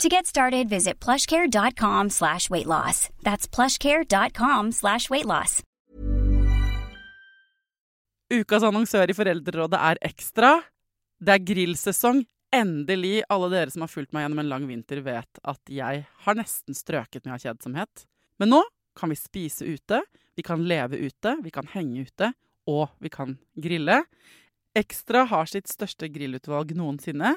To 0.00 0.08
get 0.08 0.26
started, 0.26 0.68
visit 0.68 0.98
plushcare.com 1.00 2.10
slash 2.10 2.48
weight 2.50 2.66
loss. 2.66 3.08
That's 3.22 3.46
plushcare.com 3.46 4.72
slash 4.72 5.10
weight 5.10 5.26
loss. 5.26 5.62
Ukas 8.32 8.64
annonsør 8.64 9.10
i 9.12 9.14
Foreldrerådet 9.14 9.76
er 9.76 9.98
Ekstra. 10.08 10.54
Det 11.20 11.34
er 11.34 11.44
grillsesong. 11.44 12.22
Endelig. 12.52 13.22
Alle 13.32 13.50
dere 13.52 13.72
som 13.72 13.84
har 13.84 13.92
fulgt 13.92 14.12
meg 14.16 14.24
gjennom 14.24 14.40
en 14.42 14.48
lang 14.48 14.64
vinter, 14.68 15.02
vet 15.04 15.40
at 15.44 15.60
jeg 15.72 16.06
har 16.24 16.38
nesten 16.38 16.76
strøket 16.76 17.26
med 17.26 17.36
av 17.36 17.44
kjedsomhet. 17.44 18.06
Men 18.40 18.54
nå 18.56 18.62
kan 18.96 19.12
vi 19.12 19.16
spise 19.16 19.68
ute, 19.68 20.02
vi 20.36 20.44
kan 20.44 20.64
leve 20.68 20.98
ute, 21.00 21.36
vi 21.44 21.52
kan 21.52 21.68
henge 21.72 22.06
ute, 22.08 22.32
og 22.68 22.88
vi 23.00 23.12
kan 23.12 23.36
grille. 23.56 24.02
Ekstra 24.76 25.26
har 25.28 25.48
sitt 25.48 25.68
største 25.68 26.08
grillutvalg 26.12 26.72
noensinne, 26.76 27.36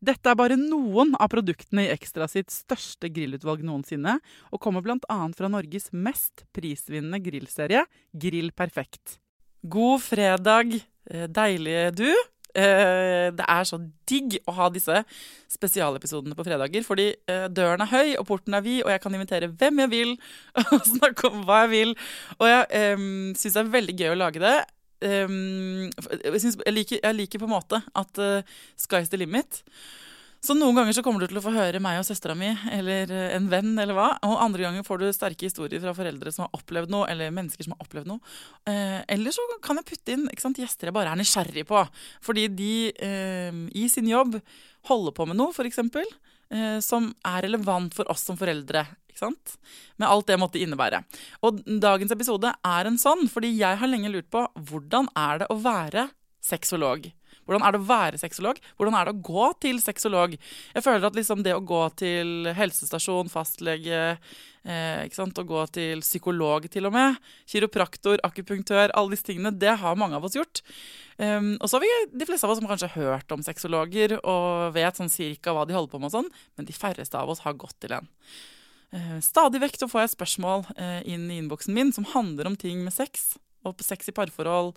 Dette 0.00 0.32
er 0.32 0.36
bare 0.38 0.56
noen 0.56 1.12
av 1.20 1.28
produktene 1.32 1.84
i 1.84 1.92
Ekstra 1.92 2.24
sitt 2.30 2.48
største 2.54 3.10
grillutvalg 3.12 3.60
noensinne, 3.66 4.16
og 4.48 4.62
kommer 4.64 4.84
bl.a. 4.84 5.18
fra 5.36 5.50
Norges 5.52 5.90
mest 5.92 6.46
prisvinnende 6.56 7.20
grillserie, 7.20 7.84
Grill 8.16 8.48
Perfekt. 8.56 9.18
God 9.60 10.00
fredag, 10.00 10.78
eh, 11.10 11.26
deilige 11.28 11.90
du. 12.00 12.08
Eh, 12.56 13.28
det 13.36 13.44
er 13.44 13.68
så 13.68 13.78
digg 14.08 14.40
å 14.48 14.54
ha 14.56 14.70
disse 14.72 15.02
spesialepisodene 15.52 16.34
på 16.34 16.48
fredager, 16.48 16.82
fordi 16.86 17.10
eh, 17.28 17.46
døren 17.52 17.84
er 17.84 17.92
høy, 17.92 18.16
og 18.16 18.26
porten 18.32 18.56
er 18.56 18.64
vid, 18.64 18.80
og 18.86 18.94
jeg 18.94 19.04
kan 19.04 19.14
invitere 19.14 19.52
hvem 19.52 19.84
jeg 19.84 19.92
vil, 19.92 20.16
og 20.64 20.90
snakke 20.96 21.28
om 21.28 21.44
hva 21.44 21.66
jeg 21.66 21.74
vil. 21.76 21.96
Og 22.40 22.48
jeg 22.48 22.84
um, 22.96 23.08
syns 23.36 23.52
det 23.52 23.66
er 23.66 23.74
veldig 23.76 23.98
gøy 24.00 24.14
å 24.14 24.20
lage 24.24 24.42
det. 24.42 24.58
Um, 25.00 25.88
jeg, 25.88 26.40
synes, 26.42 26.60
jeg, 26.60 26.74
liker, 26.74 27.00
jeg, 27.00 27.16
liker, 27.16 27.42
på 27.42 27.48
en 27.48 27.56
måte 27.56 27.80
at 27.96 28.20
uh, 28.20 28.54
sky's 28.78 29.10
the 29.12 29.20
limit. 29.20 29.62
Så 30.40 30.54
noen 30.56 30.78
ganger 30.78 30.96
så 30.96 31.02
kommer 31.04 31.20
du 31.20 31.28
til 31.28 31.40
å 31.40 31.44
få 31.44 31.52
høre 31.52 31.82
meg 31.84 31.98
og 32.00 32.06
søstera 32.08 32.32
mi 32.38 32.48
eller 32.72 33.12
uh, 33.12 33.26
en 33.36 33.50
venn 33.52 33.74
eller 33.74 33.96
hva. 33.96 34.08
Og 34.28 34.38
andre 34.40 34.64
ganger 34.66 34.86
får 34.86 35.02
du 35.02 35.08
sterke 35.16 35.48
historier 35.48 35.82
fra 35.82 35.96
foreldre 35.96 36.32
som 36.32 36.46
har 36.46 36.56
opplevd 36.56 36.92
noe, 36.92 37.10
eller 37.12 37.34
mennesker 37.36 37.66
som 37.66 37.76
har 37.76 37.84
opplevd 37.84 38.08
noe. 38.12 38.34
Eh, 38.68 39.00
eller 39.16 39.36
så 39.36 39.44
kan 39.64 39.80
jeg 39.80 39.90
putte 39.92 40.16
inn 40.16 40.26
sant, 40.40 40.60
gjester 40.60 40.88
jeg 40.88 40.96
bare 40.96 41.12
er 41.12 41.20
nysgjerrig 41.20 41.66
på. 41.68 41.84
Fordi 42.24 42.48
de 42.56 42.72
i 43.76 43.84
sin 43.92 44.08
jobb 44.08 44.40
holder 44.88 45.16
på 45.16 45.28
med 45.28 45.36
noe, 45.40 45.52
f.eks. 45.52 45.82
Eh, 46.50 46.78
som 46.82 47.12
er 47.26 47.44
relevant 47.46 47.94
for 47.94 48.10
oss 48.10 48.24
som 48.26 48.38
foreldre. 48.38 48.82
Med 50.00 50.08
alt 50.08 50.28
det 50.30 50.38
måtte 50.40 50.60
innebære. 50.62 51.02
Og 51.46 51.62
dagens 51.66 52.14
episode 52.14 52.52
er 52.54 52.90
en 52.90 53.00
sånn, 53.00 53.26
fordi 53.30 53.52
jeg 53.58 53.80
har 53.80 53.90
lenge 53.90 54.12
lurt 54.12 54.30
på 54.30 54.46
hvordan 54.70 55.10
er 55.18 55.42
det 55.42 55.50
å 55.50 55.58
være 55.60 56.08
sexolog? 56.44 57.10
Hvordan 57.50 57.64
er 57.66 57.74
det 57.74 57.80
å 57.80 57.88
være 57.88 58.18
sexolog? 58.20 58.60
Hvordan 58.78 58.94
er 58.94 59.08
det 59.08 59.12
å 59.16 59.22
gå 59.26 59.46
til 59.64 59.80
sexolog? 59.82 60.36
Jeg 60.74 60.84
føler 60.86 61.08
at 61.08 61.16
liksom 61.18 61.42
det 61.42 61.56
å 61.56 61.64
gå 61.66 61.80
til 61.98 62.50
helsestasjon, 62.54 63.30
fastlege, 63.32 64.02
eh, 64.62 65.00
ikke 65.08 65.18
sant? 65.18 65.40
å 65.40 65.46
gå 65.48 65.64
til 65.74 66.04
psykolog 66.04 66.68
til 66.70 66.86
og 66.86 66.94
med, 66.94 67.18
kiropraktor, 67.50 68.22
akupunktør, 68.26 68.94
alle 68.94 69.16
disse 69.16 69.26
tingene, 69.26 69.50
det 69.50 69.74
har 69.82 69.98
mange 69.98 70.20
av 70.20 70.28
oss 70.28 70.38
gjort. 70.38 70.62
Um, 71.18 71.56
og 71.58 71.66
så 71.68 71.76
har 71.76 71.84
vi 71.84 72.20
de 72.22 72.28
fleste 72.28 72.46
av 72.46 72.54
oss 72.54 72.62
som 72.62 72.70
kanskje 72.70 72.92
har 72.94 73.10
hørt 73.10 73.34
om 73.34 73.42
sexologer 73.44 74.14
og 74.20 74.70
vet 74.72 74.96
sånn 74.96 75.12
cirka 75.12 75.52
hva 75.52 75.66
de 75.68 75.74
holder 75.76 75.90
på 75.92 76.00
med 76.00 76.08
og 76.08 76.14
sånn, 76.20 76.30
men 76.56 76.70
de 76.70 76.76
færreste 76.76 77.18
av 77.18 77.28
oss 77.34 77.42
har 77.44 77.58
gått 77.60 77.76
til 77.82 77.98
en. 77.98 78.08
Eh, 78.90 79.18
stadig 79.22 79.60
vekk 79.62 79.78
får 79.86 80.02
jeg 80.02 80.14
spørsmål 80.16 80.64
eh, 80.74 80.98
inn 81.12 81.28
i 81.30 81.38
innboksen 81.38 81.74
min 81.76 81.92
som 81.94 82.08
handler 82.10 82.50
om 82.50 82.58
ting 82.58 82.82
med 82.84 82.94
sex. 82.94 83.34
Og 83.66 83.78
sex 83.84 84.08
i 84.10 84.14
parforhold, 84.16 84.74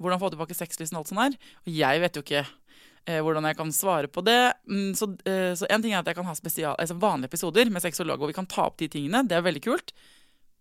hvordan 0.00 0.20
få 0.22 0.30
tilbake 0.32 0.56
sexlysten 0.56 0.96
og 0.96 1.02
alt 1.02 1.12
sånt 1.12 1.22
der. 1.24 1.52
Og 1.66 1.76
jeg 1.76 2.02
vet 2.04 2.16
jo 2.16 2.24
ikke 2.24 2.42
eh, 2.42 3.20
hvordan 3.20 3.50
jeg 3.50 3.58
kan 3.58 3.74
svare 3.76 4.08
på 4.08 4.24
det. 4.24 4.40
Mm, 4.70 4.94
så, 4.96 5.10
så, 5.58 5.68
en 5.68 5.84
ting 5.84 5.92
er 5.92 6.00
at 6.00 6.10
jeg 6.10 6.18
kan 6.18 6.28
ha 6.28 6.36
spesial, 6.38 6.78
altså 6.78 6.96
vanlige 7.02 7.32
episoder 7.32 7.72
med 7.72 7.84
sexolog, 7.84 8.22
og 8.22 8.32
vi 8.32 8.38
kan 8.38 8.48
ta 8.48 8.68
opp 8.70 8.80
de 8.80 8.88
tingene. 8.92 9.24
Det 9.28 9.36
er 9.36 9.44
veldig 9.44 9.64
kult. 9.68 9.94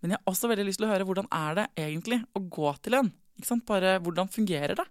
Men 0.02 0.16
jeg 0.16 0.20
har 0.20 0.34
også 0.34 0.50
veldig 0.50 0.66
lyst 0.68 0.82
til 0.82 0.90
å 0.90 0.92
høre 0.92 1.06
hvordan 1.08 1.30
er 1.38 1.60
det 1.60 1.68
egentlig 1.80 2.24
å 2.36 2.42
gå 2.42 2.74
til 2.82 2.98
en. 2.98 3.12
Ikke 3.38 3.54
sant? 3.54 3.68
Bare 3.70 4.00
hvordan 4.02 4.32
fungerer 4.34 4.76
det? 4.80 4.88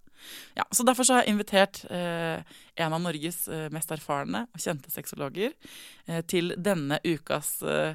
Ja, 0.59 0.67
så 0.71 0.87
Derfor 0.87 1.07
så 1.07 1.17
har 1.17 1.25
jeg 1.25 1.35
invitert 1.35 1.83
eh, 1.91 2.41
en 2.81 2.97
av 2.97 3.03
Norges 3.03 3.45
eh, 3.49 3.69
mest 3.73 3.93
erfarne 3.95 4.47
og 4.51 4.63
kjente 4.63 4.93
sexologer 4.93 5.53
eh, 6.07 6.23
til 6.29 6.55
denne 6.59 6.99
ukas 7.07 7.61
eh, 7.63 7.95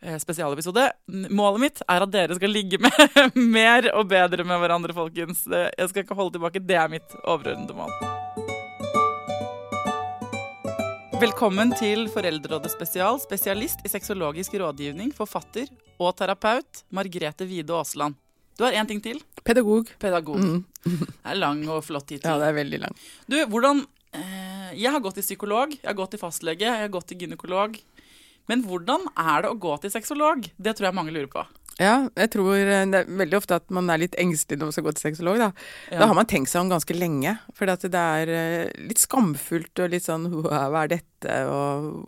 eh, 0.00 0.16
spesialepisode. 0.22 0.86
Målet 1.28 1.64
mitt 1.66 1.82
er 1.86 2.06
at 2.06 2.14
dere 2.14 2.38
skal 2.38 2.54
ligge 2.54 2.80
med 2.80 3.36
mer 3.58 3.90
og 3.94 4.08
bedre 4.10 4.46
med 4.46 4.62
hverandre, 4.62 4.96
folkens. 4.96 5.44
Jeg 5.50 5.92
skal 5.92 6.06
ikke 6.06 6.18
holde 6.18 6.38
tilbake. 6.38 6.64
Det 6.64 6.80
er 6.80 6.90
mitt 6.92 7.20
overordnede 7.24 7.76
mål. 7.76 7.94
Velkommen 11.20 11.74
til 11.76 12.06
Foreldrerådet 12.08 12.70
spesial, 12.72 13.18
spesialist 13.20 13.82
i 13.84 13.90
sexologisk 13.92 14.54
rådgivning, 14.56 15.10
forfatter 15.12 15.68
og 16.00 16.14
terapeut, 16.16 16.80
Margrethe 16.96 17.44
Wide 17.44 17.74
Aasland. 17.76 18.16
Du 18.60 18.66
har 18.66 18.74
én 18.76 18.84
ting 18.84 18.98
til. 19.00 19.16
Pedagog. 19.40 19.88
Pedagog. 19.98 20.36
Mm. 20.36 20.64
det 20.84 21.30
er 21.32 21.38
lang 21.38 21.62
og 21.72 21.80
flott 21.86 22.04
tittel. 22.10 22.28
Ja, 22.28 22.36
det 22.42 22.50
er 22.50 22.58
veldig 22.58 22.80
lang. 22.82 22.98
Du, 23.24 23.38
hvordan 23.48 23.86
eh, 24.12 24.74
Jeg 24.76 24.92
har 24.92 25.00
gått 25.00 25.16
til 25.16 25.24
psykolog, 25.24 25.72
jeg 25.72 25.88
har 25.88 25.96
gått 25.96 26.12
til 26.12 26.20
fastlege, 26.20 26.66
jeg 26.68 26.84
har 26.84 26.92
gått 26.92 27.08
til 27.08 27.24
gynekolog. 27.24 27.78
Men 28.52 28.66
hvordan 28.68 29.08
er 29.16 29.46
det 29.46 29.54
å 29.54 29.56
gå 29.56 29.72
til 29.80 29.94
sexolog? 29.94 30.44
Det 30.60 30.76
tror 30.76 30.90
jeg 30.90 30.98
mange 30.98 31.16
lurer 31.16 31.32
på. 31.32 31.46
Ja, 31.80 31.94
jeg 32.12 32.32
tror 32.34 32.52
eh, 32.58 32.84
det 32.92 33.00
er 33.00 33.12
veldig 33.24 33.40
ofte 33.40 33.56
at 33.62 33.72
man 33.72 33.88
er 33.88 34.02
litt 34.02 34.20
engstelig 34.20 34.60
når 34.60 34.68
man 34.68 34.76
skal 34.76 34.90
gå 34.90 34.96
til 34.98 35.06
sexolog. 35.08 35.40
Da, 35.40 35.52
ja. 35.88 36.02
da 36.02 36.12
har 36.12 36.20
man 36.20 36.28
tenkt 36.28 36.52
seg 36.52 36.60
om 36.60 36.76
ganske 36.76 37.00
lenge. 37.00 37.38
For 37.56 37.64
det 37.64 37.96
er 37.96 38.36
eh, 38.36 38.72
litt 38.90 39.00
skamfullt 39.00 39.86
og 39.86 39.94
litt 39.96 40.04
sånn 40.04 40.28
Hva 40.44 40.84
er 40.84 40.98
dette? 40.98 41.44
Og 41.48 42.04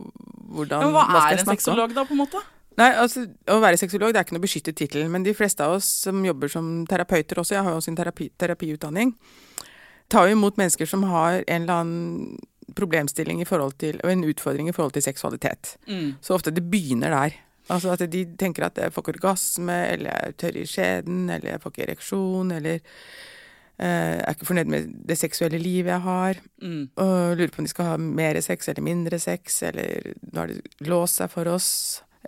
hvordan 0.52 0.84
ja, 0.84 0.90
men 0.90 0.98
Hva, 0.98 1.06
hva 1.16 1.28
er 1.30 1.40
en 1.40 1.54
sexolog, 1.54 1.96
da, 1.96 2.04
på 2.04 2.12
en 2.12 2.26
måte? 2.26 2.44
Nei, 2.80 2.88
altså 2.96 3.26
Å 3.52 3.58
være 3.62 3.80
sexolog 3.80 4.12
det 4.12 4.20
er 4.20 4.26
ikke 4.26 4.36
noe 4.36 4.44
beskyttet 4.44 4.78
tittel. 4.78 5.04
Men 5.12 5.26
de 5.26 5.34
fleste 5.36 5.64
av 5.64 5.78
oss 5.78 5.88
som 6.06 6.22
jobber 6.24 6.52
som 6.52 6.70
terapeuter 6.88 7.42
også, 7.42 7.56
jeg 7.56 7.66
har 7.66 7.74
jo 7.74 7.82
også 7.82 7.92
en 7.92 7.98
terapi, 8.00 8.30
terapiutdanning, 8.40 9.14
tar 10.12 10.28
jo 10.28 10.36
imot 10.36 10.58
mennesker 10.60 10.88
som 10.88 11.04
har 11.10 11.42
en 11.42 11.62
eller 11.62 11.82
annen 11.82 12.74
problemstilling 12.76 13.42
i 13.42 13.48
forhold 13.48 13.74
til, 13.82 13.98
og 14.04 14.12
en 14.12 14.24
utfordring 14.24 14.68
i 14.70 14.74
forhold 14.76 14.94
til 14.96 15.04
seksualitet. 15.04 15.76
Mm. 15.88 16.14
Så 16.24 16.36
ofte 16.36 16.54
det 16.54 16.64
begynner 16.70 17.12
der. 17.12 17.36
Altså 17.70 17.92
at 17.94 18.02
de 18.10 18.24
tenker 18.38 18.66
at 18.66 18.78
jeg 18.80 18.92
får 18.92 19.04
ikke 19.04 19.14
orgasme, 19.16 19.76
eller 19.92 20.10
jeg 20.10 20.28
er 20.28 20.38
tørr 20.40 20.58
i 20.58 20.64
skjeden, 20.68 21.20
eller 21.30 21.52
jeg 21.52 21.62
får 21.62 21.74
ikke 21.74 21.84
ereksjon, 21.86 22.54
eller 22.56 22.78
jeg 23.82 24.22
er 24.22 24.36
ikke 24.36 24.46
fornøyd 24.46 24.70
med 24.70 24.90
det 25.08 25.18
seksuelle 25.18 25.58
livet 25.58 25.90
jeg 25.94 26.04
har. 26.06 26.40
Mm. 26.62 26.82
Og 27.02 27.36
lurer 27.36 27.52
på 27.52 27.62
om 27.62 27.66
de 27.66 27.72
skal 27.72 27.92
ha 27.92 27.98
mer 27.98 28.40
sex 28.44 28.68
eller 28.70 28.86
mindre 28.86 29.18
sex, 29.22 29.62
eller 29.68 30.12
nå 30.22 30.42
har 30.42 30.52
det 30.52 30.88
låst 30.88 31.22
seg 31.22 31.32
for 31.32 31.50
oss. 31.50 31.70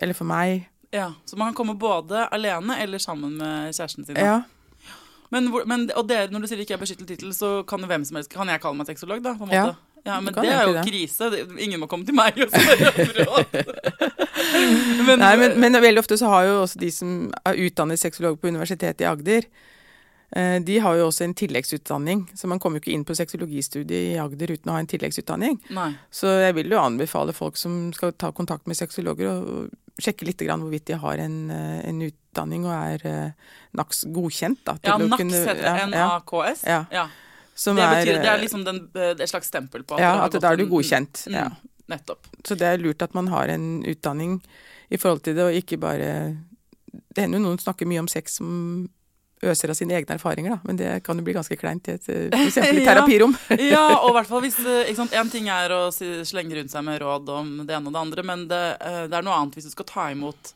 Eller 0.01 0.13
for 0.17 0.27
meg. 0.29 0.67
Ja, 0.93 1.13
Så 1.25 1.37
man 1.37 1.49
kan 1.51 1.55
komme 1.59 1.75
både 1.79 2.27
alene 2.31 2.77
eller 2.79 2.97
sammen 3.03 3.37
med 3.37 3.73
kjæresten 3.75 4.05
sin? 4.07 4.15
Ja. 4.15 4.41
Men, 5.31 5.49
men, 5.67 5.89
og 5.97 6.05
dere, 6.07 6.29
når 6.31 6.45
du 6.45 6.47
sier 6.47 6.61
ikke 6.61 6.75
er 6.77 6.79
beskyttet 6.83 7.07
tittel, 7.09 7.33
så 7.35 7.63
kan 7.67 7.83
hvem 7.83 8.05
som 8.05 8.15
helst 8.19 8.29
Kan 8.31 8.47
jeg 8.47 8.61
kalle 8.61 8.77
meg 8.77 8.87
sexolog, 8.87 9.23
da? 9.25 9.33
på 9.35 9.43
en 9.47 9.51
måte? 9.51 9.73
Ja. 9.73 9.75
Ja, 10.05 10.19
Men 10.21 10.35
det 10.37 10.51
er 10.53 10.67
jo 10.67 10.73
det. 10.75 10.83
krise. 10.85 11.27
Ingen 11.57 11.79
må 11.81 11.87
komme 11.89 12.05
til 12.05 12.13
meg 12.13 12.37
og 12.37 12.51
spørre 12.53 12.91
om 12.93 13.13
råd. 13.17 13.55
Men, 15.07 15.19
Nei, 15.19 15.31
men, 15.37 15.55
men 15.59 15.77
veldig 15.81 15.99
ofte 16.03 16.17
så 16.17 16.29
har 16.29 16.45
jo 16.45 16.53
også 16.61 16.79
de 16.79 16.89
som 16.93 17.09
er 17.45 17.57
utdannet 17.65 17.99
sexolog 17.99 18.37
på 18.39 18.47
Universitetet 18.51 19.01
i 19.01 19.07
Agder, 19.09 19.47
eh, 20.35 20.59
de 20.65 20.77
har 20.81 20.95
jo 20.99 21.07
også 21.09 21.25
en 21.25 21.33
tilleggsutdanning. 21.37 22.21
Så 22.37 22.47
man 22.47 22.59
kommer 22.61 22.77
jo 22.79 22.83
ikke 22.85 22.93
inn 22.93 23.05
på 23.07 23.15
sexologistudiet 23.17 24.13
i 24.13 24.19
Agder 24.21 24.53
uten 24.53 24.69
å 24.71 24.75
ha 24.77 24.83
en 24.83 24.89
tilleggsutdanning. 24.91 25.57
Nei. 25.75 25.89
Så 26.13 26.29
jeg 26.45 26.55
vil 26.59 26.69
jo 26.75 26.79
anbefale 26.81 27.33
folk 27.35 27.57
som 27.59 27.89
skal 27.97 28.13
ta 28.13 28.29
kontakt 28.35 28.69
med 28.69 28.77
sexologer, 28.77 29.31
å 29.41 29.65
sjekke 30.01 30.25
litt 30.27 30.41
grann 30.43 30.59
hvorvidt 30.61 30.85
de 30.89 30.97
har 30.99 31.17
en, 31.23 31.35
eh, 31.51 31.81
en 31.89 32.01
utdanning 32.01 32.65
og 32.65 32.73
er 32.75 33.05
eh, 33.07 33.31
NAKS 33.77 34.05
godkjent. 34.11 34.63
Da, 34.65 34.77
Ja, 34.83 34.97
NAKS 34.97 35.17
kunne- 35.17 35.45
heter 35.45 35.61
det. 35.61 35.89
NAKS? 35.93 36.63
Ja. 36.67 36.85
Ja. 36.91 37.07
som 37.55 37.77
Det, 37.77 37.83
betyr, 37.87 38.15
er, 38.17 38.21
det 38.21 38.27
er 38.33 38.41
liksom 38.41 38.65
den, 38.65 38.89
et 38.95 39.29
slags 39.29 39.47
stempel 39.47 39.83
på 39.87 39.95
at 39.95 40.01
ja, 40.01 40.25
at 40.25 40.31
da 40.41 40.51
er 40.51 40.57
du 40.57 40.65
godkjent. 40.67 41.25
Mm, 41.27 41.33
Ja. 41.33 41.49
Nettopp. 41.87 42.27
Så 42.43 42.57
det 42.57 42.65
er 42.67 42.77
lurt 42.81 43.01
at 43.01 43.13
man 43.13 43.27
har 43.27 43.47
en 43.47 43.83
utdanning 43.85 44.41
i 44.89 44.97
forhold 44.97 45.21
til 45.23 45.35
det, 45.35 45.43
og 45.43 45.53
ikke 45.53 45.77
bare 45.79 46.35
Det 47.15 47.21
hender 47.23 47.39
jo 47.39 47.45
noen 47.45 47.57
snakker 47.59 47.85
mye 47.87 47.99
om 47.99 48.07
sex 48.07 48.35
som 48.37 48.89
øser 49.43 49.69
av 49.69 49.75
sine 49.75 49.93
egne 49.97 50.15
erfaringer, 50.15 50.55
da. 50.55 50.59
Men 50.63 50.77
det 50.79 51.03
kan 51.03 51.17
jo 51.19 51.23
bli 51.27 51.33
ganske 51.35 51.57
kleint 51.59 51.87
i 51.91 51.97
et 51.97 52.07
f.eks. 52.07 52.55
for 52.55 52.79
Ja. 52.79 52.85
terapirom. 52.93 53.35
Ja, 53.59 53.85
og 53.99 54.09
i 54.11 54.13
hvert 54.19 54.27
fall 54.31 54.41
hvis 54.45 54.59
eh, 54.65 55.19
En 55.19 55.29
ting 55.29 55.49
er 55.51 55.69
å 55.75 55.81
slenge 55.91 56.55
rundt 56.55 56.71
seg 56.71 56.83
med 56.87 57.01
råd 57.03 57.29
om 57.29 57.55
det 57.67 57.75
ene 57.75 57.87
og 57.91 57.93
det 57.97 57.99
andre, 58.05 58.23
men 58.23 58.47
det, 58.47 58.63
eh, 58.81 59.03
det 59.11 59.17
er 59.19 59.25
noe 59.27 59.35
annet 59.41 59.55
hvis 59.59 59.67
du 59.67 59.73
skal 59.75 59.85
ta 59.91 60.07
imot 60.11 60.53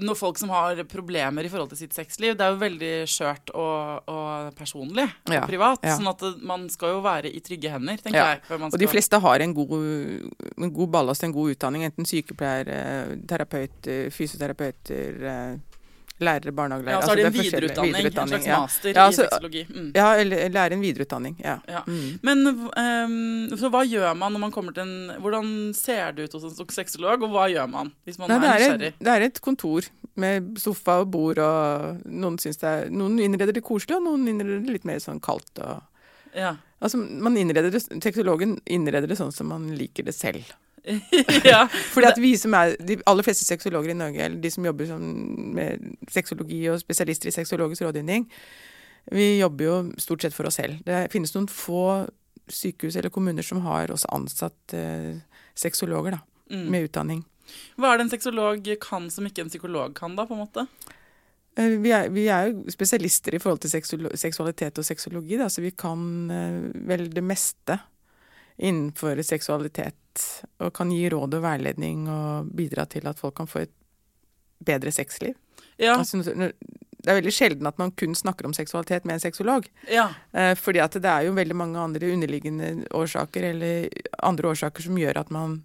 noen 0.00 0.16
folk 0.16 0.38
som 0.38 0.48
har 0.54 0.78
problemer 0.88 1.44
i 1.44 1.48
forhold 1.50 1.72
til 1.72 1.80
sitt 1.82 1.92
sexliv. 1.92 2.36
Det 2.38 2.44
er 2.46 2.52
jo 2.54 2.60
veldig 2.60 2.90
skjørt 3.10 3.50
og, 3.58 4.06
og 4.08 4.52
personlig 4.56 5.02
og 5.26 5.34
Ja, 5.34 5.42
privat. 5.50 5.82
ja. 5.84 5.96
Sånn 5.98 6.08
at 6.08 6.22
man 6.46 6.68
skal 6.72 6.94
jo 6.94 7.00
være 7.04 7.28
i 7.28 7.40
trygge 7.44 7.72
hender, 7.74 7.98
tenker 8.00 8.16
Ja, 8.20 8.28
jeg. 8.38 8.60
man 8.62 8.70
Og 8.70 8.78
de 8.80 8.86
fleste 8.88 9.18
har 9.20 9.42
en 9.44 9.52
god, 9.52 9.74
en 10.62 10.72
god 10.72 10.92
ballast, 10.94 11.26
en 11.26 11.34
god 11.34 11.56
utdanning. 11.56 11.84
Enten 11.90 12.06
sykepleier, 12.08 12.70
terapeut, 13.28 13.74
terapeuter, 13.82 14.14
fysioterapeuter, 14.14 15.20
eh, 15.34 15.58
lærere, 16.24 16.52
barnehagelærere. 16.54 17.00
Ja, 17.00 17.02
så 17.02 17.10
har 17.10 17.16
de 17.16 17.22
en 17.22 17.28
Altså, 17.30 17.40
er 17.40 17.44
videreutdanning, 17.50 18.06
en 18.06 18.28
slags 18.28 18.46
master 18.46 18.88
Ja, 18.88 18.94
i 18.94 19.04
altså, 19.06 19.26
sexologi. 19.26 19.62
Mm. 19.70 19.90
Ja, 19.96 20.08
eller, 20.20 20.60
er 20.60 20.74
en 20.76 20.84
videreutdanning. 20.84 21.36
Ja. 21.44 21.56
Ja. 21.68 21.82
Mm. 21.86 22.18
Men 22.22 22.46
um, 22.48 23.58
så 23.58 23.70
hva 23.72 23.82
gjør 23.88 24.14
man 24.18 24.36
når 24.36 24.44
man 24.46 24.54
kommer 24.54 24.76
til 24.76 24.84
en 24.84 25.22
Hvordan 25.22 25.74
ser 25.76 26.12
det 26.16 26.28
ut 26.28 26.38
hos 26.38 26.46
en 26.50 26.72
sexolog, 26.76 27.22
og 27.26 27.34
hva 27.34 27.48
gjør 27.52 27.68
man 27.70 27.92
hvis 28.04 28.18
man 28.20 28.32
Nei, 28.32 28.38
er 28.38 28.48
er 28.48 28.58
nysgjerrig? 28.58 28.92
et, 28.94 29.04
det 29.04 29.14
er 29.14 29.26
et 29.28 29.40
kontor 29.44 29.90
med 30.20 30.58
sofa 30.60 31.00
og 31.04 31.10
bord, 31.10 31.38
og 31.38 32.02
noen 32.06 32.38
syns 32.42 32.60
det 32.60 32.68
er 32.70 32.90
Noen 32.90 33.18
innreder 33.22 33.54
det 33.56 33.64
koselig, 33.64 33.96
og 33.96 34.04
noen 34.08 34.26
innreder 34.28 34.64
det 34.64 34.78
litt 34.78 34.88
mer 34.88 35.00
sånn 35.02 35.20
kaldt. 35.22 35.52
og 35.58 35.82
Ja. 36.36 36.56
Altså, 36.80 36.96
man 36.96 37.36
innreder 37.36 37.70
det, 37.70 37.82
Teknologen 38.00 38.58
innreder 38.64 39.08
det 39.08 39.18
sånn 39.18 39.32
som 39.32 39.50
man 39.52 39.68
liker 39.76 40.06
det 40.06 40.14
selv. 40.16 40.44
ja. 41.44 41.66
Fordi 41.92 42.08
at 42.08 42.18
vi 42.20 42.32
som 42.40 42.54
er, 42.56 42.76
De 42.80 42.96
aller 43.06 43.26
fleste 43.26 43.44
sexologer 43.44 43.92
i 43.92 43.98
Norge, 43.98 44.22
eller 44.24 44.40
de 44.40 44.50
som 44.50 44.64
jobber 44.64 44.88
som 44.88 45.02
med 45.56 45.84
sexologi 46.10 46.62
og 46.72 46.80
spesialister 46.80 47.28
i 47.28 47.34
sexologisk 47.36 47.84
rådgivning, 47.84 48.26
vi 49.12 49.26
jobber 49.40 49.64
jo 49.64 49.74
stort 50.00 50.22
sett 50.24 50.36
for 50.36 50.48
oss 50.48 50.58
selv. 50.60 50.80
Det 50.86 51.06
finnes 51.12 51.32
noen 51.34 51.48
få 51.50 51.82
sykehus 52.50 52.96
eller 52.98 53.12
kommuner 53.14 53.44
som 53.46 53.60
har 53.64 53.92
også 53.94 54.08
ansatt 54.14 54.74
eh, 54.76 55.20
sexologer 55.58 56.16
da, 56.18 56.22
Mm. 56.50 56.64
med 56.66 56.88
utdanning. 56.88 57.20
Hva 57.78 57.92
er 57.92 57.98
det 58.00 58.04
en 58.08 58.10
sexolog 58.10 58.64
kan 58.82 59.04
som 59.10 59.26
ikke 59.28 59.44
en 59.44 59.50
psykolog 59.52 59.92
kan, 59.94 60.16
da? 60.18 60.24
på 60.26 60.34
en 60.34 60.40
måte? 60.42 60.64
Eh, 61.56 61.76
Vi 61.78 61.92
er, 61.94 62.08
vi 62.10 62.24
er 62.26 62.48
jo 62.50 62.64
spesialister 62.74 63.34
i 63.34 63.38
forhold 63.38 63.60
til 63.62 63.70
seksualitet 64.18 64.78
og 64.78 64.84
sexologi, 64.84 65.36
da, 65.38 65.46
så 65.46 65.62
vi 65.62 65.70
kan 65.70 66.30
eh, 66.30 66.58
vel 66.90 67.06
det 67.14 67.22
meste 67.22 67.78
innenfor 68.58 69.22
seksualitet. 69.22 69.99
Og 70.60 70.72
kan 70.76 70.90
gi 70.92 71.04
råd 71.12 71.36
og 71.38 71.44
veiledning 71.44 72.08
og 72.10 72.50
bidra 72.56 72.86
til 72.90 73.06
at 73.10 73.20
folk 73.20 73.36
kan 73.38 73.50
få 73.50 73.64
et 73.64 73.74
bedre 74.64 74.92
sexliv. 74.92 75.36
Ja. 75.80 75.96
Altså, 75.96 76.20
det 77.00 77.08
er 77.08 77.18
veldig 77.20 77.32
sjelden 77.32 77.68
at 77.70 77.78
man 77.80 77.92
kun 77.96 78.14
snakker 78.16 78.48
om 78.48 78.54
seksualitet 78.56 79.06
med 79.08 79.16
en 79.16 79.22
sexolog. 79.22 79.68
ja. 79.90 80.10
Eh, 80.32 80.54
fordi 80.54 80.82
at 80.84 80.92
det 80.92 81.08
er 81.10 81.26
jo 81.26 81.36
veldig 81.36 81.56
mange 81.56 81.78
andre 81.78 82.12
underliggende 82.12 82.86
årsaker 82.90 83.50
eller 83.52 83.88
andre 84.22 84.52
årsaker 84.52 84.82
som 84.82 84.98
gjør 84.98 85.22
at 85.22 85.30
man 85.30 85.62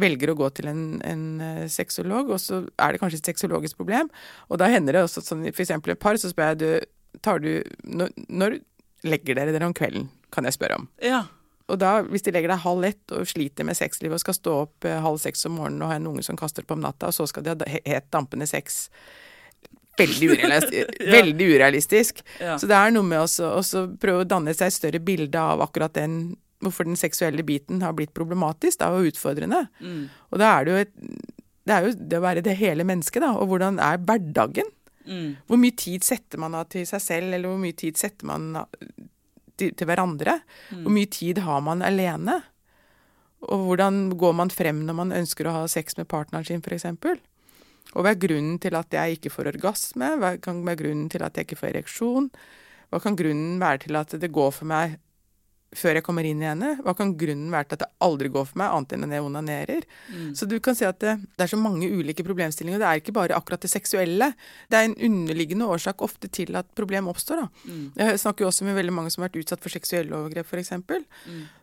velger 0.00 0.32
å 0.32 0.34
gå 0.38 0.48
til 0.50 0.66
en, 0.72 0.82
en 1.06 1.24
eh, 1.40 1.68
sexolog, 1.70 2.32
og 2.34 2.40
så 2.42 2.64
er 2.82 2.92
det 2.92 3.00
kanskje 3.02 3.20
et 3.22 3.30
sexologisk 3.30 3.78
problem. 3.78 4.10
Og 4.50 4.58
da 4.58 4.66
hender 4.72 4.96
det 4.96 5.04
også 5.06 5.22
sånn 5.22 5.46
f.eks. 5.52 5.70
et 5.76 6.02
par, 6.02 6.18
så 6.18 6.32
spør 6.32 6.54
jeg 6.54 6.62
du, 6.64 7.18
tar 7.22 7.38
du 7.44 7.62
når, 7.84 8.10
når 8.26 8.58
legger 9.06 9.38
dere 9.38 9.54
dere 9.54 9.70
om 9.70 9.76
kvelden, 9.76 10.08
kan 10.34 10.48
jeg 10.48 10.58
spørre 10.58 10.82
om. 10.82 10.90
ja. 11.04 11.24
Og 11.72 11.78
da, 11.80 11.94
hvis 12.04 12.26
de 12.26 12.32
legger 12.34 12.52
deg 12.52 12.60
halv 12.60 12.84
ett 12.90 13.12
og 13.16 13.28
sliter 13.28 13.64
med 13.64 13.78
sexlivet 13.78 14.18
og 14.18 14.20
skal 14.20 14.36
stå 14.36 14.56
opp 14.66 14.88
eh, 14.88 15.00
halv 15.00 15.20
seks 15.22 15.46
om 15.48 15.56
morgenen 15.56 15.84
og 15.86 15.92
ha 15.92 15.98
en 16.00 16.08
unge 16.10 16.24
som 16.26 16.36
kaster 16.36 16.66
på 16.66 16.76
om 16.76 16.82
natta, 16.84 17.08
og 17.08 17.16
så 17.16 17.26
skal 17.30 17.46
de 17.46 17.54
ha 17.54 17.78
helt 17.86 18.10
dampende 18.12 18.48
sex 18.50 18.88
Veldig 19.94 20.26
urealistisk. 20.32 20.96
veldig 21.16 21.46
urealistisk. 21.54 22.22
Ja. 22.42 22.56
Så 22.58 22.66
det 22.66 22.74
er 22.74 22.90
noe 22.90 23.06
med 23.06 23.20
også 23.22 23.84
prøve 24.02 24.24
å 24.24 24.26
danne 24.26 24.50
seg 24.56 24.72
et 24.72 24.74
større 24.74 25.00
bilde 25.04 25.38
av 25.38 25.62
akkurat 25.64 25.94
den 25.96 26.34
Hvorfor 26.64 26.86
den 26.86 26.96
seksuelle 26.96 27.42
biten 27.44 27.82
har 27.84 27.92
blitt 27.92 28.14
problematisk 28.16 28.78
da, 28.80 28.86
og 28.94 29.10
utfordrende. 29.10 29.66
Mm. 29.84 30.06
Og 30.32 30.38
da 30.40 30.52
er 30.54 30.64
det 30.64 30.72
jo 30.72 30.78
et 30.80 30.92
det 31.64 31.74
er 31.74 31.84
jo 31.84 31.92
det 31.96 32.18
å 32.18 32.24
være 32.24 32.44
det 32.44 32.54
hele 32.56 32.86
mennesket, 32.88 33.20
da. 33.24 33.34
Og 33.40 33.50
hvordan 33.50 33.80
er 33.82 34.00
hverdagen? 34.00 34.70
Mm. 35.04 35.34
Hvor 35.48 35.60
mye 35.60 35.76
tid 35.76 36.04
setter 36.06 36.40
man 36.40 36.56
av 36.56 36.70
til 36.72 36.86
seg 36.88 37.02
selv, 37.04 37.32
eller 37.32 37.48
hvor 37.48 37.60
mye 37.60 37.76
tid 37.76 38.00
setter 38.00 38.28
man 38.28 38.50
til, 39.60 39.74
til 39.76 39.88
hverandre? 39.88 40.38
Hvor 40.72 40.94
mye 40.94 41.10
tid 41.10 41.42
har 41.44 41.62
man 41.64 41.84
alene? 41.84 42.40
Og 43.44 43.68
hvordan 43.68 44.08
går 44.18 44.36
man 44.40 44.52
frem 44.52 44.82
når 44.86 44.98
man 45.02 45.14
ønsker 45.14 45.48
å 45.48 45.56
ha 45.58 45.64
sex 45.70 45.98
med 45.98 46.08
partneren 46.10 46.46
sin, 46.48 46.64
f.eks.? 46.64 46.86
Og 47.94 48.02
hva 48.02 48.14
er 48.14 48.20
grunnen 48.20 48.58
til 48.62 48.74
at 48.78 48.94
jeg 48.94 49.18
ikke 49.18 49.32
får 49.34 49.52
orgasme? 49.54 50.14
Hva 50.18 50.34
kan 50.42 50.64
være 50.66 50.80
grunnen 50.82 51.10
til 51.12 51.22
at 51.26 51.36
jeg 51.36 51.46
ikke 51.46 51.60
får 51.60 51.72
ereksjon? 51.74 52.30
Hva 52.90 53.00
kan 53.02 53.18
grunnen 53.18 53.58
være 53.62 53.84
til 53.84 53.98
at 54.00 54.14
det 54.20 54.32
går 54.34 54.54
for 54.54 54.70
meg 54.70 54.96
før 55.78 55.98
jeg 55.98 56.04
kommer 56.06 56.26
inn 56.28 56.42
i 56.42 56.48
henne? 56.48 56.74
Hva 56.84 56.94
kan 56.96 57.12
grunnen 57.18 57.52
være 57.52 57.68
til 57.70 57.78
at 57.78 57.84
det 57.84 57.90
aldri 58.06 58.30
går 58.34 58.46
for 58.50 58.60
meg, 58.60 58.72
annet 58.74 58.94
enn 58.96 59.06
at 59.06 59.16
jeg 59.16 59.26
onanerer? 59.26 59.86
Så 60.38 60.48
du 60.50 60.56
kan 60.64 60.78
si 60.78 60.86
at 60.88 61.00
det, 61.02 61.16
det 61.34 61.46
er 61.46 61.52
så 61.52 61.58
mange 61.60 61.90
ulike 61.90 62.26
problemstillinger. 62.26 62.82
Det 62.82 62.88
er 62.88 63.02
ikke 63.02 63.16
bare 63.16 63.36
akkurat 63.38 63.64
det 63.64 63.72
seksuelle. 63.72 64.32
Det 64.70 64.80
er 64.80 64.88
en 64.88 64.96
underliggende 65.10 65.68
årsak 65.70 66.02
ofte 66.06 66.30
til 66.32 66.56
at 66.60 66.70
problem 66.78 67.10
oppstår. 67.12 67.44
Da. 67.44 67.74
Jeg 68.00 68.24
snakker 68.24 68.46
jo 68.46 68.50
også 68.52 68.66
med 68.68 68.78
veldig 68.78 68.94
mange 68.94 69.12
som 69.14 69.22
har 69.22 69.30
vært 69.30 69.44
utsatt 69.44 69.62
for 69.64 69.74
seksuelle 69.74 70.14
overgrep, 70.16 70.46
f.eks. 70.50 70.74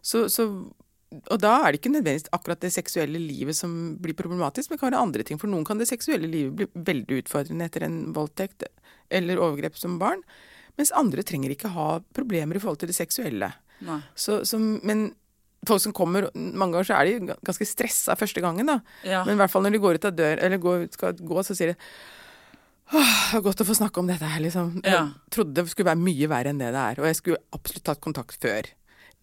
Så, 0.01 0.27
så 0.31 0.47
og 1.11 1.41
da 1.43 1.57
er 1.59 1.73
det 1.73 1.81
ikke 1.81 1.91
nødvendigvis 1.91 2.29
akkurat 2.31 2.61
det 2.63 2.71
seksuelle 2.71 3.19
livet 3.19 3.57
som 3.57 3.97
blir 3.99 4.15
problematisk, 4.15 4.69
men 4.69 4.77
det 4.77 4.83
kan 4.83 4.91
være 4.91 5.01
andre 5.03 5.25
ting. 5.27 5.39
For 5.41 5.51
noen 5.51 5.65
kan 5.67 5.81
det 5.81 5.89
seksuelle 5.89 6.29
livet 6.29 6.55
bli 6.55 6.67
veldig 6.87 7.17
utfordrende 7.25 7.67
etter 7.67 7.83
en 7.83 7.97
voldtekt 8.15 8.63
eller 9.11 9.41
overgrep 9.43 9.75
som 9.79 9.97
barn. 9.99 10.23
Mens 10.79 10.93
andre 10.95 11.25
trenger 11.27 11.51
ikke 11.51 11.73
ha 11.75 11.89
problemer 12.15 12.55
i 12.55 12.63
forhold 12.63 12.79
til 12.79 12.91
det 12.93 12.95
seksuelle. 12.95 13.51
Så, 14.15 14.41
så, 14.47 14.59
men 14.59 15.09
folk 15.67 15.81
som 15.83 15.93
kommer 15.93 16.29
Mange 16.33 16.73
ganger 16.73 16.87
så 16.89 16.97
er 16.97 17.09
de 17.09 17.35
ganske 17.45 17.67
stressa 17.69 18.15
første 18.19 18.41
gangen, 18.43 18.69
da. 18.69 18.79
Ja. 19.07 19.21
Men 19.27 19.37
i 19.37 19.41
hvert 19.43 19.53
fall 19.53 19.65
når 19.65 19.75
de 19.75 19.83
går 19.83 19.99
ut 19.99 20.09
av 20.09 20.17
dør, 20.17 20.41
eller 20.41 20.61
går, 20.61 20.89
skal 20.95 21.21
gå, 21.21 21.45
så 21.45 21.57
sier 21.57 21.73
de 21.73 21.79
Åh, 22.91 23.11
det 23.31 23.37
er 23.37 23.43
godt 23.45 23.61
å 23.63 23.67
få 23.69 23.75
snakke 23.77 24.01
om 24.01 24.09
dette 24.09 24.27
her, 24.27 24.41
liksom. 24.43 24.73
Jeg 24.83 25.31
trodde 25.31 25.55
det 25.55 25.71
skulle 25.71 25.93
være 25.93 26.03
mye 26.03 26.27
verre 26.27 26.51
enn 26.51 26.59
det 26.59 26.73
det 26.75 26.81
er. 26.81 26.99
Og 26.99 27.05
jeg 27.07 27.17
skulle 27.21 27.39
absolutt 27.55 27.85
tatt 27.87 28.01
kontakt 28.03 28.35
før. 28.43 28.67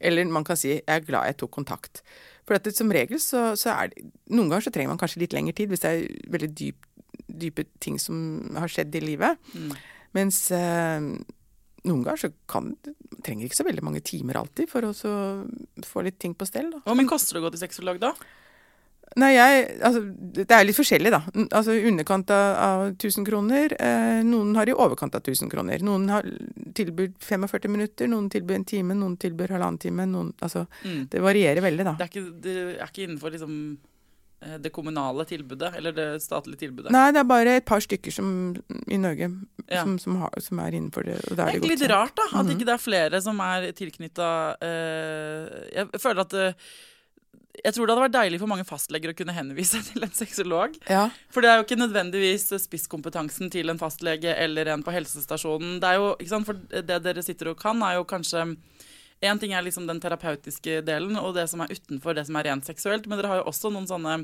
Eller 0.00 0.30
man 0.32 0.46
kan 0.46 0.56
si 0.56 0.70
jeg 0.70 0.84
er 0.88 1.04
glad 1.04 1.28
jeg 1.28 1.36
tok 1.42 1.52
kontakt. 1.58 2.00
For 2.48 2.56
at 2.56 2.64
det, 2.64 2.72
som 2.78 2.88
regel 2.94 3.20
så, 3.20 3.50
så 3.60 3.74
er 3.74 3.90
det 3.92 4.06
Noen 4.32 4.48
ganger 4.48 4.64
så 4.64 4.72
trenger 4.72 4.94
man 4.94 5.00
kanskje 5.02 5.20
litt 5.20 5.36
lengre 5.36 5.52
tid 5.58 5.68
hvis 5.68 5.84
det 5.84 5.90
er 5.90 6.30
veldig 6.32 6.48
dyp, 6.56 6.86
dype 7.28 7.66
ting 7.84 7.98
som 8.00 8.56
har 8.56 8.72
skjedd 8.72 8.96
i 8.96 9.04
livet. 9.04 9.36
Mm. 9.52 9.74
Mens 10.16 10.40
eh, 10.56 11.10
noen 11.84 12.02
ganger 12.04 12.16
så 12.24 12.32
kan 12.50 12.72
trenger 13.22 13.46
ikke 13.46 13.60
så 13.60 13.64
veldig 13.68 13.84
mange 13.86 14.00
timer 14.02 14.40
alltid 14.40 14.68
for 14.70 14.82
å 14.88 14.94
så 14.96 15.12
få 15.86 16.02
litt 16.06 16.18
ting 16.18 16.34
på 16.34 16.46
stell. 16.48 16.70
Da. 16.74 16.80
Hvor 16.86 16.96
mye 16.98 17.08
koster 17.10 17.36
det 17.38 17.42
å 17.42 17.46
gå 17.46 17.54
til 17.54 17.62
sexolog, 17.68 18.00
da? 18.02 18.12
Nei, 19.16 19.30
jeg 19.32 19.80
Altså, 19.80 20.02
det 20.36 20.44
er 20.52 20.66
litt 20.68 20.76
forskjellig, 20.76 21.10
da. 21.14 21.22
Altså 21.56 21.72
i 21.78 21.86
underkant 21.88 22.28
av, 22.30 22.48
av 22.60 22.82
1000 22.92 23.24
kroner. 23.24 23.72
Eh, 23.80 24.20
noen 24.26 24.52
har 24.58 24.68
i 24.68 24.74
overkant 24.76 25.14
av 25.16 25.22
1000 25.24 25.48
kroner. 25.50 25.80
Noen 25.80 26.08
har 26.12 26.28
tilbyr 26.76 27.14
45 27.24 27.72
minutter, 27.72 28.06
noen 28.10 28.28
tilbyr 28.30 28.58
en 28.60 28.66
time, 28.68 28.94
noen 28.98 29.16
tilbyr 29.16 29.54
halvannen 29.56 29.80
time. 29.80 30.04
Noen, 30.06 30.34
altså, 30.44 30.66
Mm. 30.84 31.08
det 31.10 31.20
varierer 31.24 31.62
veldig, 31.64 31.84
da. 31.88 31.94
Det 31.98 32.04
er 32.04 32.12
ikke, 32.12 32.40
det 32.42 32.56
er 32.82 32.86
ikke 32.90 33.06
innenfor 33.08 33.32
liksom 33.32 33.78
det 34.40 34.70
kommunale 34.72 35.24
tilbudet, 35.26 35.72
eller 35.76 35.92
det 35.92 36.22
statlige 36.22 36.60
tilbudet. 36.66 36.92
Nei, 36.94 37.10
det 37.12 37.18
er 37.20 37.24
bare 37.26 37.56
et 37.58 37.64
par 37.66 37.80
stykker 37.82 38.12
som, 38.14 38.28
i 38.86 38.96
Norge 38.96 39.30
Ja. 39.68 39.82
som, 39.82 39.98
som, 39.98 40.14
har, 40.22 40.30
som 40.40 40.58
er 40.62 40.70
innenfor 40.78 41.04
det. 41.04 41.16
Og 41.30 41.36
Det 41.36 41.42
er 41.42 41.48
egentlig 41.56 41.70
litt 41.74 41.80
kjent. 41.82 41.90
rart 41.90 42.14
da, 42.16 42.22
at 42.38 42.46
Mhm. 42.46 42.52
ikke 42.54 42.66
det 42.68 42.74
er 42.76 42.84
flere 42.84 43.20
som 43.22 43.40
er 43.40 43.72
tilknytta 43.72 44.28
Jeg 45.74 46.00
føler 46.00 46.20
at 46.24 46.34
eh, 46.34 46.52
Jeg 47.64 47.74
tror 47.74 47.86
det 47.88 47.94
hadde 47.96 48.04
vært 48.06 48.14
deilig 48.14 48.38
for 48.38 48.46
mange 48.52 48.64
fastleger 48.68 49.10
å 49.10 49.16
kunne 49.18 49.34
henvise 49.34 49.80
til 49.88 50.04
en 50.06 50.14
sexolog. 50.14 50.76
Ja. 50.88 51.08
For 51.34 51.42
det 51.42 51.50
er 51.50 51.56
jo 51.58 51.64
ikke 51.66 51.80
nødvendigvis 51.82 52.46
spisskompetansen 52.62 53.50
til 53.50 53.68
en 53.72 53.78
fastlege 53.80 54.30
eller 54.38 54.70
en 54.70 54.84
på 54.86 54.94
helsestasjonen. 54.94 55.80
Det 55.82 55.88
er 55.90 55.98
jo, 55.98 56.12
ikke 56.20 56.28
sant, 56.36 56.46
For 56.46 56.54
det 56.70 57.02
dere 57.02 57.24
sitter 57.26 57.50
og 57.50 57.58
kan, 57.58 57.82
er 57.82 57.98
jo 57.98 58.04
kanskje 58.06 58.44
Én 59.20 59.40
ting 59.42 59.52
er 59.52 59.64
liksom 59.66 59.88
den 59.88 59.98
terapeutiske 60.02 60.80
delen 60.86 61.18
og 61.18 61.32
det 61.34 61.48
som 61.50 61.64
er 61.64 61.72
utenfor 61.74 62.14
det 62.14 62.28
som 62.28 62.38
er 62.38 62.50
rent 62.50 62.68
seksuelt, 62.68 63.08
men 63.08 63.18
dere 63.18 63.32
har 63.32 63.40
jo 63.40 63.48
også 63.50 63.72
noen 63.74 63.88
sånne 63.90 64.20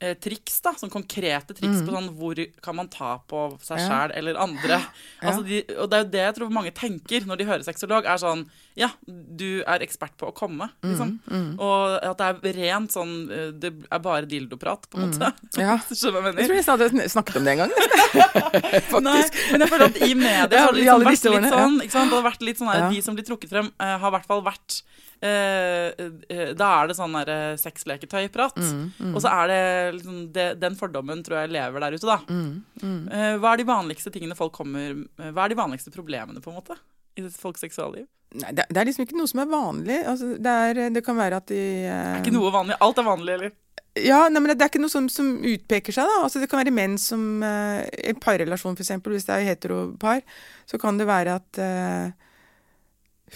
eh, 0.00 0.14
triks, 0.14 0.60
da, 0.64 0.72
sånn 0.78 0.90
konkrete 0.92 1.54
triks 1.54 1.82
på 1.84 1.92
sånn 1.92 2.08
hvor 2.16 2.38
kan 2.62 2.76
man 2.76 2.88
ta 2.88 3.18
på 3.28 3.58
seg 3.60 3.78
Mm. 3.78 3.82
Ja. 3.82 3.88
sjæl 3.88 4.12
eller 4.18 4.36
andre. 4.38 4.78
Altså, 5.22 5.42
de, 5.46 5.62
og 5.76 5.90
det 5.90 5.96
er 5.98 6.04
jo 6.04 6.10
det 6.12 6.22
jeg 6.22 6.34
tror 6.36 6.50
mange 6.52 6.70
tenker 6.72 7.26
når 7.26 7.38
de 7.38 7.44
hører 7.48 7.62
sexolog, 7.66 8.04
er 8.06 8.16
sånn 8.22 8.46
Ja, 8.74 8.88
du 9.06 9.62
er 9.68 9.82
ekspert 9.84 10.14
på 10.16 10.30
å 10.30 10.34
komme, 10.34 10.70
liksom. 10.82 11.18
Mm, 11.28 11.58
Og 11.60 11.98
at 12.02 12.16
det 12.16 12.54
er 12.54 12.56
rent 12.56 12.90
sånn 12.94 13.30
eh, 13.30 13.50
Det 13.52 13.72
er 13.92 13.98
bare 14.00 14.24
dildoprat, 14.26 14.88
på 14.88 14.96
en 14.98 15.10
måte. 15.10 15.32
Ja. 15.60 15.76
Skjønner 15.90 16.12
du 16.12 16.20
hva 16.22 16.32
jeg 16.32 16.38
Jeg 16.38 16.48
tror 16.48 16.56
jeg 16.56 16.92
hadde 16.92 17.08
snakket 17.12 17.36
om 17.36 17.44
det 17.44 17.52
en 17.52 17.58
gang. 17.66 17.72
Faktisk. 18.32 19.02
Nei, 19.02 19.22
men 19.52 19.60
jeg 19.64 19.70
føler 19.72 19.86
at 19.90 20.00
i 20.06 20.14
media 20.14 20.62
har 20.66 20.72
det 20.72 20.80
liksom 20.82 21.04
vært 21.04 21.28
litt 21.36 21.52
sånn, 21.52 21.76
ikke 21.84 21.96
sant? 21.96 22.10
Det 22.12 22.18
har 22.18 22.26
vært 22.30 22.44
litt 22.48 22.60
sånn 22.62 22.72
her. 22.72 22.88
De 22.92 23.02
som 23.04 23.16
blir 23.18 23.26
trukket 23.28 23.52
frem, 23.52 23.68
uh, 23.80 23.96
har 24.02 24.08
i 24.12 24.14
hvert 24.16 24.28
fall 24.30 24.42
vært 24.46 24.82
Da 25.22 26.68
er 26.82 26.90
det 26.90 26.96
sånn 26.98 27.14
der 27.20 27.30
eh, 27.32 27.56
sexleketøyprat. 27.60 28.56
Mm, 28.58 29.12
Og 29.14 29.20
så 29.22 29.30
er 29.30 29.50
det 29.52 29.60
liksom 30.00 30.16
det, 30.34 30.46
Den 30.62 30.74
fordommen 30.78 31.22
tror 31.26 31.42
jeg 31.44 31.52
lever 31.54 31.84
der 31.86 31.96
ute, 31.98 32.08
da. 32.08 32.18
Mm, 32.28 32.64
Eh, 33.12 33.36
hva 33.38 33.52
er 33.52 33.60
de 33.60 33.66
vanligste 33.68 34.10
tingene 34.10 34.34
folk 34.34 34.52
kommer 34.56 34.90
eh, 34.90 35.28
Hva 35.30 35.44
er 35.44 35.52
de 35.52 35.58
vanligste 35.58 35.92
problemene, 35.94 36.40
på 36.42 36.50
en 36.50 36.56
måte? 36.58 36.74
I 37.20 37.26
folks 37.30 37.60
seksualliv? 37.62 38.06
Nei, 38.40 38.50
det, 38.56 38.64
det 38.72 38.80
er 38.80 38.86
liksom 38.88 39.04
ikke 39.04 39.18
noe 39.20 39.28
som 39.28 39.42
er 39.42 39.50
vanlig. 39.52 39.98
Altså, 40.08 40.30
det, 40.40 40.52
er, 40.70 40.80
det 40.94 41.02
kan 41.04 41.18
være 41.18 41.38
at 41.42 41.50
de 41.52 41.58
eh, 41.60 41.90
Det 41.92 42.14
er 42.16 42.22
ikke 42.24 42.34
noe 42.38 42.50
vanlig. 42.54 42.78
Alt 42.80 42.98
er 43.02 43.06
vanlig, 43.06 43.34
eller? 43.36 43.52
Ja, 44.00 44.22
nei, 44.32 44.40
men 44.40 44.54
det 44.54 44.64
er 44.64 44.70
ikke 44.72 44.80
noe 44.80 44.88
som, 44.92 45.04
som 45.12 45.34
utpeker 45.44 45.92
seg, 45.92 46.08
da. 46.08 46.22
Altså, 46.24 46.40
det 46.40 46.48
kan 46.48 46.62
være 46.62 46.72
menn 46.72 46.94
som 47.00 47.42
eh, 47.44 47.84
En 48.08 48.16
parrelasjon, 48.24 48.78
eksempel. 48.80 49.12
Hvis 49.18 49.28
det 49.28 49.36
er 49.36 49.50
heteropar, 49.52 50.22
så 50.66 50.80
kan 50.80 50.96
det 50.98 51.06
være 51.10 51.36
at 51.42 51.60
eh, 51.60 52.30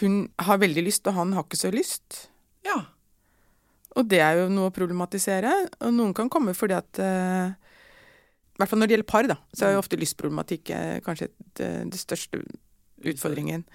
hun 0.00 0.26
har 0.44 0.60
veldig 0.60 0.84
lyst, 0.84 1.06
og 1.08 1.16
han 1.16 1.32
har 1.36 1.46
ikke 1.46 1.58
så 1.60 1.72
lyst. 1.72 2.26
Ja. 2.66 2.80
Og 3.96 4.08
det 4.10 4.20
er 4.20 4.42
jo 4.42 4.48
noe 4.52 4.70
å 4.70 4.74
problematisere. 4.74 5.52
Og 5.80 5.94
noen 5.94 6.14
kan 6.16 6.30
komme 6.32 6.52
fordi 6.56 6.76
at 6.76 7.00
uh, 7.00 7.48
I 7.48 8.60
hvert 8.60 8.72
fall 8.72 8.82
når 8.82 8.90
det 8.90 8.96
gjelder 8.96 9.12
par, 9.12 9.28
da, 9.30 9.38
så 9.56 9.66
er 9.66 9.76
jo 9.76 9.84
ofte 9.84 10.00
lystproblematikk 10.00 10.72
eh, 10.72 10.98
kanskje 11.04 11.30
eh, 11.64 11.96
største 11.96 12.40
utfordringen. 13.04 13.66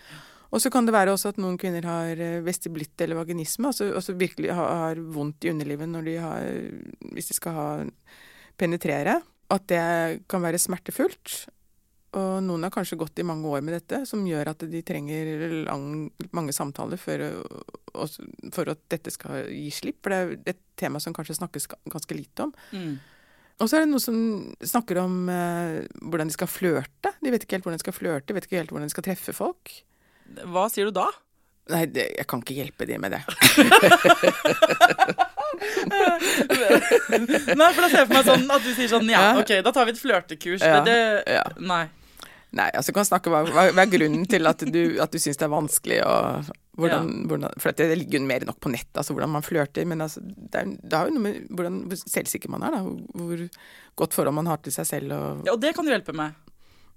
Og 0.51 0.59
så 0.59 0.71
kan 0.73 0.87
det 0.87 0.93
være 0.93 1.13
også 1.13 1.31
at 1.31 1.39
noen 1.39 1.55
kvinner 1.61 1.85
har 1.87 2.19
vestiblitt 2.43 2.99
eller 2.99 3.21
vaginisme, 3.21 3.69
altså, 3.69 3.91
altså 3.95 4.17
virkelig 4.19 4.49
har, 4.51 4.73
har 4.81 5.03
vondt 5.13 5.45
i 5.45 5.51
underlivet 5.53 5.87
når 5.87 6.09
de 6.09 6.15
har 6.19 6.49
Hvis 7.13 7.29
de 7.29 7.37
skal 7.37 7.55
ha 7.55 7.67
penetrere. 8.59 9.21
At 9.53 9.69
det 9.69 9.83
kan 10.31 10.43
være 10.43 10.59
smertefullt. 10.59 11.45
Og 12.19 12.41
noen 12.43 12.65
har 12.67 12.73
kanskje 12.73 12.97
gått 12.99 13.21
i 13.21 13.25
mange 13.27 13.47
år 13.47 13.61
med 13.63 13.77
dette, 13.77 14.01
som 14.09 14.25
gjør 14.27 14.51
at 14.51 14.65
de 14.67 14.81
trenger 14.83 15.29
lang, 15.63 16.09
mange 16.35 16.51
samtaler 16.51 16.99
for, 16.99 17.23
for 18.51 18.71
at 18.73 18.81
dette 18.91 19.13
skal 19.15 19.47
gi 19.47 19.69
slipp. 19.71 20.01
For 20.03 20.11
det 20.11 20.19
er 20.19 20.57
et 20.57 20.59
tema 20.79 20.99
som 20.99 21.15
kanskje 21.15 21.37
snakkes 21.39 21.69
ganske 21.71 22.17
lite 22.17 22.49
om. 22.49 22.51
Mm. 22.75 22.99
Og 23.61 23.69
så 23.69 23.77
er 23.77 23.85
det 23.85 23.91
noen 23.93 24.03
som 24.03 24.17
snakker 24.73 24.99
om 25.03 25.29
eh, 25.31 25.87
hvordan 26.01 26.27
de 26.31 26.35
skal 26.35 26.49
flørte. 26.51 27.13
De 27.21 27.31
vet 27.31 27.43
ikke 27.45 27.59
helt 27.59 27.67
hvordan 27.67 27.79
de 27.79 27.85
skal 27.85 27.95
flørte, 27.95 28.35
vet 28.35 28.47
ikke 28.47 28.59
helt 28.59 28.71
hvordan 28.73 28.89
de 28.89 28.95
skal 28.95 29.05
treffe 29.05 29.35
folk. 29.37 29.73
Hva 30.51 30.65
sier 30.73 30.89
du 30.89 30.95
da? 30.97 31.07
Nei, 31.71 31.85
det, 31.93 32.07
jeg 32.17 32.27
kan 32.27 32.41
ikke 32.41 32.57
hjelpe 32.57 32.87
de 32.89 32.97
med 32.99 33.13
det. 33.13 33.21
Nei, 37.55 37.69
for 37.71 37.81
da 37.85 37.87
ser 37.87 38.01
jeg 38.01 38.07
for 38.09 38.15
meg 38.17 38.25
sånn 38.27 38.47
at 38.49 38.65
du 38.65 38.71
sier 38.73 38.89
sånn 38.91 39.09
Ja. 39.11 39.23
OK, 39.39 39.51
da 39.63 39.71
tar 39.75 39.87
vi 39.87 39.93
et 39.93 40.01
flørtekurs. 40.01 40.65
Ja, 40.65 40.81
det 40.83 40.97
ja. 41.29 41.45
Nei. 41.61 41.85
Nei, 42.51 42.67
altså 42.75 42.91
kan 42.91 43.07
snakke 43.07 43.31
hva, 43.31 43.45
hva, 43.47 43.69
hva 43.71 43.83
er 43.85 43.91
grunnen 43.93 44.25
til 44.27 44.49
at 44.49 44.63
du, 44.67 44.81
at 44.99 45.13
du 45.13 45.19
syns 45.23 45.39
det 45.39 45.45
er 45.47 45.53
vanskelig, 45.53 46.01
og 46.03 46.49
hvordan, 46.81 47.09
hvordan 47.29 47.59
For 47.63 47.75
det 47.75 47.87
ligger 47.95 48.19
jo 48.19 48.27
mer 48.27 48.43
nok 48.47 48.59
på 48.63 48.71
nett, 48.73 48.89
altså 48.91 49.15
hvordan 49.15 49.31
man 49.31 49.45
flørter, 49.45 49.87
men 49.87 50.03
altså, 50.03 50.23
det, 50.23 50.59
er, 50.59 50.73
det 50.81 50.97
har 50.97 51.07
jo 51.07 51.15
noe 51.15 51.23
med 51.23 51.37
hvordan, 51.47 51.77
hvor 51.87 52.01
selvsikker 52.01 52.51
man 52.51 52.65
er, 52.67 52.75
da. 52.75 52.81
Hvor, 53.21 53.43
godt 54.01 54.17
forhold 54.17 54.35
man 54.35 54.51
har 54.51 54.59
til 54.63 54.75
seg 54.75 54.87
selv 54.89 55.15
og 55.15 55.45
Ja, 55.47 55.55
og 55.55 55.61
det 55.63 55.71
kan 55.77 55.87
du 55.87 55.93
hjelpe 55.93 56.15
med. 56.15 56.35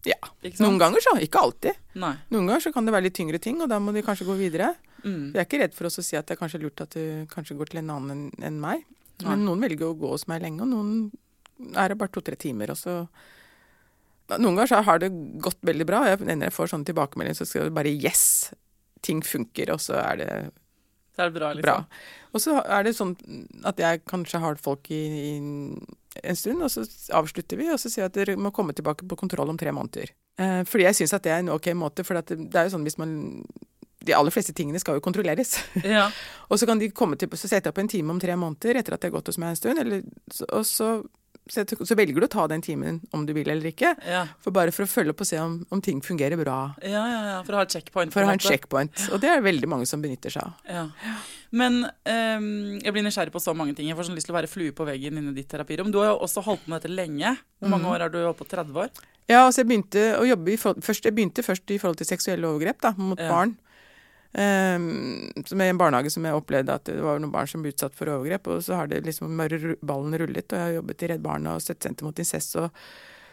Ja. 0.05 0.19
Noen 0.61 0.81
ganger 0.81 1.03
så, 1.05 1.15
ikke 1.23 1.41
alltid. 1.41 1.79
Nei. 2.03 2.13
Noen 2.35 2.51
ganger 2.51 2.67
så 2.67 2.75
kan 2.75 2.87
det 2.87 2.95
være 2.95 3.09
litt 3.09 3.17
tyngre 3.17 3.41
ting, 3.43 3.63
og 3.65 3.71
da 3.71 3.79
må 3.81 3.95
de 3.95 4.03
kanskje 4.05 4.27
gå 4.29 4.37
videre. 4.39 4.75
Mm. 5.05 5.33
Jeg 5.33 5.39
er 5.39 5.47
ikke 5.47 5.63
redd 5.63 5.77
for 5.77 5.89
oss 5.89 6.01
å 6.01 6.05
si 6.05 6.19
at 6.19 6.27
det 6.29 6.37
er 6.37 6.43
kanskje 6.43 6.61
lurt 6.65 6.83
at 6.85 6.97
du 6.97 7.31
kanskje 7.33 7.57
går 7.59 7.73
til 7.73 7.83
en 7.83 7.95
annen 7.95 8.27
enn 8.43 8.59
meg. 8.61 8.85
Nei. 9.23 9.31
Men 9.31 9.47
noen 9.47 9.63
velger 9.65 9.93
å 9.93 9.97
gå 9.99 10.11
hos 10.11 10.27
meg 10.31 10.43
lenge, 10.45 10.67
og 10.67 10.73
noen 10.75 11.75
er 11.79 11.93
det 11.93 11.99
bare 12.01 12.13
to-tre 12.13 12.37
timer, 12.41 12.75
og 12.75 12.81
så 12.81 12.99
Noen 14.33 14.57
ganger 14.57 14.71
så 14.71 14.81
har 14.87 15.01
det 15.03 15.11
gått 15.45 15.59
veldig 15.67 15.87
bra, 15.89 16.03
og 16.15 16.23
når 16.25 16.47
jeg 16.49 16.55
får 16.57 16.71
sånne 16.73 16.89
tilbakemeldinger, 16.89 17.37
så 17.37 17.47
skal 17.49 17.69
det 17.69 17.77
bare 17.77 17.93
yes, 17.93 18.53
ting 19.05 19.21
funker, 19.25 19.75
og 19.75 19.83
så 19.85 19.99
er 20.01 20.21
det 20.23 20.29
Så 21.15 21.23
er 21.23 21.29
det 21.31 21.37
bra, 21.37 21.51
liksom. 21.53 21.67
bra. 21.67 22.31
Og 22.33 22.43
så 22.43 22.57
er 22.65 22.87
det 22.87 22.95
sånn 22.97 23.13
at 23.69 23.79
jeg 23.79 24.01
kanskje 24.11 24.41
har 24.43 24.57
folk 24.59 24.89
i, 24.91 25.03
i 25.37 25.37
en 26.25 26.39
stund, 26.39 26.65
og 26.65 26.73
så 26.73 26.87
avslutter 27.15 27.61
vi, 27.61 27.69
og 27.71 27.79
så 27.79 27.91
sier 27.93 28.07
jeg 28.07 28.13
at 28.13 28.17
dere 28.17 28.39
må 28.41 28.51
komme 28.55 28.75
tilbake 28.75 29.07
på 29.07 29.19
kontroll 29.21 29.53
om 29.53 29.61
tre 29.61 29.75
måneder. 29.77 30.11
Eh, 30.41 30.63
fordi 30.67 30.89
jeg 30.89 30.99
syns 31.03 31.15
at 31.15 31.27
det 31.27 31.35
er 31.35 31.45
en 31.45 31.53
ok 31.55 31.71
måte, 31.79 32.05
for 32.07 32.19
det, 32.19 32.41
det 32.51 32.59
er 32.59 32.67
jo 32.67 32.75
sånn 32.75 32.87
hvis 32.89 32.99
man 32.99 33.13
De 34.05 34.13
aller 34.13 34.35
fleste 34.35 34.53
tingene 34.53 34.81
skal 34.83 34.99
jo 34.99 35.05
kontrolleres. 35.05 35.55
Ja. 35.95 36.09
og 36.49 36.59
så 36.61 36.67
kan 36.69 36.81
de 36.81 36.91
komme 36.93 37.17
til, 37.17 37.31
så 37.37 37.49
setter 37.49 37.71
jeg 37.71 37.73
opp 37.73 37.79
en 37.85 37.93
time 37.93 38.13
om 38.13 38.21
tre 38.21 38.35
måneder 38.37 38.81
etter 38.81 38.97
at 38.97 39.01
de 39.05 39.09
har 39.09 39.15
gått 39.15 39.31
hos 39.31 39.39
meg 39.41 39.55
en 39.55 39.61
stund, 39.61 39.81
eller, 39.81 40.03
og 40.51 40.67
så, 40.69 40.89
så, 41.51 41.65
så 41.67 41.95
velger 41.99 42.21
du 42.21 42.27
å 42.27 42.31
ta 42.33 42.47
den 42.49 42.63
timen 42.65 43.03
om 43.13 43.27
du 43.27 43.33
vil 43.37 43.49
eller 43.53 43.69
ikke. 43.69 43.91
Ja. 44.09 44.23
For 44.41 44.51
bare 44.51 44.73
for 44.73 44.87
å 44.87 44.89
følge 44.89 45.13
opp 45.13 45.21
og 45.21 45.29
se 45.29 45.39
om, 45.43 45.59
om 45.71 45.81
ting 45.85 46.01
fungerer 46.01 46.37
bra. 46.41 46.75
ja, 46.83 47.03
ja, 47.05 47.23
ja. 47.35 47.39
For 47.45 47.53
å 47.53 47.61
ha 47.61 47.63
et 47.67 47.75
checkpoint. 47.77 48.13
For 48.15 48.25
å 48.25 48.31
ha 48.31 48.33
en 48.33 48.41
checkpoint. 48.41 49.09
Og 49.13 49.21
det 49.21 49.29
er 49.29 49.41
det 49.43 49.45
veldig 49.51 49.69
mange 49.69 49.87
som 49.87 50.01
benytter 50.05 50.33
seg 50.33 50.43
av. 50.47 50.55
Ja. 50.69 50.87
Men 51.55 51.85
um, 51.85 52.47
jeg 52.83 52.93
blir 52.97 53.05
nysgjerrig 53.07 53.35
på 53.35 53.43
så 53.45 53.53
mange 53.55 53.75
ting. 53.77 53.87
Jeg 53.91 53.97
får 53.99 54.09
sånn 54.09 54.17
lyst 54.19 54.27
til 54.31 54.35
å 54.35 54.39
være 54.41 54.51
flue 54.51 54.73
på 54.75 54.87
veggen 54.89 55.21
inne 55.21 55.31
i 55.35 55.37
ditt 55.43 55.51
terapirom. 55.53 55.93
Du 55.95 56.01
har 56.01 56.13
jo 56.15 56.21
også 56.27 56.43
holdt 56.49 56.65
på 56.65 56.73
med 56.73 56.81
dette 56.83 56.91
lenge. 56.95 57.37
Hvor 57.61 57.69
Mhm. 57.69 57.75
mange 57.77 57.93
år 57.93 58.01
har 58.07 58.11
du 58.11 58.19
holdt 58.25 58.39
på? 58.41 58.49
30 58.51 58.81
år? 58.87 58.89
Ja, 59.29 59.47
altså 59.47 59.63
jeg 59.63 59.69
begynte 59.71 60.03
å 60.21 60.25
jobbe 60.29 60.53
i 60.53 60.57
først, 60.61 61.05
jeg 61.07 61.15
begynte 61.17 61.43
først 61.47 61.71
i 61.73 61.79
forhold 61.81 61.97
til 61.97 62.07
seksuelle 62.07 62.45
overgrep 62.45 62.81
da, 62.85 62.91
mot 62.99 63.17
barn. 63.19 63.55
Um, 64.35 65.31
som 65.47 65.61
er 65.63 65.71
en 65.71 65.79
barnehage 65.79 66.11
som 66.11 66.25
jeg 66.27 66.35
opplevde 66.35 66.75
at 66.75 66.89
det 66.89 66.99
var 66.99 67.21
noen 67.23 67.31
barn 67.31 67.47
som 67.47 67.63
ble 67.63 67.71
utsatt 67.71 67.95
for 67.95 68.11
overgrep. 68.11 68.49
Og 68.51 68.65
så 68.67 68.79
har 68.81 68.89
det 68.91 69.05
liksom 69.07 69.31
ballen 69.39 70.17
rullet, 70.19 70.47
og 70.49 70.59
jeg 70.59 70.65
har 70.65 70.79
jobbet 70.81 71.05
i 71.05 71.11
Redd 71.13 71.23
Barna 71.23 71.53
og 71.55 71.63
Støttesenter 71.63 72.09
mot 72.09 72.19
incest. 72.19 72.57
Og, 72.59 72.87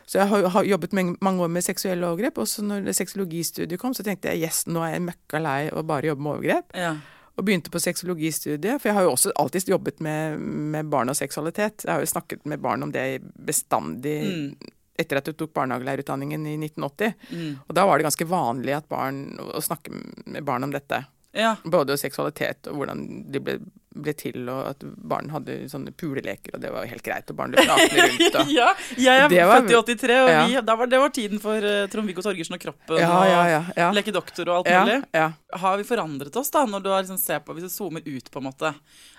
så 0.06 0.20
jeg 0.22 0.30
har, 0.30 0.46
har 0.54 0.68
jobbet 0.68 0.94
mange, 0.98 1.16
mange 1.26 1.42
år 1.46 1.50
med 1.56 1.66
seksuelle 1.66 2.06
overgrep. 2.06 2.38
Og 2.44 2.50
så 2.52 2.66
når 2.66 2.92
sexologistudiet 2.94 3.82
kom, 3.82 3.96
så 3.98 4.06
tenkte 4.06 4.30
jeg 4.30 4.46
yes, 4.46 4.68
nå 4.70 4.84
er 4.86 4.98
jeg 4.98 5.08
møkka 5.08 5.42
lei 5.42 5.64
og 5.72 5.88
bare 5.90 6.12
jobbe 6.12 6.26
med 6.28 6.36
overgrep. 6.36 6.78
Ja. 6.78 6.92
Og 7.40 7.48
begynte 7.48 7.72
på 7.74 7.82
sexologistudiet. 7.82 8.78
For 8.82 8.92
jeg 8.92 8.98
har 9.00 9.08
jo 9.08 9.16
også 9.16 9.34
alltid 9.40 9.72
jobbet 9.72 10.04
med, 10.06 10.38
med 10.76 10.92
barn 10.92 11.10
og 11.10 11.18
seksualitet. 11.18 11.88
Jeg 11.88 11.96
har 11.96 12.04
jo 12.04 12.12
snakket 12.14 12.46
med 12.46 12.62
barn 12.62 12.86
om 12.86 12.94
det 12.94 13.24
bestandig 13.46 14.20
Mm. 14.28 14.72
Etter 15.02 15.20
at 15.22 15.28
jeg 15.32 15.38
tok 15.42 15.54
barnehagelærerutdanningen 15.58 16.46
i 16.54 16.56
1980. 16.70 17.14
Mm. 17.34 17.52
Og 17.68 17.76
da 17.78 17.86
var 17.90 17.98
det 18.02 18.08
ganske 18.10 18.30
vanlig 18.32 18.78
at 18.78 18.88
barn, 18.92 19.24
å 19.42 19.62
snakke 19.64 19.92
med 20.26 20.46
barn 20.48 20.64
om 20.70 20.72
dette. 20.78 21.04
ja. 21.34 21.56
Både 21.64 21.96
seksualitet 22.00 22.68
og 22.72 22.82
hvordan 22.82 23.06
de 23.32 23.40
ble, 23.40 23.54
ble 23.96 24.14
til, 24.16 24.46
og 24.52 24.70
at 24.72 24.84
barn 25.12 25.30
hadde 25.32 25.56
sånne 25.72 25.92
puleleker, 26.00 26.54
og 26.56 26.62
det 26.64 26.70
var 26.72 26.88
helt 26.88 27.04
greit. 27.04 27.30
Og 27.32 27.38
barn 27.40 27.52
løp 27.56 27.66
nakne 27.68 28.04
rundt. 28.08 28.36
Og, 28.42 28.52
ja, 28.52 28.70
jeg 29.00 29.24
er 29.26 29.32
født 29.68 29.72
i 29.72 29.96
83, 29.96 30.18
og 30.26 30.30
Ja. 30.32 30.42
vi, 30.48 30.60
da 30.68 30.76
var, 30.80 30.88
det 30.92 31.00
var 31.04 31.14
tiden 31.16 31.40
for 31.44 31.56
uh, 31.68 31.86
Trond-Viggo 31.92 32.24
Torgersen 32.26 32.56
og 32.56 32.64
Kroppen 32.64 33.00
ja, 33.00 33.58
og 33.88 33.96
Leke 33.96 34.14
doktor 34.16 34.52
og 34.52 34.62
alt 34.62 34.72
mulig. 34.72 35.00
ja. 35.16 35.30
Har 35.64 35.76
vi 35.80 35.84
forandret 35.88 36.36
oss 36.40 36.52
da, 36.56 36.66
når 36.68 36.84
du 36.86 36.90
har 36.94 37.04
liksom 37.04 37.20
ser 37.20 37.42
på, 37.44 37.56
hvis 37.58 37.68
du 37.68 37.74
zoomer 37.74 38.04
ut 38.08 38.32
på 38.32 38.40
en 38.40 38.48
måte? 38.48 38.72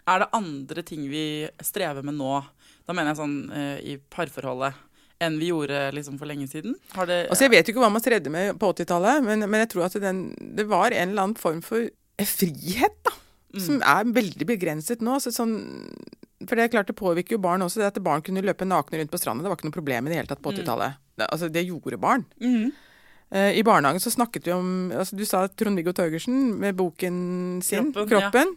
Er 0.08 0.24
det 0.24 0.30
andre 0.36 0.82
ting 0.88 1.04
vi 1.12 1.24
strever 1.64 2.04
med 2.04 2.16
nå, 2.20 2.38
da 2.88 2.92
mener 2.96 3.12
jeg 3.12 3.20
sånn 3.20 3.36
uh, 3.52 3.76
i 3.84 3.96
parforholdet, 4.12 4.72
enn 5.22 5.38
vi 5.40 5.50
gjorde 5.52 5.86
liksom 5.96 6.18
for 6.20 6.30
lenge 6.30 6.48
siden? 6.50 6.76
Har 6.96 7.08
det, 7.08 7.24
Altså, 7.30 7.46
jeg 7.46 7.54
vet 7.54 7.68
jo 7.68 7.74
ikke 7.74 7.84
hva 7.84 7.92
man 7.94 8.04
stredde 8.04 8.32
med 8.32 8.56
på 8.60 8.72
80-tallet, 8.74 9.24
men, 9.26 9.46
men 9.46 9.64
jeg 9.64 9.72
tror 9.74 9.88
at 9.88 9.98
den, 10.02 10.24
det 10.58 10.66
var 10.70 10.94
en 10.94 11.12
eller 11.14 11.28
annen 11.28 11.38
form 11.38 11.62
for 11.64 11.88
frihet, 12.28 12.98
da. 13.06 13.14
Som 13.60 13.82
er 13.84 14.08
veldig 14.08 14.46
begrenset 14.48 15.02
nå. 15.04 15.18
Så 15.20 15.32
sånn, 15.34 15.58
for 16.46 16.56
det 16.56 16.64
er 16.64 16.72
klart 16.72 16.88
det 16.88 16.96
påvirker 16.96 17.36
jo 17.36 17.42
barn 17.42 17.64
også. 17.64 17.82
Det 17.82 17.90
at 17.90 18.00
barn 18.04 18.24
kunne 18.24 18.44
løpe 18.44 18.64
nakne 18.68 19.00
rundt 19.00 19.12
på 19.12 19.20
stranda, 19.20 19.44
det 19.44 19.52
var 19.52 19.60
ikke 19.60 19.68
noe 19.68 19.76
problem 19.76 20.08
i 20.08 20.12
det 20.12 20.20
hele 20.22 20.30
tatt 20.30 20.42
på 20.44 20.54
80-tallet. 20.54 20.98
Det, 21.20 21.28
altså, 21.28 21.50
det 21.52 21.66
gjorde 21.68 22.00
barn. 22.00 22.24
Mm. 22.40 22.72
Uh, 23.32 23.50
I 23.56 23.64
barnehagen 23.64 24.00
så 24.00 24.12
snakket 24.12 24.48
vi 24.48 24.52
om 24.52 24.90
altså 24.92 25.16
Du 25.16 25.24
sa 25.24 25.46
Trond-Viggo 25.48 25.94
Torgersen 25.96 26.50
med 26.60 26.76
boken 26.76 27.62
sin, 27.64 27.92
Kroppen, 27.92 28.10
'Kroppen'. 28.10 28.54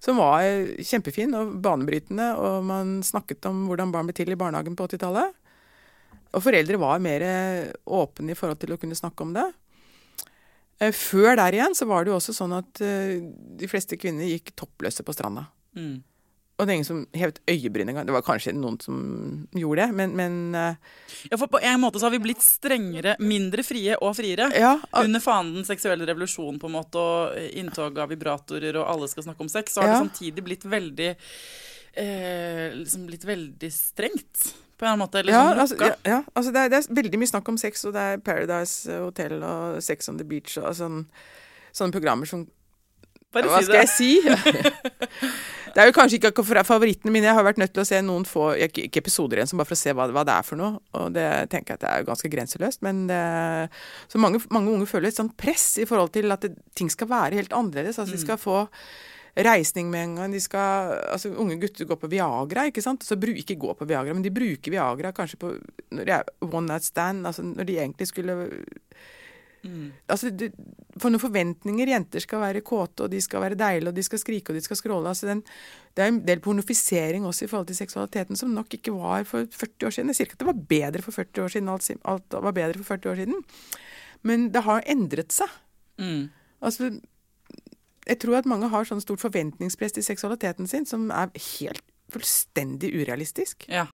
Som 0.00 0.20
var 0.20 0.44
eh, 0.46 0.78
kjempefin 0.86 1.32
og 1.34 1.56
banebrytende, 1.62 2.28
og 2.38 2.62
man 2.68 3.00
snakket 3.02 3.48
om 3.50 3.64
hvordan 3.66 3.90
barn 3.90 4.06
ble 4.06 4.14
til 4.14 4.30
i 4.30 4.38
barnehagen 4.38 4.76
på 4.78 4.86
80-tallet. 4.86 5.34
Og 6.36 6.42
foreldre 6.44 6.76
var 6.80 6.98
mer 7.00 7.24
eh, 7.24 7.70
åpne 7.86 8.34
i 8.34 8.38
forhold 8.38 8.60
til 8.60 8.74
å 8.74 8.80
kunne 8.80 8.98
snakke 8.98 9.24
om 9.24 9.32
det. 9.36 9.46
Eh, 10.80 10.92
Før 10.94 11.36
der 11.40 11.56
igjen 11.56 11.74
så 11.78 11.88
var 11.88 12.04
det 12.04 12.12
jo 12.12 12.18
også 12.20 12.34
sånn 12.36 12.52
at 12.58 12.82
eh, 12.84 13.16
de 13.58 13.70
fleste 13.70 13.96
kvinner 14.00 14.28
gikk 14.28 14.52
toppløse 14.58 15.02
på 15.06 15.14
stranda. 15.16 15.46
Mm. 15.78 15.96
Og 16.58 16.66
det 16.66 16.72
er 16.72 16.76
ingen 16.80 16.88
som 16.88 17.00
hevet 17.14 17.36
øyebryn 17.46 17.88
engang. 17.92 18.06
Det 18.08 18.14
var 18.16 18.24
kanskje 18.26 18.50
noen 18.52 18.80
som 18.82 18.96
gjorde 19.54 19.84
det, 19.84 19.94
men, 19.94 20.14
men 20.18 20.38
Ja, 21.30 21.38
for 21.38 21.46
på 21.52 21.60
en 21.62 21.78
måte 21.78 22.00
så 22.02 22.08
har 22.08 22.14
vi 22.16 22.18
blitt 22.24 22.42
strengere, 22.42 23.12
mindre 23.22 23.62
frie 23.62 23.94
og 24.02 24.16
friere. 24.18 24.48
ja. 24.58 24.72
at, 24.90 25.04
Under 25.06 25.22
fanen 25.22 25.54
den 25.60 25.68
seksuelle 25.68 26.08
revolusjon 26.10 26.58
på 26.58 26.66
en 26.66 26.74
måte, 26.74 26.98
og 26.98 27.54
inntog 27.62 28.00
av 28.02 28.10
vibratorer, 28.10 28.74
og 28.74 28.90
alle 28.90 29.06
skal 29.06 29.28
snakke 29.28 29.46
om 29.46 29.52
sex, 29.52 29.76
så 29.76 29.84
har 29.84 29.92
Ja. 29.92 29.94
det 30.00 30.08
samtidig 30.10 30.44
blitt 30.50 30.66
veldig 30.66 31.12
eh, 31.98 32.68
liksom 32.78 33.06
blitt 33.08 33.26
veldig 33.28 33.70
strengt, 33.74 34.52
på 34.78 34.86
en 34.86 35.00
måte. 35.00 35.22
Eller 35.22 35.34
Ja, 35.34 35.46
sånn 35.50 35.64
altså, 35.64 35.78
ja, 35.82 35.96
ja, 36.06 36.20
altså 36.34 36.52
det, 36.54 36.60
er, 36.60 36.70
det 36.72 36.78
er 36.82 37.00
veldig 37.00 37.18
mye 37.18 37.32
snakk 37.32 37.50
om 37.50 37.58
sex, 37.58 37.82
og 37.88 37.96
det 37.96 38.04
er 38.12 38.22
Paradise 38.22 39.00
Hotel 39.02 39.40
og 39.42 39.82
Sex 39.82 40.08
on 40.12 40.20
the 40.20 40.26
Beach 40.28 40.54
og 40.60 40.70
sånn, 40.78 41.02
sånne 41.74 41.94
programmer 41.98 42.30
som 42.30 42.46
Bare 43.34 43.44
Hva 43.44 43.58
si 43.60 43.66
skal 43.66 43.74
det. 43.74 43.80
jeg 43.82 43.90
si? 43.92 44.78
det 45.74 45.82
er 45.82 45.90
jo 45.90 45.92
kanskje 45.92 46.16
ikke 46.16 46.44
favorittene 46.64 47.12
mine. 47.12 47.28
Jeg 47.28 47.36
har 47.36 47.44
vært 47.44 47.58
nødt 47.60 47.74
til 47.76 47.82
å 47.82 47.84
se 47.84 47.98
noen 48.00 48.24
få 48.24 48.46
ikke, 48.64 48.86
episoder 49.02 49.36
igjen, 49.36 49.50
som 49.50 49.60
bare 49.60 49.68
for 49.68 49.76
å 49.76 49.80
se 49.82 49.92
hva, 49.92 50.06
hva 50.16 50.24
det 50.24 50.32
er 50.32 50.46
for 50.48 50.56
noe. 50.56 50.80
Og 50.96 51.12
det 51.12 51.26
tenker 51.52 51.74
jeg 51.74 51.76
at 51.76 51.84
det 51.84 51.90
er 51.92 52.06
ganske 52.08 52.30
grenseløst. 52.32 52.80
Men 52.86 53.02
det, 53.10 53.20
så 54.08 54.22
mange, 54.22 54.40
mange 54.54 54.72
unge 54.72 54.88
føler 54.88 55.12
et 55.12 55.20
sånt 55.20 55.36
press 55.36 55.74
i 55.76 55.84
forhold 55.90 56.14
til 56.16 56.32
at 56.32 56.46
det, 56.46 56.54
ting 56.78 56.88
skal 56.88 57.10
være 57.12 57.42
helt 57.42 57.52
annerledes. 57.52 58.00
Altså 58.00 58.16
de 58.16 58.22
skal 58.24 58.40
få 58.40 58.62
reisning 59.46 59.90
med 59.92 60.04
en 60.04 60.16
gang. 60.18 60.32
De 60.34 60.40
skal, 60.42 60.96
altså 61.12 61.30
Unge 61.38 61.58
gutter 61.62 61.86
går 61.88 62.00
på 62.00 62.10
Viagra, 62.10 62.66
ikke 62.70 62.82
sant. 62.84 63.06
Så 63.06 63.18
bru, 63.20 63.30
ikke 63.36 63.58
gå 63.60 63.74
på 63.78 63.86
Viagra, 63.88 64.16
men 64.16 64.24
de 64.24 64.34
bruker 64.34 64.74
Viagra 64.74 65.12
kanskje 65.14 65.38
på 65.40 65.54
når 65.94 66.08
det 66.08 66.16
er 66.16 66.48
one 66.48 66.66
night 66.66 66.86
stand, 66.88 67.26
altså 67.26 67.44
når 67.46 67.68
de 67.68 67.78
egentlig 67.78 68.10
skulle 68.10 68.36
Altså, 70.08 70.30
du, 70.30 70.46
For 70.98 71.12
noen 71.12 71.22
forventninger. 71.22 71.90
Jenter 71.92 72.22
skal 72.22 72.42
være 72.42 72.62
kåte, 72.66 73.06
og 73.06 73.12
de 73.12 73.20
skal 73.22 73.42
være 73.44 73.58
deilige, 73.58 73.90
og 73.90 73.96
de 73.96 74.04
skal 74.06 74.20
skrike, 74.22 74.52
og 74.52 74.58
de 74.58 74.64
skal 74.64 74.78
skråle. 74.80 75.10
Altså 75.10 75.28
den, 75.28 75.42
det 75.94 76.04
er 76.04 76.12
en 76.12 76.22
del 76.26 76.40
pornofisering 76.42 77.26
også 77.28 77.46
i 77.46 77.50
forhold 77.50 77.68
til 77.70 77.78
seksualiteten 77.78 78.38
som 78.38 78.54
nok 78.54 78.78
ikke 78.78 78.94
var 78.96 79.26
for 79.28 79.46
40 79.46 79.88
år 79.90 79.94
siden. 79.94 80.12
Jeg 80.12 80.18
sier 80.18 80.28
ikke 80.28 80.38
at 80.38 80.42
det 80.44 80.50
var 80.50 80.64
bedre 80.72 81.04
for 81.04 81.18
40 81.18 81.44
år 81.44 81.54
siden, 81.54 81.70
alt, 81.70 81.90
alt 82.08 82.40
var 82.48 82.56
bedre 82.56 82.80
for 82.80 82.96
40 82.96 83.12
år 83.12 83.22
siden. 83.22 83.44
Men 84.26 84.48
det 84.54 84.64
har 84.66 84.86
endret 84.90 85.34
seg. 85.34 85.54
Mm. 86.02 86.28
Altså, 86.64 86.90
jeg 88.08 88.18
tror 88.22 88.40
at 88.40 88.48
mange 88.48 88.70
har 88.72 88.88
sånn 88.88 89.02
stort 89.04 89.22
forventningspress 89.22 89.96
til 89.96 90.06
seksualiteten 90.06 90.68
sin 90.70 90.86
som 90.88 91.10
er 91.12 91.30
helt 91.34 91.84
fullstendig 92.12 92.94
urealistisk. 92.96 93.68
Ja. 93.68 93.86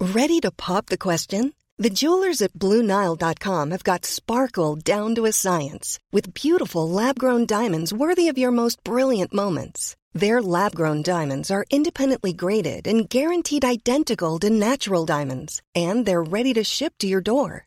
Ready 0.00 0.40
to 0.40 0.50
pop 0.50 0.86
the 0.86 0.98
question? 0.98 1.52
The 1.78 1.90
jewelers 1.90 2.42
at 2.42 2.52
BlueNile.com 2.52 3.70
have 3.70 3.84
got 3.84 4.04
sparkle 4.04 4.76
down 4.76 5.14
to 5.14 5.24
a 5.24 5.32
science 5.32 5.98
with 6.12 6.34
beautiful 6.34 6.88
lab 6.88 7.18
grown 7.18 7.46
diamonds 7.46 7.92
worthy 7.92 8.28
of 8.28 8.38
your 8.38 8.50
most 8.50 8.84
brilliant 8.84 9.32
moments. 9.32 9.96
Their 10.12 10.42
lab 10.42 10.74
grown 10.74 11.02
diamonds 11.02 11.50
are 11.50 11.64
independently 11.70 12.34
graded 12.34 12.86
and 12.86 13.08
guaranteed 13.08 13.64
identical 13.64 14.38
to 14.40 14.50
natural 14.50 15.06
diamonds, 15.06 15.62
and 15.74 16.04
they're 16.04 16.22
ready 16.22 16.52
to 16.54 16.62
ship 16.62 16.92
to 16.98 17.06
your 17.06 17.22
door. 17.22 17.66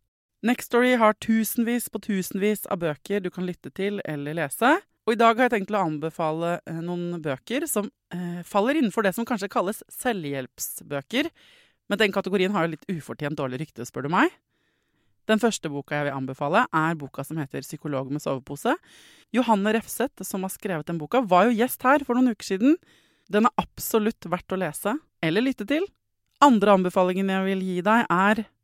Nextory 0.41 0.95
har 0.97 1.13
tusenvis 1.21 1.89
på 1.93 1.99
tusenvis 2.01 2.65
av 2.65 2.79
bøker 2.81 3.21
du 3.21 3.29
kan 3.29 3.45
lytte 3.45 3.69
til 3.77 3.99
eller 4.09 4.33
lese. 4.39 4.71
Og 5.05 5.13
i 5.13 5.17
dag 5.19 5.37
har 5.37 5.47
jeg 5.47 5.53
tenkt 5.53 5.73
å 5.73 5.81
anbefale 5.85 6.55
eh, 6.69 6.79
noen 6.81 7.19
bøker 7.21 7.67
som 7.69 7.89
eh, 8.13 8.41
faller 8.45 8.79
innenfor 8.79 9.05
det 9.05 9.13
som 9.17 9.25
kanskje 9.27 9.51
kalles 9.53 9.81
selvhjelpsbøker. 10.01 11.29
Men 11.89 12.01
den 12.01 12.13
kategorien 12.15 12.53
har 12.55 12.65
jo 12.65 12.73
litt 12.73 12.89
ufortjent 12.89 13.37
dårlig 13.37 13.61
rykte, 13.61 13.85
spør 13.85 14.07
du 14.07 14.13
meg. 14.13 14.33
Den 15.29 15.41
første 15.41 15.69
boka 15.69 15.99
jeg 15.99 16.07
vil 16.07 16.17
anbefale, 16.17 16.63
er 16.73 16.97
boka 16.97 17.23
som 17.25 17.37
heter 17.37 17.61
'Psykolog 17.61 18.09
med 18.09 18.21
sovepose'. 18.21 18.73
Johanne 19.33 19.73
Refseth, 19.77 20.25
som 20.25 20.41
har 20.41 20.49
skrevet 20.49 20.87
den 20.89 20.97
boka, 20.97 21.21
var 21.21 21.45
jo 21.45 21.57
gjest 21.57 21.85
her 21.85 22.01
for 22.05 22.17
noen 22.17 22.33
uker 22.33 22.49
siden. 22.55 22.77
Den 23.29 23.45
er 23.45 23.53
absolutt 23.61 24.25
verdt 24.25 24.53
å 24.53 24.57
lese 24.57 24.97
eller 25.21 25.45
lytte 25.45 25.67
til. 25.69 25.85
Andre 26.41 26.73
anbefalingen 26.73 27.29
jeg 27.29 27.45
vil 27.45 27.61
gi 27.61 27.81
deg, 27.85 28.09
er 28.09 28.45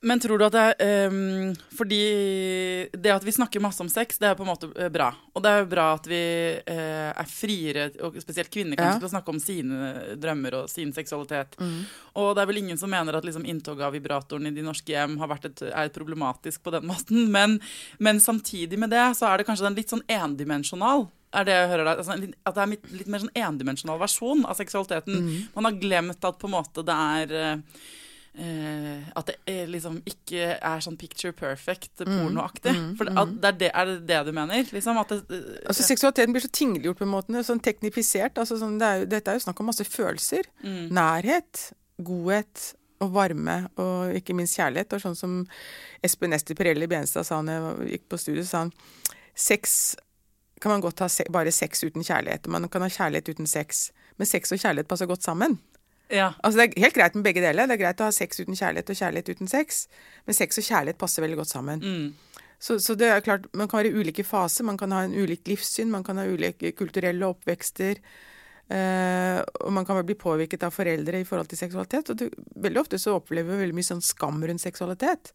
Men 0.00 0.20
tror 0.22 0.38
du 0.38 0.44
at 0.46 0.54
det 0.54 0.64
er 0.78 1.10
um, 1.10 1.54
Fordi 1.74 1.98
det 2.94 3.10
at 3.10 3.24
vi 3.26 3.32
snakker 3.34 3.62
masse 3.62 3.82
om 3.82 3.88
sex, 3.90 4.20
det 4.22 4.28
er 4.30 4.36
på 4.38 4.44
en 4.44 4.50
måte 4.52 4.68
eh, 4.78 4.90
bra. 4.94 5.08
Og 5.34 5.42
det 5.42 5.50
er 5.50 5.62
jo 5.64 5.68
bra 5.72 5.86
at 5.96 6.06
vi 6.06 6.20
uh, 6.70 7.10
er 7.10 7.30
friere, 7.30 7.88
og 8.06 8.18
spesielt 8.22 8.52
kvinner, 8.54 8.78
kanskje, 8.78 8.94
Ja. 8.94 9.00
til 9.02 9.08
å 9.08 9.12
snakke 9.16 9.34
om 9.34 9.40
sine 9.42 9.90
drømmer 10.22 10.60
og 10.60 10.70
sin 10.70 10.92
seksualitet. 10.94 11.58
Mm. 11.58 11.82
Og 12.22 12.30
det 12.36 12.44
er 12.44 12.50
vel 12.52 12.62
ingen 12.62 12.78
som 12.78 12.90
mener 12.94 13.18
at 13.18 13.26
liksom, 13.26 13.46
inntoget 13.48 13.88
av 13.88 13.94
vibratoren 13.96 14.46
i 14.46 14.54
de 14.54 14.62
norske 14.66 14.94
hjem 14.94 15.18
har 15.18 15.32
vært 15.34 15.50
et, 15.50 15.66
er 15.72 15.90
problematisk 15.94 16.62
på 16.62 16.74
den 16.78 16.86
måten. 16.92 17.26
Men, 17.34 17.58
men 17.98 18.22
samtidig 18.22 18.78
med 18.78 18.94
det 18.94 19.04
så 19.18 19.32
er 19.32 19.38
det 19.42 19.50
kanskje 19.50 19.66
den 19.66 19.78
litt 19.82 19.90
sånn 19.94 20.06
endimensjonal. 20.06 21.08
Er 21.36 21.44
det 21.44 21.52
jeg 21.58 21.68
hører 21.74 21.84
deg, 21.84 21.98
altså, 22.00 22.14
At 22.48 22.54
det 22.56 22.62
er 22.62 22.70
litt, 22.72 22.90
litt 23.02 23.08
mer 23.12 23.20
sånn 23.26 23.34
endimensjonal 23.36 23.98
versjon 24.00 24.46
av 24.48 24.56
seksualiteten. 24.56 25.18
Mm. 25.26 25.38
Man 25.58 25.68
har 25.68 25.80
glemt 25.82 26.24
at 26.24 26.38
på 26.40 26.48
en 26.48 26.54
måte 26.54 26.86
det 26.86 26.94
er 27.18 27.34
eh, 27.42 27.80
eh, 28.38 29.08
At 29.18 29.28
det 29.30 29.36
er 29.50 29.68
liksom 29.70 30.00
ikke 30.08 30.54
er 30.56 30.84
sånn 30.84 30.96
picture 31.00 31.34
perfect, 31.36 31.92
pornoaktig. 32.04 32.74
For 32.98 33.08
det, 33.08 33.14
at 33.18 33.34
det 33.34 33.50
er, 33.50 33.58
det, 33.60 33.70
er 33.74 33.90
det 33.90 33.98
det 34.08 34.22
du 34.28 34.32
mener? 34.36 34.64
Liksom, 34.72 35.00
at 35.02 35.14
det, 35.14 35.42
Altså 35.66 35.86
Seksualiteten 35.86 36.34
blir 36.36 36.46
så 36.46 36.52
tingliggjort 36.54 37.02
på 37.02 37.06
en 37.08 37.14
måte, 37.14 37.44
sånn 37.46 37.62
teknifisert. 37.64 38.40
Altså, 38.40 38.58
sånn, 38.60 38.78
det 38.80 38.88
er 38.88 39.02
jo, 39.02 39.12
dette 39.16 39.32
er 39.32 39.38
jo 39.38 39.46
snakk 39.48 39.62
om 39.62 39.70
masse 39.72 39.86
følelser. 39.88 40.50
Nærhet, 40.64 41.68
godhet 41.98 42.72
og 43.04 43.12
varme, 43.14 43.60
og 43.78 44.16
ikke 44.18 44.34
minst 44.34 44.58
kjærlighet. 44.58 44.96
Og 44.96 45.04
sånn 45.04 45.18
som 45.18 45.38
Espen 46.04 46.34
Ester 46.34 46.58
Pirelli 46.58 46.88
Benstad 46.90 47.26
sa 47.28 47.40
da 47.46 47.58
jeg 47.58 47.96
gikk 47.96 48.08
på 48.10 48.20
studiet, 48.20 48.48
sa 48.50 48.66
han 48.66 48.74
sex 49.38 49.94
kan 50.58 50.72
man 50.74 50.82
godt 50.82 51.04
ha 51.04 51.08
se 51.12 51.22
bare 51.30 51.52
sex 51.54 51.84
uten 51.86 52.02
kjærlighet. 52.02 52.48
Man 52.50 52.66
kan 52.68 52.82
ha 52.82 52.90
kjærlighet 52.90 53.30
uten 53.30 53.46
sex. 53.46 53.88
Men 54.18 54.26
sex 54.26 54.52
og 54.52 54.58
kjærlighet 54.58 54.88
passer 54.90 55.06
godt 55.06 55.22
sammen. 55.22 55.58
Ja. 56.10 56.32
Altså 56.42 56.60
Det 56.60 56.66
er 56.68 56.86
helt 56.86 56.96
greit 56.96 57.16
med 57.18 57.26
begge 57.26 57.42
deler. 57.44 57.68
Det 57.68 57.76
er 57.76 57.82
greit 57.82 58.00
å 58.00 58.08
ha 58.08 58.14
sex 58.14 58.40
uten 58.40 58.56
kjærlighet 58.56 58.92
og 58.92 59.00
kjærlighet 59.00 59.34
uten 59.36 59.50
sex. 59.50 59.84
Men 60.26 60.38
sex 60.38 60.60
og 60.60 60.66
kjærlighet 60.68 61.00
passer 61.00 61.24
veldig 61.24 61.42
godt 61.42 61.52
sammen. 61.52 61.84
Mm. 61.84 62.40
Så, 62.58 62.78
så 62.82 62.96
det 62.98 63.10
er 63.12 63.22
klart, 63.22 63.46
Man 63.54 63.68
kan 63.68 63.82
være 63.82 63.92
i 63.92 64.00
ulike 64.00 64.24
faser, 64.26 64.66
man 64.66 64.78
kan 64.78 64.92
ha 64.92 65.04
en 65.06 65.14
ulik 65.14 65.46
livssyn, 65.46 65.90
man 65.90 66.02
kan 66.04 66.18
ha 66.18 66.26
ulike 66.26 66.72
kulturelle 66.78 67.28
oppvekster. 67.28 68.00
Uh, 68.68 69.40
og 69.64 69.72
man 69.72 69.86
kan 69.88 69.96
vel 69.96 70.04
bli 70.10 70.18
påvirket 70.18 70.66
av 70.66 70.74
foreldre 70.74 71.22
i 71.22 71.24
forhold 71.24 71.48
til 71.48 71.60
seksualitet. 71.60 72.10
og 72.12 72.18
du, 72.20 72.26
Veldig 72.60 72.82
ofte 72.82 72.98
så 73.00 73.14
opplever 73.16 73.54
vi 73.54 73.62
veldig 73.62 73.76
mye 73.78 73.86
sånn 73.86 74.04
skam 74.04 74.42
rundt 74.44 74.64
seksualitet. 74.64 75.32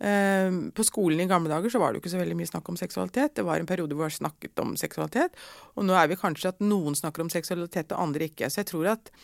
Uh, 0.00 0.72
på 0.76 0.84
skolen 0.84 1.22
i 1.24 1.28
gamle 1.30 1.52
dager 1.52 1.72
så 1.72 1.80
var 1.80 1.92
det 1.92 2.00
jo 2.00 2.04
ikke 2.04 2.12
så 2.16 2.20
veldig 2.20 2.36
mye 2.36 2.50
snakk 2.50 2.68
om 2.72 2.80
seksualitet. 2.80 3.36
Det 3.38 3.46
var 3.48 3.62
en 3.62 3.68
periode 3.70 3.96
hvor 3.96 4.10
vi 4.10 4.18
snakket 4.18 4.64
om 4.64 4.74
seksualitet. 4.80 5.38
Og 5.76 5.86
nå 5.88 5.96
er 5.96 6.10
vi 6.10 6.20
kanskje 6.20 6.52
at 6.52 6.60
noen 6.64 6.98
snakker 6.98 7.24
om 7.24 7.32
seksualitet 7.32 7.94
og 7.94 8.08
andre 8.08 8.28
ikke. 8.28 8.50
Så 8.50 8.60
jeg 8.60 8.72
tror 8.74 8.92
at 8.98 9.14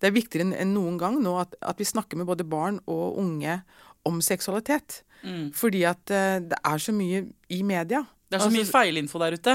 Det 0.00 0.10
er 0.10 0.16
viktigere 0.16 0.54
enn 0.60 0.74
noen 0.76 0.98
gang 1.00 1.20
nå 1.22 1.36
at, 1.42 1.56
at 1.62 1.80
vi 1.80 1.88
snakker 1.88 2.20
med 2.20 2.28
både 2.30 2.46
barn 2.48 2.80
og 2.90 3.18
unge 3.22 3.60
om 4.04 4.20
seksualitet. 4.24 5.02
Mm. 5.24 5.52
Fordi 5.56 5.84
at 5.88 6.12
eh, 6.12 6.42
det 6.44 6.58
er 6.60 6.82
så 6.82 6.92
mye 6.92 7.24
i 7.52 7.62
media. 7.64 8.04
Det 8.28 8.38
er 8.40 8.42
så 8.42 8.50
mye 8.50 8.64
Altså, 8.64 8.72
feilinfo 8.74 9.20
der 9.20 9.36
ute. 9.36 9.52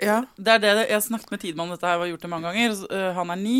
Ja. 0.00 0.18
Det 0.36 0.52
er 0.54 0.60
det, 0.62 0.70
Jeg 0.86 0.94
har 0.94 1.00
snakket 1.02 1.30
med 1.32 1.40
Tidemann 1.42 1.72
dette, 1.72 1.88
her, 1.88 1.98
og 1.98 2.08
gjort 2.12 2.22
det 2.22 2.30
mange 2.30 2.48
ganger. 2.48 2.76
øh, 2.90 3.14
han 3.16 3.30
er 3.30 3.40
ni. 3.40 3.56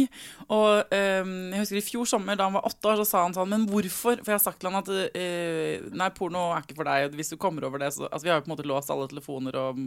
Og 0.49 0.85
øh, 0.93 1.33
jeg 1.53 1.59
husker 1.59 1.77
i 1.81 1.85
fjor 1.85 2.05
sommer, 2.05 2.37
da 2.39 2.47
han 2.47 2.55
var 2.55 2.69
åtte 2.69 2.89
år, 2.89 3.01
så 3.01 3.09
sa 3.09 3.23
han 3.25 3.35
sånn 3.35 3.51
Men 3.51 3.67
hvorfor? 3.69 4.21
For 4.23 4.33
jeg 4.33 4.39
har 4.39 4.45
sagt 4.45 4.61
til 4.61 4.71
han 4.71 4.81
at 4.81 5.93
nei, 5.93 6.11
porno 6.15 6.53
er 6.53 6.63
ikke 6.63 6.79
for 6.79 6.89
deg. 6.89 7.17
Hvis 7.17 7.33
du 7.33 7.37
kommer 7.37 7.67
over 7.69 7.83
det, 7.83 7.93
så 7.97 8.07
Altså, 8.09 8.25
vi 8.25 8.31
har 8.31 8.41
jo 8.41 8.47
på 8.47 8.53
en 8.53 8.57
måte 8.57 8.69
låst 8.69 8.93
alle 8.93 9.09
telefoner 9.11 9.57
og 9.57 9.83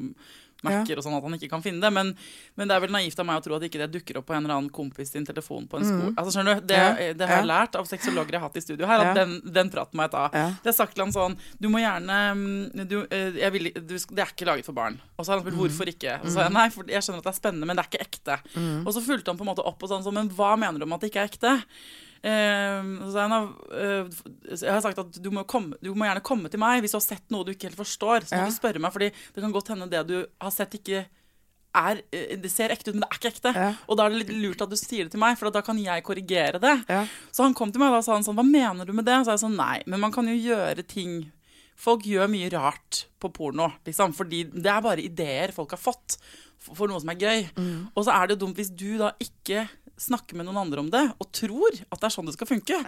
Mac-er 0.63 0.97
og 0.97 1.03
sånn 1.05 1.13
at 1.17 1.23
han 1.23 1.33
ikke 1.37 1.49
kan 1.51 1.61
finne 1.61 1.81
det. 1.83 1.91
Men, 1.93 2.13
men 2.55 2.67
det 2.67 2.75
er 2.75 2.79
vel 2.85 2.91
naivt 2.95 3.19
av 3.19 3.25
meg 3.27 3.37
å 3.37 3.43
tro 3.45 3.55
at 3.57 3.65
ikke 3.67 3.77
det 3.83 3.89
dukker 3.93 4.17
opp 4.17 4.25
på 4.29 4.33
en 4.33 4.45
eller 4.45 4.55
annen 4.55 4.69
kompis 4.73 5.11
sin 5.11 5.25
telefon 5.27 5.67
på 5.69 5.77
en 5.77 5.85
skole. 5.85 6.13
Altså, 6.17 6.31
skjønner 6.37 6.55
du? 6.61 6.65
Det, 6.71 6.75
Mm. 6.85 6.99
Ja, 7.05 7.13
det 7.13 7.27
har 7.29 7.37
jeg 7.41 7.47
lært 7.49 7.75
av 7.75 7.85
sexologer 7.89 8.31
jeg 8.31 8.39
har 8.41 8.47
hatt 8.49 8.57
i 8.57 8.61
studio 8.61 8.87
her, 8.87 8.99
at 9.05 9.15
den, 9.15 9.35
den 9.53 9.69
praten 9.69 9.97
må 9.99 10.03
jeg 10.07 10.11
ta. 10.15 10.23
Ja. 10.33 10.45
Det 10.63 10.71
er 10.71 10.77
sagt 10.77 10.95
til 10.95 11.03
han 11.05 11.13
sånn 11.13 11.35
Du 11.61 11.67
må 11.69 11.79
gjerne 11.83 12.17
mm, 12.35 12.87
du, 12.87 12.95
eh, 13.09 13.49
vil, 13.51 13.69
du, 13.75 13.95
Det 13.97 14.21
er 14.23 14.31
ikke 14.33 14.45
laget 14.49 14.65
for 14.65 14.73
barn. 14.77 14.97
Og 15.17 15.25
så 15.25 15.31
har 15.33 15.39
han 15.39 15.45
Mm. 15.45 15.51
spurt 15.51 15.61
hvorfor 15.61 15.91
ikke. 15.91 16.15
Og 16.21 16.25
så 16.29 16.33
sa 16.39 16.43
jeg 16.47 16.53
nei, 16.55 16.69
for 16.73 16.83
jeg 16.89 17.01
skjønner 17.05 17.21
at 17.21 17.27
det 17.29 17.33
er 17.35 17.39
spennende, 17.41 17.65
men 17.69 17.75
det 17.77 17.85
er 17.85 17.89
ikke 17.91 18.05
ekte. 18.07 18.39
Mm. 18.55 18.87
Og 18.87 18.93
så 18.95 19.01
fulgte 19.05 19.29
han 19.31 19.37
på 19.37 19.45
en 19.45 19.51
måte 19.53 19.65
opp 19.65 19.83
og 19.85 19.89
sånn 19.91 20.03
sånn 20.03 20.13
Men 20.17 20.29
hva 20.29 20.55
mener 20.57 20.79
du 20.79 20.85
om 20.87 20.93
at 20.97 21.01
det 21.05 21.11
ikke 21.11 21.21
er 21.25 21.29
ekte? 21.29 21.53
Eh, 22.25 22.87
så 23.05 23.11
sa 23.13 23.27
han, 23.29 23.49
eh, 23.71 24.07
jeg 24.55 24.71
har 24.73 24.81
sagt 24.81 24.97
at 25.03 25.19
du 25.21 25.29
må, 25.33 25.43
komme, 25.45 25.77
du 25.83 25.91
må 25.93 26.07
gjerne 26.07 26.23
komme 26.25 26.49
til 26.49 26.61
meg 26.63 26.81
hvis 26.81 26.95
du 26.95 26.97
har 26.97 27.05
sett 27.05 27.29
noe 27.33 27.45
du 27.45 27.51
ikke 27.53 27.69
helt 27.69 27.77
forstår. 27.83 28.25
Så 28.25 28.33
må 28.33 28.45
Ja. 28.45 28.49
du 28.49 28.55
spørre 28.55 28.81
meg, 28.81 28.93
fordi 28.95 29.11
det 29.35 29.43
kan 29.43 29.53
godt 29.53 29.69
hende 29.75 29.89
det 29.91 30.01
du 30.09 30.17
har 30.41 30.51
sett, 30.55 30.73
ikke 30.79 31.05
er 31.75 31.99
eh, 32.15 32.37
Det 32.39 32.49
ser 32.49 32.69
ekte 32.71 32.89
ut, 32.89 32.95
men 32.95 33.03
det 33.03 33.09
er 33.11 33.19
ikke 33.19 33.33
ekte. 33.35 33.51
Ja. 33.53 33.67
Og 33.89 33.97
da 33.99 34.05
er 34.05 34.09
det 34.15 34.21
litt 34.23 34.33
lurt 34.41 34.61
at 34.63 34.69
du 34.71 34.77
sier 34.79 35.03
det 35.05 35.11
til 35.11 35.19
meg, 35.19 35.37
for 35.37 35.51
da 35.51 35.61
kan 35.61 35.77
jeg 35.77 36.03
korrigere 36.07 36.57
det. 36.63 36.75
Ja. 36.89 37.05
Så 37.35 37.43
han 37.43 37.53
kom 37.53 37.71
til 37.71 37.79
meg 37.83 37.91
og 37.91 37.99
da 37.99 38.01
sa 38.07 38.13
han 38.15 38.23
sånn, 38.23 38.37
hva 38.39 38.47
mener 38.47 38.85
du 38.87 38.93
med 38.95 39.05
det? 39.05 39.17
Så 39.27 39.35
jeg 39.35 39.43
sånn, 39.43 39.57
nei, 39.59 39.83
men 39.85 39.99
man 39.99 40.11
kan 40.15 40.25
jo 40.25 40.33
gjøre 40.35 40.85
ting 40.87 41.31
Folk 41.75 42.05
gjør 42.07 42.29
mye 42.31 42.47
rart 42.53 43.01
på 43.19 43.27
porno, 43.35 43.65
liksom, 43.83 44.13
fordi 44.15 44.45
det 44.47 44.69
er 44.71 44.79
bare 44.81 45.03
ideer 45.03 45.51
folk 45.51 45.71
har 45.75 45.77
fått 45.77 46.15
for, 46.57 46.87
noe 46.87 47.01
som 47.03 47.09
er 47.11 47.19
gøy. 47.19 47.41
Og 47.93 48.05
så 48.05 48.13
er 48.15 48.27
det 48.29 48.37
jo 48.39 48.45
dumt 48.45 48.55
hvis 48.55 48.69
du 48.71 48.97
da 48.97 49.09
ikke 49.19 49.65
snakker 50.01 50.37
med 50.37 50.47
noen 50.47 50.59
andre 50.65 50.83
om 50.83 50.91
det, 50.91 51.03
og 51.19 51.29
tror 51.35 51.77
at 51.83 51.99
det 51.99 52.07
er 52.07 52.13
sånn 52.13 52.27
det 52.27 52.35
skal 52.35 52.49
funke. 52.49 52.79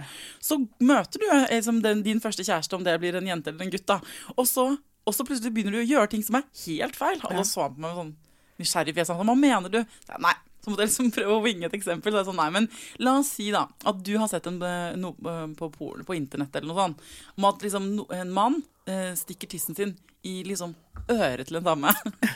Så 0.43 0.59
møter 0.83 1.23
du 1.23 1.27
liksom, 1.29 1.81
den, 1.85 2.03
din 2.05 2.21
første 2.23 2.45
kjæreste, 2.47 2.75
om 2.77 2.85
det 2.87 2.97
blir 3.01 3.17
en 3.17 3.29
jente 3.29 3.53
eller 3.53 3.67
en 3.67 3.73
gutt, 3.73 3.87
da. 3.87 3.99
Og 4.35 4.47
så, 4.49 4.69
og 4.77 5.15
så 5.15 5.25
plutselig 5.27 5.53
begynner 5.55 5.77
du 5.77 5.83
å 5.85 5.87
gjøre 5.87 6.11
ting 6.13 6.25
som 6.25 6.39
er 6.41 6.47
helt 6.65 6.99
feil. 6.99 7.21
Og 7.23 7.37
da 7.39 7.45
så 7.47 7.69
på 7.69 7.79
meg 7.79 7.87
med 7.87 8.01
sånn 8.01 8.13
nysgjerrig 8.57 8.95
fjes. 8.97 9.13
Han 9.13 9.29
hva 9.29 9.37
mener 9.37 9.73
du? 9.73 9.81
Nei. 10.23 10.35
Så 10.67 10.73
måtte 10.73 10.83
jeg 10.83 10.89
liksom 10.91 11.11
prøve 11.15 11.35
å 11.37 11.43
vinge 11.45 11.69
et 11.69 11.75
eksempel. 11.77 12.11
Så 12.11 12.25
sånn, 12.27 12.41
nei, 12.41 12.49
men 12.51 12.65
La 12.99 13.13
oss 13.21 13.29
si 13.37 13.45
da 13.55 13.61
at 13.87 14.01
du 14.03 14.17
har 14.19 14.27
sett 14.27 14.49
en, 14.49 14.57
eh, 14.59 14.97
no, 14.99 15.13
på, 15.15 15.69
på, 15.71 15.93
på 16.03 16.17
internett 16.17 16.57
eller 16.59 16.67
noe 16.67 16.81
sånt, 16.81 17.05
om 17.39 17.47
at 17.47 17.63
liksom, 17.63 17.85
en 18.17 18.33
mann 18.35 18.57
eh, 18.83 19.13
stikker 19.15 19.47
tissen 19.47 19.77
sin 19.77 19.95
i 20.27 20.41
liksom 20.43 20.73
øret 21.07 21.47
til 21.47 21.61
en 21.61 21.67
dame. 21.69 21.93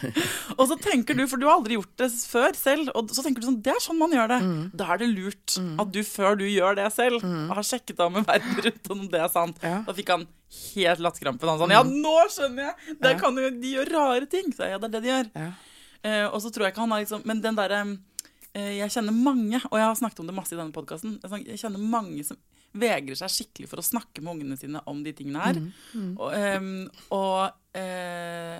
og 0.59 0.61
så 0.69 0.77
tenker 0.79 1.17
du, 1.17 1.25
for 1.27 1.41
du 1.41 1.49
har 1.49 1.57
aldri 1.57 1.75
gjort 1.75 1.91
det 1.99 2.07
før 2.31 2.55
selv, 2.55 2.91
og 2.95 3.11
så 3.11 3.25
tenker 3.25 3.43
du 3.43 3.49
sånn 3.49 3.59
Det 3.65 3.73
er 3.73 3.83
sånn 3.83 3.99
man 3.99 4.15
gjør 4.15 4.31
det. 4.31 4.37
Da 4.79 4.93
er 4.93 5.01
det 5.01 5.09
lurt 5.11 5.57
at 5.59 5.91
du 5.91 5.99
før 6.07 6.39
du 6.39 6.45
gjør 6.47 6.77
det 6.79 6.85
selv, 6.95 7.25
har 7.51 7.67
sjekket 7.67 7.99
av 8.05 8.13
med 8.15 8.29
verden 8.29 8.61
rundt 8.67 8.93
om 8.95 9.03
det 9.11 9.25
er 9.25 9.33
sant. 9.33 9.59
Ja. 9.65 9.81
Da 9.87 9.97
fikk 9.97 10.13
han 10.13 10.23
helt 10.75 11.03
latterkrampe. 11.03 11.51
Han 11.51 11.59
sånn 11.65 11.75
Ja, 11.75 11.83
nå 11.83 12.15
skjønner 12.31 12.69
jeg! 12.71 12.95
Der 13.03 13.19
kan 13.19 13.35
jo 13.35 13.51
de 13.59 13.75
gjør 13.75 13.91
rare 13.97 14.31
ting. 14.31 14.55
Så 14.55 14.71
ja, 14.71 14.79
det 14.79 14.87
er 14.87 14.95
det 14.95 15.03
de 15.03 15.11
gjør. 15.11 15.35
Ja. 15.35 15.51
Uh, 16.01 16.27
og 16.31 16.39
så 16.41 16.49
tror 16.49 16.65
jeg 16.65 16.73
ikke 16.73 16.81
han 16.81 16.93
har 16.95 17.03
liksom 17.03 17.21
Men 17.29 17.43
den 17.43 17.53
derre 17.53 17.77
eh, 17.83 17.89
Jeg 18.53 18.91
kjenner 18.91 19.15
mange, 19.15 19.61
og 19.69 19.77
jeg 19.79 19.87
har 19.87 19.95
snakket 19.95 20.19
om 20.19 20.27
det 20.27 20.35
masse 20.35 20.51
i 20.55 20.59
denne 20.59 20.75
podkasten, 20.75 21.19
jeg 21.47 21.59
kjenner 21.61 21.79
mange 21.79 22.23
som 22.27 22.39
vegrer 22.71 23.17
seg 23.19 23.31
skikkelig 23.31 23.67
for 23.71 23.81
å 23.81 23.85
snakke 23.85 24.23
med 24.23 24.37
ungene 24.37 24.57
sine 24.59 24.81
om 24.87 25.01
de 25.03 25.13
tingene 25.15 25.43
her. 25.43 25.59
Og, 26.15 26.35
um, 26.35 26.69
og, 27.15 27.57
uh, 27.75 28.59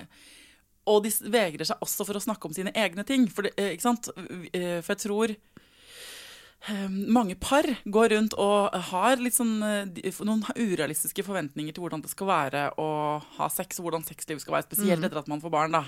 og 0.91 1.04
de 1.06 1.12
vegrer 1.32 1.67
seg 1.67 1.84
også 1.84 2.08
for 2.08 2.17
å 2.17 2.23
snakke 2.23 2.49
om 2.49 2.56
sine 2.56 2.73
egne 2.75 3.06
ting. 3.08 3.27
For, 3.32 3.47
det, 3.47 3.54
eh, 3.58 3.75
ikke 3.75 3.86
sant? 3.86 4.10
Eh, 4.51 4.80
for 4.82 4.95
jeg 4.95 5.04
tror 5.04 5.34
eh, 5.36 6.88
mange 6.89 7.38
par 7.39 7.67
går 7.86 8.10
rundt 8.15 8.36
og 8.41 8.73
har 8.89 9.21
sånn, 9.32 9.54
eh, 9.63 10.12
noen 10.25 10.43
urealistiske 10.58 11.23
forventninger 11.27 11.75
til 11.75 11.86
hvordan 11.86 12.01
det 12.04 12.12
skal 12.12 12.32
være 12.32 12.65
å 12.82 12.89
ha 13.38 13.49
sex, 13.54 13.80
og 13.80 13.88
hvordan 13.88 14.04
sexlivet 14.08 14.43
skal 14.43 14.58
være, 14.58 14.67
spesielt 14.71 15.06
etter 15.06 15.21
at 15.21 15.30
man 15.32 15.43
får 15.43 15.54
barn. 15.54 15.77
da. 15.77 15.86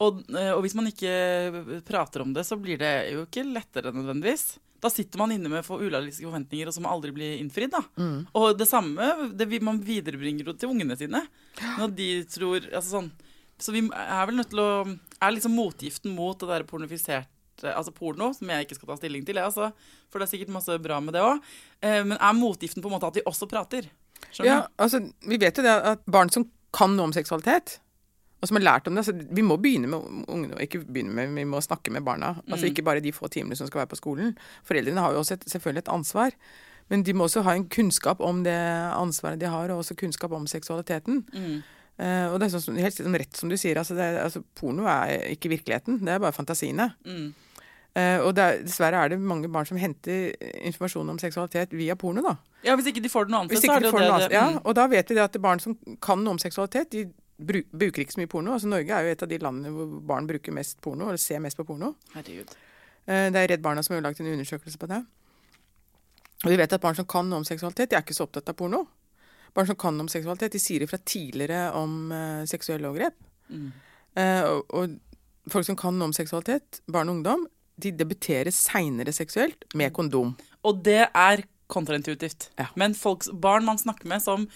Og, 0.00 0.22
eh, 0.32 0.50
og 0.54 0.62
hvis 0.64 0.74
man 0.78 0.88
ikke 0.88 1.82
prater 1.86 2.24
om 2.24 2.32
det, 2.36 2.46
så 2.48 2.56
blir 2.60 2.80
det 2.80 2.92
jo 3.12 3.26
ikke 3.26 3.44
lettere 3.46 3.92
nødvendigvis. 3.92 4.54
Da 4.80 4.88
sitter 4.88 5.20
man 5.20 5.32
inne 5.34 5.50
med 5.52 5.64
for 5.66 5.82
urealistiske 5.82 6.24
forventninger 6.24 6.70
og 6.70 6.76
som 6.76 6.86
aldri 6.88 7.12
blir 7.12 7.34
innfridd. 7.36 7.74
da. 7.74 7.82
Og 8.40 8.54
det 8.56 8.68
samme 8.68 9.10
det 9.36 9.60
man 9.60 9.82
viderebringer 9.84 10.54
til 10.56 10.72
ungene 10.72 10.96
sine. 10.96 11.20
Når 11.76 11.92
de 11.98 12.08
tror 12.24 12.64
altså 12.70 12.96
sånn, 12.96 13.10
Så 13.60 13.74
vi 13.74 13.82
er 13.92 14.24
vel 14.24 14.38
nødt 14.38 14.48
til 14.48 14.58
å 14.58 14.98
Er 15.20 15.32
liksom 15.34 15.52
motgiften 15.52 16.14
mot 16.16 16.38
det 16.40 16.48
der 16.48 16.62
pornofiserte 16.64 17.28
Altså 17.60 17.92
porno, 17.92 18.32
som 18.32 18.48
jeg 18.48 18.64
ikke 18.64 18.78
skal 18.78 18.88
ta 18.88 18.96
stilling 18.96 19.26
til, 19.26 19.36
jeg, 19.36 19.44
altså, 19.44 19.74
for 20.08 20.16
det 20.16 20.24
er 20.24 20.30
sikkert 20.30 20.54
masse 20.54 20.78
bra 20.80 20.96
med 21.04 21.12
det 21.12 21.20
òg. 21.20 21.42
Men 21.82 22.16
er 22.16 22.32
motgiften 22.32 22.80
på 22.80 22.88
en 22.88 22.94
måte 22.94 23.10
at 23.10 23.18
vi 23.18 23.24
også 23.28 23.44
prater? 23.50 23.84
Skjønner 24.32 24.48
Ja, 24.48 24.62
altså, 24.80 25.02
vi 25.28 25.36
vet 25.36 25.60
jo 25.60 25.66
det 25.66 25.74
at 25.92 26.06
barn 26.08 26.32
som 26.32 26.46
kan 26.72 26.96
noe 26.96 27.10
om 27.10 27.12
seksualitet, 27.12 27.76
og 28.40 28.48
som 28.48 28.56
har 28.56 28.64
lært 28.64 28.88
om 28.88 28.96
det 28.96 29.04
så 29.04 29.12
Vi 29.12 29.42
må 29.44 29.58
begynne 29.60 29.90
med 29.90 30.24
ungene, 30.28 30.56
ikke 30.64 30.80
begynne 30.86 31.12
med, 31.12 31.34
vi 31.36 31.44
må 31.44 31.60
snakke 31.60 31.92
med 31.92 32.04
barna. 32.06 32.34
Altså 32.48 32.66
Ikke 32.70 32.84
bare 32.86 33.02
de 33.04 33.12
få 33.12 33.28
timene 33.28 33.56
som 33.56 33.68
skal 33.68 33.82
være 33.82 33.92
på 33.92 34.00
skolen. 34.00 34.32
Foreldrene 34.64 35.00
har 35.00 35.12
jo 35.12 35.20
også 35.20 35.36
et, 35.36 35.44
selvfølgelig 35.52 35.84
et 35.84 35.92
ansvar. 35.92 36.30
Men 36.90 37.04
de 37.06 37.12
må 37.14 37.28
også 37.28 37.44
ha 37.46 37.54
en 37.54 37.68
kunnskap 37.70 38.20
om 38.20 38.40
det 38.44 38.56
ansvaret 38.96 39.40
de 39.40 39.46
har, 39.46 39.70
og 39.70 39.84
også 39.84 39.94
kunnskap 39.94 40.32
om 40.32 40.46
seksualiteten. 40.50 41.20
Mm. 41.32 41.60
Uh, 42.00 42.32
og 42.32 42.40
det 42.40 42.48
er 42.48 42.62
sånn, 42.64 42.80
helt 42.80 42.96
sånn 42.96 43.18
rett 43.20 43.36
som 43.36 43.50
du 43.52 43.58
sier, 43.60 43.76
altså, 43.76 43.94
det, 43.94 44.08
er- 44.08 44.24
altså 44.24 44.40
porno 44.56 44.88
er 44.88 45.28
ikke 45.34 45.52
virkeligheten. 45.52 46.00
Det 46.00 46.16
er 46.16 46.22
bare 46.22 46.34
fantasiene. 46.34 46.88
Mm. 47.04 47.28
Uh, 47.90 48.18
og 48.24 48.38
er, 48.38 48.62
dessverre 48.64 49.04
er 49.04 49.12
det 49.12 49.20
mange 49.20 49.50
barn 49.52 49.68
som 49.68 49.78
henter 49.78 50.32
informasjon 50.64 51.12
om 51.12 51.18
seksualitet 51.20 51.76
via 51.76 51.94
porno, 52.00 52.24
da. 52.24 52.38
Ja, 52.64 52.74
Hvis 52.78 52.90
ikke 52.90 53.04
de 53.04 53.12
får 53.12 53.28
det 53.28 53.34
noe 53.34 53.44
annet, 53.44 53.58
så 53.60 53.70
er 53.70 53.82
de 53.82 53.86
det 53.86 53.90
jo 53.90 53.94
får 53.94 54.06
det 54.06 54.28
det. 54.30 54.34
Ja, 54.34 54.46
mm. 54.50 54.60
og 54.64 54.76
da 54.78 54.86
vet 54.90 55.10
vi 55.10 55.18
det 55.18 55.26
at 55.28 55.40
barn 55.42 55.62
som 55.62 55.76
kan 56.02 56.24
noe 56.24 56.38
om 56.38 56.42
seksualitet, 56.42 56.90
de 56.96 57.06
bruker 57.46 58.02
ikke 58.02 58.14
så 58.14 58.20
mye 58.20 58.30
porno. 58.30 58.54
Altså 58.56 58.70
Norge 58.70 58.96
er 58.96 59.06
jo 59.06 59.14
et 59.14 59.24
av 59.24 59.30
de 59.30 59.38
landene 59.42 59.72
hvor 59.74 59.94
barn 60.12 60.28
bruker 60.28 60.54
mest 60.56 60.80
porno, 60.84 61.08
eller 61.08 61.20
ser 61.20 61.42
mest 61.42 61.58
på 61.58 61.66
porno. 61.68 61.94
Herregud. 62.14 62.54
Eh, 63.06 63.28
Det 63.30 63.42
er 63.42 63.48
Redd 63.54 63.62
Barna 63.64 63.82
som 63.82 63.94
har 63.94 64.02
laget 64.04 64.20
en 64.20 64.32
undersøkelse 64.34 64.78
på 64.78 64.88
det. 64.90 65.02
Og 66.44 66.50
vi 66.50 66.56
vet 66.56 66.72
at 66.72 66.80
barn 66.80 66.96
som 66.96 67.08
kan 67.08 67.28
noe 67.28 67.42
om 67.42 67.44
seksualitet, 67.44 67.90
de 67.90 67.98
er 67.98 68.04
ikke 68.04 68.16
så 68.16 68.24
opptatt 68.24 68.48
av 68.48 68.56
porno. 68.56 68.86
Barn 69.54 69.66
som 69.68 69.76
kan 69.76 69.96
noe 69.96 70.06
om 70.06 70.12
seksualitet, 70.12 70.54
de 70.54 70.62
sier 70.62 70.84
ifra 70.86 70.98
tidligere 71.04 71.72
om 71.76 72.12
uh, 72.14 72.46
seksuelle 72.48 72.88
overgrep. 72.88 73.16
Mm. 73.50 73.70
Uh, 74.16 74.42
og, 74.48 74.74
og 74.78 75.52
folk 75.52 75.66
som 75.68 75.76
kan 75.76 75.98
noe 75.98 76.08
om 76.08 76.16
seksualitet, 76.16 76.80
barn 76.88 77.10
og 77.10 77.18
ungdom, 77.18 77.46
de 77.80 77.92
debuterer 77.96 78.52
seinere 78.54 79.12
seksuelt 79.12 79.66
med 79.76 79.92
kondom. 79.96 80.32
Og 80.64 80.80
det 80.84 81.02
er 81.08 81.44
kontraintuitivt. 81.70 82.50
Ja. 82.60 82.68
Men 82.80 82.94
folks, 82.98 83.30
barn 83.32 83.64
man 83.68 83.80
snakker 83.80 84.10
med 84.10 84.22
som, 84.24 84.46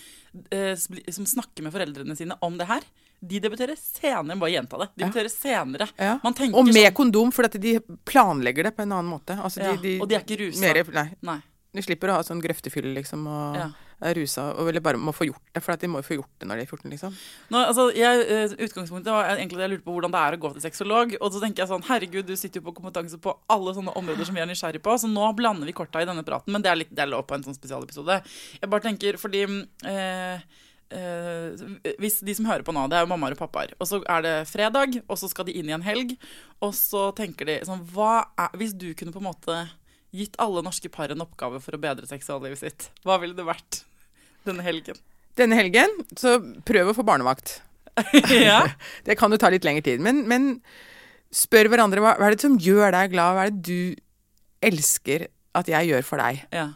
eh, 0.51 0.75
som 0.77 1.27
snakker 1.27 1.67
med 1.67 1.75
foreldrene 1.75 2.17
sine 2.19 2.37
om 2.45 2.59
det 2.61 2.69
her, 2.71 2.87
de 3.25 3.41
debuterer 3.41 3.79
senere. 3.81 4.37
Bare 4.39 4.53
gjenta 4.53 4.79
det. 4.83 4.91
De 4.95 5.05
debuterer 5.05 5.33
senere. 5.33 5.89
Ja. 5.97 6.19
Og 6.23 6.67
med 6.69 6.77
sånn 6.77 6.95
kondom, 6.99 7.33
for 7.33 7.49
at 7.49 7.57
de 7.61 7.79
planlegger 8.05 8.69
det 8.69 8.77
på 8.77 8.85
en 8.85 8.93
annen 8.99 9.11
måte. 9.15 9.39
Altså, 9.41 9.63
de, 9.65 9.77
de, 9.81 9.97
og 10.03 10.11
de 10.11 10.19
er 10.19 10.27
ikke 10.27 10.41
rusa. 10.43 10.61
Mer, 10.61 10.85
nei, 10.93 11.09
Nei. 11.25 11.41
De 11.75 11.83
slipper 11.83 12.11
å 12.13 12.19
ha 12.19 12.23
sånn 12.27 12.41
grøftefylle, 12.43 12.95
liksom, 12.95 13.27
og 13.27 13.57
Ja. 13.59 13.69
rusa, 14.15 14.51
og 14.59 14.69
eller 14.69 14.81
bare 14.85 14.99
må 15.01 15.15
få 15.15 15.25
gjort 15.29 15.41
det, 15.55 15.63
for 15.63 15.73
at 15.73 15.81
de 15.81 15.89
må 15.89 16.01
jo 16.03 16.07
få 16.09 16.17
gjort 16.19 16.31
det 16.39 16.49
når 16.49 16.57
de 16.57 16.63
er 16.63 16.67
14, 16.67 16.91
liksom. 16.91 17.15
Nå, 17.51 17.61
altså, 17.67 17.87
jeg, 17.95 18.25
eh, 18.29 18.55
utgangspunktet 18.67 19.07
var 19.15 19.31
egentlig 19.37 19.57
det 19.57 19.65
jeg 19.65 19.71
lurte 19.75 19.85
på 19.87 19.95
hvordan 19.95 20.13
det 20.13 20.21
er 20.21 20.37
å 20.37 20.41
gå 20.43 20.53
til 20.53 20.65
sexolog. 20.67 21.15
Og 21.21 21.33
så 21.33 21.41
tenker 21.41 21.63
jeg 21.65 21.69
sånn, 21.71 21.85
herregud, 21.89 22.27
du 22.27 22.37
sitter 22.37 22.61
jo 22.61 22.67
på 22.71 22.75
kompetanse 22.83 23.17
på 23.23 23.33
alle 23.49 23.73
sånne 23.75 23.95
områder 23.97 24.27
som 24.27 24.35
vi 24.35 24.43
er 24.43 24.47
nysgjerrig 24.51 24.83
på, 24.83 24.93
så 24.99 25.09
nå 25.09 25.31
blander 25.37 25.65
vi 25.67 25.73
korta 25.73 26.03
i 26.03 26.05
denne 26.11 26.25
praten. 26.27 26.53
Men 26.53 26.63
det 26.63 26.71
er, 26.71 26.77
litt, 26.83 26.93
det 26.95 27.03
er 27.07 27.13
lov 27.15 27.25
på 27.27 27.35
en 27.39 27.47
sånn 27.47 27.57
spesialepisode. 27.57 28.21
Jeg 28.61 28.71
bare 28.71 28.85
tenker, 28.85 29.17
fordi 29.17 29.45
eh, 29.85 30.41
eh, 30.91 31.65
hvis 31.99 32.21
de 32.27 32.35
som 32.37 32.47
hører 32.51 32.67
på 32.67 32.75
nå, 32.75 32.87
det 32.91 32.99
er 32.99 33.07
jo 33.07 33.11
mammaer 33.15 33.35
og 33.37 33.41
pappaer, 33.41 33.73
og 33.81 33.89
så 33.89 34.03
er 34.05 34.27
det 34.27 34.35
fredag, 34.51 35.01
og 35.09 35.17
så 35.21 35.31
skal 35.31 35.49
de 35.49 35.57
inn 35.59 35.71
i 35.71 35.77
en 35.77 35.87
helg, 35.87 36.17
og 36.61 36.75
så 36.77 37.09
tenker 37.17 37.49
de 37.49 37.61
sånn 37.67 37.83
hva 37.95 38.27
er, 38.39 38.51
Hvis 38.59 38.77
du 38.77 38.93
kunne 38.95 39.13
på 39.15 39.23
en 39.23 39.31
måte 39.33 39.57
gitt 40.15 40.39
alle 40.43 40.63
norske 40.65 40.91
par 40.93 41.13
en 41.13 41.25
oppgave 41.25 41.61
for 41.63 41.77
å 41.77 41.83
bedre 41.83 42.07
seksuallivet 42.09 42.61
sitt, 42.61 42.89
hva 43.07 43.19
ville 43.23 43.37
det 43.37 43.47
vært 43.47 43.83
denne 44.47 44.65
helgen? 44.67 44.99
Denne 45.39 45.59
helgen, 45.59 45.91
så 46.19 46.37
prøv 46.67 46.93
å 46.93 46.97
få 46.97 47.07
barnevakt. 47.07 47.57
ja? 48.49 48.63
Det 49.07 49.19
kan 49.19 49.33
jo 49.35 49.41
ta 49.41 49.51
litt 49.53 49.67
lengre 49.67 49.85
tid, 49.87 50.03
men, 50.05 50.23
men 50.31 50.53
spør 51.35 51.71
hverandre 51.73 52.03
hva, 52.03 52.15
hva 52.21 52.29
er 52.29 52.37
det 52.37 52.47
som 52.47 52.59
gjør 52.61 52.95
deg 52.95 53.15
glad, 53.15 53.35
hva 53.35 53.49
er 53.49 53.55
det 53.55 53.65
du 53.67 54.65
elsker 54.65 55.29
at 55.55 55.71
jeg 55.71 55.91
gjør 55.91 56.07
for 56.07 56.23
deg, 56.23 56.47
ja. 56.55 56.69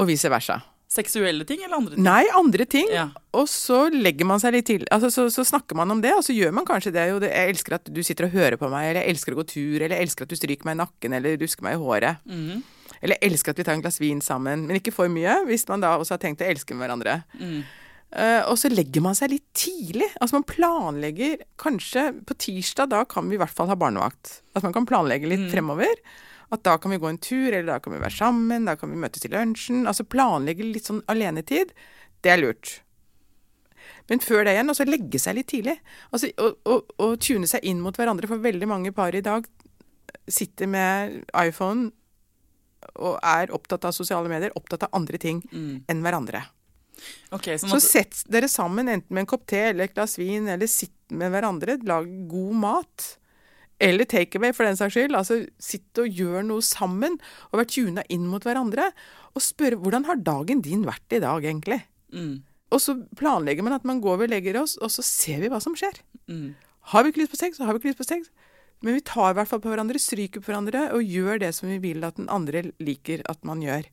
og 0.00 0.08
vice 0.08 0.30
versa. 0.32 0.60
Seksuelle 0.92 1.46
ting 1.48 1.62
eller 1.64 1.78
andre 1.78 1.96
ting? 1.96 2.04
Nei, 2.04 2.22
andre 2.36 2.66
ting. 2.68 2.90
Ja. 2.92 3.06
Og 3.38 3.46
så 3.48 3.86
legger 3.94 4.28
man 4.28 4.42
seg 4.42 4.52
litt 4.56 4.68
til. 4.68 4.84
Altså, 4.92 5.08
så, 5.14 5.24
så 5.32 5.44
snakker 5.48 5.78
man 5.78 5.94
om 5.94 6.02
det, 6.04 6.12
og 6.12 6.24
så 6.26 6.36
gjør 6.36 6.52
man 6.52 6.68
kanskje 6.68 6.92
det. 6.92 7.06
Jo. 7.08 7.20
Jeg 7.24 7.54
elsker 7.54 7.78
at 7.78 7.88
du 7.88 8.02
sitter 8.04 8.28
og 8.28 8.36
hører 8.36 8.58
på 8.60 8.68
meg, 8.72 8.90
eller 8.90 9.00
jeg 9.00 9.14
elsker 9.14 9.32
å 9.32 9.40
gå 9.40 9.46
tur, 9.54 9.78
eller 9.78 9.96
jeg 9.96 10.08
elsker 10.08 10.26
at 10.26 10.34
du 10.34 10.36
stryker 10.36 10.68
meg 10.68 10.76
i 10.76 10.82
nakken, 10.82 11.16
eller 11.16 11.38
rusker 11.40 11.64
meg 11.64 11.78
i 11.78 11.80
håret. 11.80 12.26
Mm. 12.28 12.60
Eller 13.02 13.24
elsker 13.24 13.54
at 13.54 13.62
vi 13.62 13.66
tar 13.66 13.78
en 13.78 13.84
glass 13.84 14.02
vin 14.02 14.20
sammen, 14.24 14.66
men 14.68 14.78
ikke 14.78 14.92
for 14.94 15.12
mye, 15.12 15.38
hvis 15.48 15.64
man 15.70 15.82
da 15.82 15.94
også 15.96 16.18
har 16.18 16.22
tenkt 16.26 16.44
å 16.44 16.50
elske 16.50 16.76
hverandre. 16.76 17.22
Uh, 18.12 18.44
og 18.50 18.58
så 18.60 18.68
legger 18.68 19.00
man 19.04 19.16
seg 19.16 19.32
litt 19.32 19.46
tidlig. 19.56 20.10
Altså 20.20 20.36
man 20.36 20.44
planlegger 20.48 21.40
kanskje 21.60 22.10
på 22.28 22.36
tirsdag, 22.36 22.92
da 22.92 23.06
kan 23.08 23.30
vi 23.30 23.38
i 23.38 23.40
hvert 23.40 23.56
fall 23.56 23.72
ha 23.72 23.78
barnevakt. 23.80 24.42
At 24.52 24.66
man 24.66 24.76
kan 24.76 24.86
planlegge 24.88 25.30
litt 25.32 25.48
fremover. 25.54 26.04
At 26.52 26.64
da 26.66 26.76
kan 26.80 26.92
vi 26.92 27.00
gå 27.00 27.08
en 27.08 27.20
tur, 27.22 27.48
eller 27.48 27.74
da 27.74 27.80
kan 27.80 27.94
vi 27.94 28.02
være 28.02 28.18
sammen, 28.18 28.68
da 28.68 28.76
kan 28.76 28.92
vi 28.92 29.00
møtes 29.00 29.24
til 29.24 29.32
lunsjen. 29.32 29.86
Altså 29.88 30.04
planlegge 30.04 30.66
litt 30.68 30.90
sånn 30.90 31.00
alenetid. 31.12 31.72
Det 32.22 32.34
er 32.34 32.42
lurt. 32.42 32.78
Men 34.10 34.20
før 34.20 34.44
det 34.44 34.56
igjen, 34.56 34.70
også 34.72 34.86
legge 34.88 35.20
seg 35.22 35.38
litt 35.38 35.48
tidlig. 35.52 35.78
Altså, 36.10 36.28
og, 36.42 36.58
og, 36.68 36.94
og 37.00 37.16
tune 37.22 37.48
seg 37.48 37.64
inn 37.68 37.80
mot 37.82 37.96
hverandre. 37.96 38.28
For 38.30 38.42
veldig 38.42 38.68
mange 38.68 38.92
par 38.94 39.16
i 39.16 39.24
dag 39.24 39.48
sitter 40.28 40.68
med 40.70 41.22
iPhone 41.38 41.90
og 42.98 43.16
er 43.24 43.52
opptatt 43.54 43.86
av 43.88 43.94
sosiale 43.94 44.28
medier, 44.30 44.52
opptatt 44.58 44.88
av 44.88 44.98
andre 44.98 45.20
ting 45.22 45.40
enn 45.88 46.02
hverandre. 46.04 46.42
Ok, 47.32 47.54
sånn 47.58 47.72
Så 47.72 47.78
at, 47.78 47.86
sett 47.86 48.22
dere 48.30 48.50
sammen, 48.50 48.90
enten 48.90 49.14
med 49.14 49.24
en 49.24 49.30
kopp 49.30 49.46
te 49.48 49.60
eller 49.70 49.88
et 49.88 49.94
glass 49.96 50.18
vin, 50.20 50.48
eller 50.50 50.70
sitt 50.70 50.94
med 51.14 51.32
hverandre, 51.32 51.78
lag 51.88 52.06
god 52.30 52.58
mat. 52.62 53.06
Eller 53.82 54.06
takeaway, 54.06 54.54
for 54.54 54.68
den 54.68 54.78
saks 54.78 54.94
skyld. 54.94 55.16
Altså, 55.18 55.40
sitt 55.62 55.98
og 55.98 56.06
gjør 56.20 56.44
noe 56.46 56.62
sammen, 56.62 57.18
og 57.50 57.60
vær 57.60 57.68
tuna 57.70 58.04
inn 58.12 58.28
mot 58.30 58.44
hverandre. 58.46 58.90
Og 59.34 59.42
spørre 59.42 59.80
hvordan 59.82 60.06
har 60.06 60.22
dagen 60.22 60.62
din 60.62 60.84
vært 60.86 61.16
i 61.16 61.22
dag, 61.24 61.42
egentlig? 61.42 61.82
mm, 62.14 62.36
Og 62.72 62.80
så 62.80 62.94
planlegger 63.18 63.66
man 63.66 63.74
at 63.76 63.84
man 63.88 64.00
går 64.00 64.22
og 64.24 64.30
legger 64.32 64.60
oss, 64.62 64.78
og 64.78 64.92
så 64.94 65.04
ser 65.04 65.42
vi 65.42 65.50
hva 65.52 65.60
som 65.60 65.74
skjer. 65.78 65.98
mm. 66.30 66.52
Har 66.90 67.04
vi 67.04 67.12
ikke 67.12 67.20
lyst 67.22 67.34
på 67.34 67.38
sex, 67.38 67.58
så 67.58 67.66
har 67.66 67.76
vi 67.76 67.78
ikke 67.82 67.92
lyst 67.92 68.00
på 68.00 68.08
sex. 68.08 68.30
Men 68.82 68.96
vi 68.96 69.04
tar 69.06 69.30
i 69.30 69.36
hvert 69.38 69.46
fall 69.46 69.60
på 69.62 69.70
hverandre, 69.70 70.00
stryker 70.02 70.42
på 70.42 70.50
hverandre 70.50 70.88
og 70.96 71.06
gjør 71.06 71.38
det 71.38 71.52
som 71.54 71.68
vi 71.70 71.78
vil 71.78 72.02
at 72.02 72.16
den 72.18 72.26
andre 72.32 72.64
liker 72.82 73.22
at 73.30 73.44
man 73.46 73.62
gjør. 73.62 73.86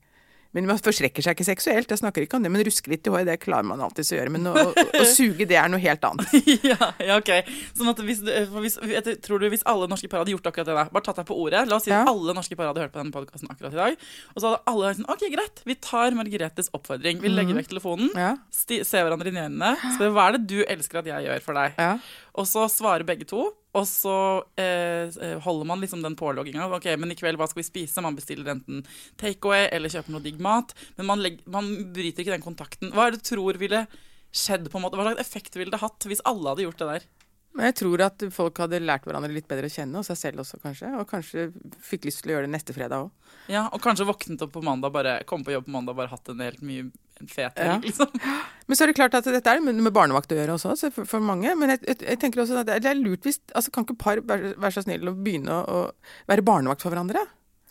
Men 0.58 0.66
man 0.66 0.80
forstrekker 0.82 1.22
seg 1.22 1.36
ikke 1.38 1.46
seksuelt, 1.46 1.92
jeg 1.94 2.00
snakker 2.02 2.24
ikke 2.26 2.40
om 2.40 2.46
det, 2.46 2.50
men 2.50 2.64
ruske 2.66 2.90
litt 2.90 3.06
i 3.06 3.12
håret, 3.14 3.28
det 3.30 3.36
klarer 3.44 3.68
man 3.70 3.82
alltid 3.86 4.08
å 4.08 4.16
gjøre. 4.18 4.32
Men 4.34 4.48
å, 4.50 4.54
å, 4.58 4.86
å 4.98 5.04
suge, 5.06 5.46
det 5.46 5.60
er 5.62 5.70
noe 5.70 5.78
helt 5.84 6.02
annet. 6.08 6.32
ja, 6.72 6.78
ja, 7.06 7.18
ok. 7.22 7.30
Sånn 7.78 7.92
at 7.92 8.02
hvis, 8.08 8.24
hvis, 8.56 8.78
tror 9.26 9.44
du 9.44 9.46
hvis 9.54 9.62
alle 9.70 9.86
norske 9.92 10.10
par 10.10 10.24
hadde 10.24 10.34
gjort 10.34 10.50
akkurat 10.50 10.72
det 10.72 10.78
der, 10.80 10.90
bare 10.96 11.06
tatt 11.06 11.20
deg 11.22 11.28
på 11.30 11.38
ordet 11.38 11.62
La 11.70 11.78
oss 11.78 11.86
si 11.86 11.94
Ja. 11.94 12.00
at 12.02 12.10
alle 12.10 12.34
norske 12.38 12.58
par 12.58 12.72
hadde 12.72 12.82
hørt 12.82 12.96
på 12.96 13.02
denne 13.04 13.14
podkasten 13.14 13.52
akkurat 13.54 13.76
i 13.78 13.82
dag, 13.84 14.00
og 14.34 14.42
så 14.42 14.50
hadde 14.56 14.62
alle 14.74 14.94
sånn 14.98 15.10
OK, 15.14 15.28
greit, 15.36 15.62
vi 15.70 15.76
tar 15.86 16.18
Margretes 16.18 16.72
oppfordring. 16.74 17.22
Vi 17.22 17.30
legger 17.30 17.60
vekk 17.60 17.70
telefonen, 17.76 18.10
Ja, 18.18 18.32
ser 18.58 19.06
hverandre 19.06 19.30
inn 19.30 19.38
i 19.38 19.46
øynene, 19.46 19.76
spør 20.00 20.16
hva 20.18 20.28
er 20.32 20.40
det 20.40 20.48
du 20.50 20.58
elsker 20.66 21.04
at 21.04 21.12
jeg 21.14 21.30
gjør 21.30 21.46
for 21.46 21.62
deg? 21.62 21.78
ja. 21.78 21.94
Og 22.39 22.47
så 22.47 22.63
svarer 22.71 23.04
begge 23.08 23.28
to, 23.28 23.41
og 23.75 23.86
så 23.86 24.15
eh, 24.58 25.12
holder 25.43 25.67
man 25.67 25.82
liksom 25.84 26.02
den 26.06 26.15
pålogginga. 26.19 26.69
Ok, 26.78 26.88
men 26.97 27.12
i 27.12 27.17
kveld, 27.19 27.38
hva 27.39 27.49
skal 27.52 27.62
vi 27.62 27.67
spise? 27.67 28.04
Man 28.06 28.15
bestiller 28.17 28.54
enten 28.56 28.86
takeaway 29.19 29.67
eller 29.75 29.91
kjøper 29.91 30.15
noe 30.15 30.23
digg 30.23 30.39
mat. 30.41 30.71
Men 30.97 31.10
man, 31.12 31.23
legger, 31.25 31.43
man 31.52 31.67
bryter 31.95 32.23
ikke 32.23 32.38
den 32.38 32.45
kontakten. 32.45 32.93
Hva 32.95 33.10
er 33.10 33.15
det 33.15 33.21
du 33.21 33.30
tror 33.34 33.60
ville 33.60 33.84
skjedd? 34.32 34.69
på 34.71 34.80
en 34.80 34.86
måte? 34.88 34.97
Hva 34.99 35.10
slags 35.10 35.25
effekt 35.25 35.60
ville 35.60 35.73
det 35.73 35.82
hatt 35.84 36.08
hvis 36.08 36.23
alle 36.30 36.54
hadde 36.54 36.65
gjort 36.69 36.82
det 36.82 36.89
der? 36.93 37.10
Men 37.58 37.65
jeg 37.71 37.80
tror 37.82 38.02
at 38.06 38.23
folk 38.32 38.60
hadde 38.62 38.80
lært 38.84 39.08
hverandre 39.10 39.34
litt 39.34 39.47
bedre 39.49 39.67
å 39.67 39.73
kjenne, 39.73 39.99
og 39.99 40.06
seg 40.08 40.19
selv 40.19 40.43
også 40.45 40.62
kanskje. 40.63 40.93
Og 41.02 41.10
kanskje 41.10 41.47
fikk 41.84 42.06
lyst 42.08 42.21
til 42.23 42.32
å 42.32 42.38
gjøre 42.38 42.47
det 42.47 42.54
neste 42.56 42.75
fredag 42.78 43.08
òg. 43.08 43.36
Ja, 43.49 43.65
Og 43.73 43.82
kanskje 43.84 44.08
våknet 44.08 44.43
opp 44.45 44.54
på 44.54 44.63
mandag, 44.63 44.93
bare 44.95 45.19
kom 45.28 45.43
på 45.43 45.52
jobb 45.56 45.65
på 45.67 45.73
mandag 45.73 45.95
og 45.97 46.02
bare 46.04 46.13
hatt 46.13 46.30
en 46.32 46.45
helt 46.45 46.62
mye 46.63 46.88
en 47.21 47.27
fet 47.32 47.58
Ja. 47.60 47.79
liksom. 47.84 48.12
Men 48.69 48.77
så 48.77 48.84
er 48.86 48.91
det 48.91 48.97
klart 48.99 49.15
at 49.17 49.25
dette 49.25 49.49
er 49.49 49.63
med 49.65 49.93
barnevakt 49.93 50.32
å 50.32 50.38
gjøre 50.38 50.55
også, 50.60 50.91
for, 50.93 51.05
for 51.10 51.19
mange. 51.25 51.55
Men 51.58 51.73
jeg, 51.73 51.82
jeg, 51.88 52.01
jeg 52.05 52.19
tenker 52.21 52.43
også 52.43 52.60
at 52.62 52.69
det 52.69 52.86
er- 52.86 52.99
lurt 52.99 53.25
hvis 53.25 53.39
altså 53.55 53.71
Kan 53.73 53.88
ikke 53.88 53.97
par 53.97 54.21
være, 54.21 54.53
være 54.62 54.75
så 54.77 54.84
snill 54.86 55.10
å 55.10 55.15
begynne 55.17 55.49
å, 55.49 55.82
å 55.89 56.29
være 56.29 56.45
barnevakt 56.45 56.86
for 56.86 56.93
hverandre? 56.93 57.25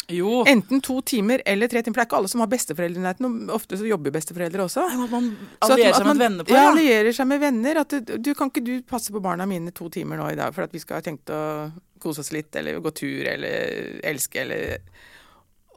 Jo. 0.09 0.43
Enten 0.49 0.81
to 0.81 1.03
timer 1.05 1.43
eller 1.45 1.69
tre 1.69 1.83
timer. 1.85 1.93
For 1.93 2.01
det 2.01 2.05
er 2.07 2.09
ikke 2.09 2.19
alle 2.23 2.31
som 2.33 2.41
har 2.41 2.49
besteforeldre 2.49 2.97
i 3.01 3.05
nærheten. 3.05 3.51
Ofte 3.53 3.77
så 3.77 3.85
jobber 3.85 4.15
besteforeldre 4.15 4.65
også. 4.65 4.87
At 4.89 5.11
man 5.13 5.27
allierer 5.67 5.99
seg 5.99 6.09
med 6.09 6.23
venner 6.23 6.49
på 6.49 6.55
Ja, 6.55 6.63
ja. 6.63 6.71
allierer 6.73 7.13
seg 7.19 7.29
med 7.29 7.43
venner. 7.43 7.81
At 7.83 7.93
du, 7.93 8.15
du, 8.17 8.31
kan 8.39 8.49
ikke 8.49 8.65
du 8.65 8.73
passe 8.89 9.13
på 9.13 9.21
barna 9.21 9.45
mine 9.47 9.71
to 9.77 9.91
timer 9.93 10.17
nå 10.17 10.31
i 10.33 10.39
dag 10.41 10.57
for 10.57 10.65
at 10.65 10.73
vi 10.73 10.81
skal 10.81 11.03
ha 11.03 11.05
tenkt 11.05 11.29
å 11.29 11.43
kose 12.01 12.25
oss 12.25 12.33
litt, 12.33 12.49
eller 12.57 12.81
gå 12.81 12.95
tur, 12.97 13.29
eller 13.29 14.01
elske, 14.09 14.47
eller 14.47 14.79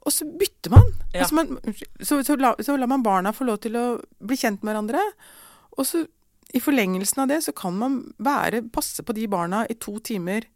Og 0.01 0.13
så 0.15 0.25
bytter 0.25 0.71
man. 0.73 0.87
Ja. 1.13 1.21
Altså 1.25 1.35
man 1.37 1.59
så, 2.01 2.21
så, 2.25 2.35
la, 2.41 2.55
så 2.63 2.73
lar 2.79 2.89
man 2.89 3.03
barna 3.05 3.33
få 3.35 3.45
lov 3.45 3.59
til 3.61 3.75
å 3.77 3.85
bli 4.25 4.37
kjent 4.39 4.63
med 4.63 4.71
hverandre. 4.73 5.03
Og 5.77 5.85
så, 5.85 6.05
i 6.53 6.59
forlengelsen 6.63 7.21
av 7.23 7.29
det, 7.29 7.41
så 7.45 7.53
kan 7.55 7.77
man 7.77 7.99
være, 8.17 8.63
passe 8.73 9.05
på 9.05 9.13
de 9.15 9.27
barna 9.31 9.63
i 9.69 9.75
to 9.79 9.99
timer, 10.03 10.47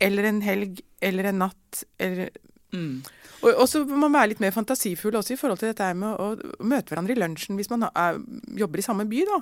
eller 0.00 0.24
en 0.30 0.40
helg, 0.46 0.80
eller 1.04 1.32
en 1.32 1.44
natt, 1.46 1.84
eller 1.98 2.30
Mm. 2.68 2.98
og, 3.40 3.46
og 3.62 3.64
så 3.64 3.80
må 3.88 3.96
man 3.96 4.12
være 4.12 4.28
litt 4.34 4.40
mer 4.44 4.50
fantasifull 4.52 5.14
også 5.16 5.32
i 5.32 5.38
forhold 5.40 5.56
til 5.62 5.70
dette 5.70 5.86
med 5.96 6.18
å, 6.20 6.26
å 6.36 6.66
møte 6.68 6.92
hverandre 6.92 7.14
i 7.14 7.16
lunsjen 7.16 7.56
hvis 7.56 7.70
man 7.72 7.86
er, 7.88 8.18
jobber 8.60 8.82
i 8.82 8.84
samme 8.84 9.06
by. 9.08 9.22
da. 9.24 9.38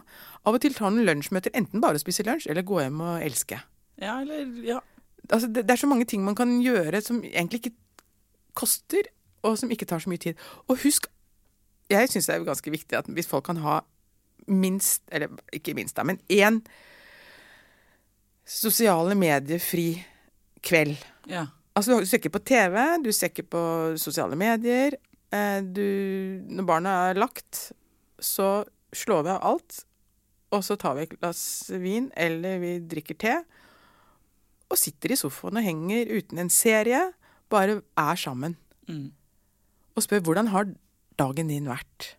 Av 0.47 0.55
og 0.55 0.63
til 0.63 0.77
tar 0.77 0.93
man 0.95 1.03
lunsjmøter, 1.09 1.51
enten 1.59 1.83
bare 1.83 1.99
å 1.99 2.03
spise 2.05 2.23
lunsj 2.23 2.47
eller 2.53 2.63
gå 2.63 2.79
hjem 2.85 3.01
og 3.03 3.25
elske. 3.27 3.59
Ja, 3.99 4.21
eller 4.23 4.47
Ja. 4.63 4.79
Altså, 5.27 5.49
det, 5.51 5.65
det 5.67 5.75
er 5.75 5.83
så 5.83 5.91
mange 5.91 6.07
ting 6.07 6.23
man 6.23 6.39
kan 6.39 6.53
gjøre 6.63 7.01
som 7.03 7.19
egentlig 7.27 7.65
ikke 7.65 7.75
koster, 8.63 9.11
og 9.42 9.59
som 9.59 9.70
ikke 9.70 9.88
tar 9.88 10.03
så 10.03 10.11
mye 10.11 10.22
tid. 10.22 10.40
Og 10.68 10.81
husk, 10.85 11.09
jeg 11.90 12.11
syns 12.11 12.29
det 12.29 12.35
er 12.35 12.46
ganske 12.46 12.72
viktig 12.72 12.99
at 12.99 13.11
hvis 13.12 13.29
folk 13.31 13.46
kan 13.46 13.61
ha 13.62 13.81
minst, 14.46 15.03
eller 15.12 15.33
ikke 15.55 15.75
minst, 15.75 15.96
da, 15.96 16.05
men 16.07 16.20
én 16.31 16.61
sosiale 18.46 19.16
medier-fri 19.18 19.90
kveld. 20.62 20.96
ja. 21.31 21.49
Altså, 21.77 21.99
du 22.01 22.07
ser 22.09 22.22
ikke 22.22 22.38
på 22.38 22.46
TV, 22.49 22.77
du 23.05 23.11
ser 23.12 23.29
ikke 23.29 23.51
på 23.53 23.62
sosiale 24.01 24.37
medier. 24.40 24.94
Eh, 25.29 25.59
du, 25.61 25.83
når 26.49 26.64
barna 26.64 26.94
er 27.11 27.18
lagt, 27.20 27.66
så 28.16 28.64
slår 28.96 29.27
vi 29.27 29.33
av 29.35 29.44
alt, 29.44 29.83
og 30.57 30.64
så 30.64 30.79
tar 30.81 30.96
vi 30.96 31.05
et 31.05 31.12
glass 31.18 31.42
vin, 31.83 32.09
eller 32.16 32.62
vi 32.62 32.72
drikker 32.81 33.18
te, 33.20 33.35
og 34.72 34.81
sitter 34.81 35.12
i 35.12 35.20
sofaen 35.20 35.61
og 35.61 35.66
henger 35.66 36.14
uten 36.16 36.40
en 36.40 36.53
serie, 36.53 37.03
bare 37.53 37.83
er 38.01 38.25
sammen. 38.25 38.57
Mm. 38.88 39.11
Og 39.97 40.05
spør 40.05 40.23
hvordan 40.29 40.53
har 40.53 40.71
dagen 41.19 41.51
din 41.51 41.69
vært? 41.71 42.15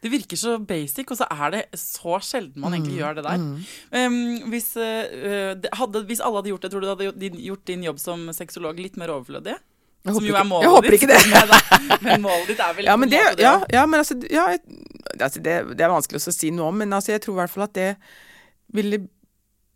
Det 0.00 0.10
virker 0.12 0.36
så 0.36 0.58
basic, 0.64 1.08
og 1.12 1.18
så 1.20 1.26
er 1.30 1.52
det 1.54 1.62
så 1.78 2.18
sjelden 2.24 2.62
man 2.62 2.74
egentlig 2.76 3.00
gjør 3.00 3.18
det 3.18 3.24
der. 3.26 3.42
Um, 3.96 4.16
hvis, 4.52 4.70
uh, 4.76 5.68
hadde, 5.76 6.04
hvis 6.08 6.22
alle 6.24 6.40
hadde 6.40 6.52
gjort 6.52 6.64
det, 6.64 6.70
tror 6.72 6.84
du 6.84 6.86
det 6.86 6.94
hadde 6.94 7.42
gjort 7.44 7.66
din, 7.68 7.84
jobb 7.88 8.00
som 8.00 8.24
sexolog 8.36 8.80
litt 8.80 8.98
mer 9.00 9.12
overflødig? 9.16 9.56
Jeg 10.00 10.14
Som 10.16 10.24
håper 10.24 10.30
jo 10.30 10.36
er 10.40 10.46
målet 10.48 10.64
jeg 10.64 10.74
håper 10.74 10.96
ikke 10.96 11.08
det. 11.10 11.18
Men 12.06 12.22
målet 12.24 12.46
ditt 12.48 12.60
er 12.64 12.76
vel 12.76 12.88
Ja, 12.88 12.96
men 12.96 13.10
en 13.10 13.12
det, 13.12 13.24
måte 13.26 13.44
ja, 13.44 13.54
ja, 13.68 13.82
men 13.84 14.00
altså, 14.00 14.16
ja, 14.32 14.46
altså 15.18 15.42
det, 15.44 15.56
det 15.76 15.84
er 15.84 15.92
vanskelig 15.92 16.22
å 16.22 16.32
si 16.32 16.52
noe 16.56 16.70
om, 16.72 16.78
men 16.80 16.96
altså, 16.96 17.12
jeg 17.12 17.20
tror 17.26 17.34
i 17.34 17.40
hvert 17.42 17.52
fall 17.52 17.66
at 17.66 17.74
det 17.76 17.90
ville 18.72 19.02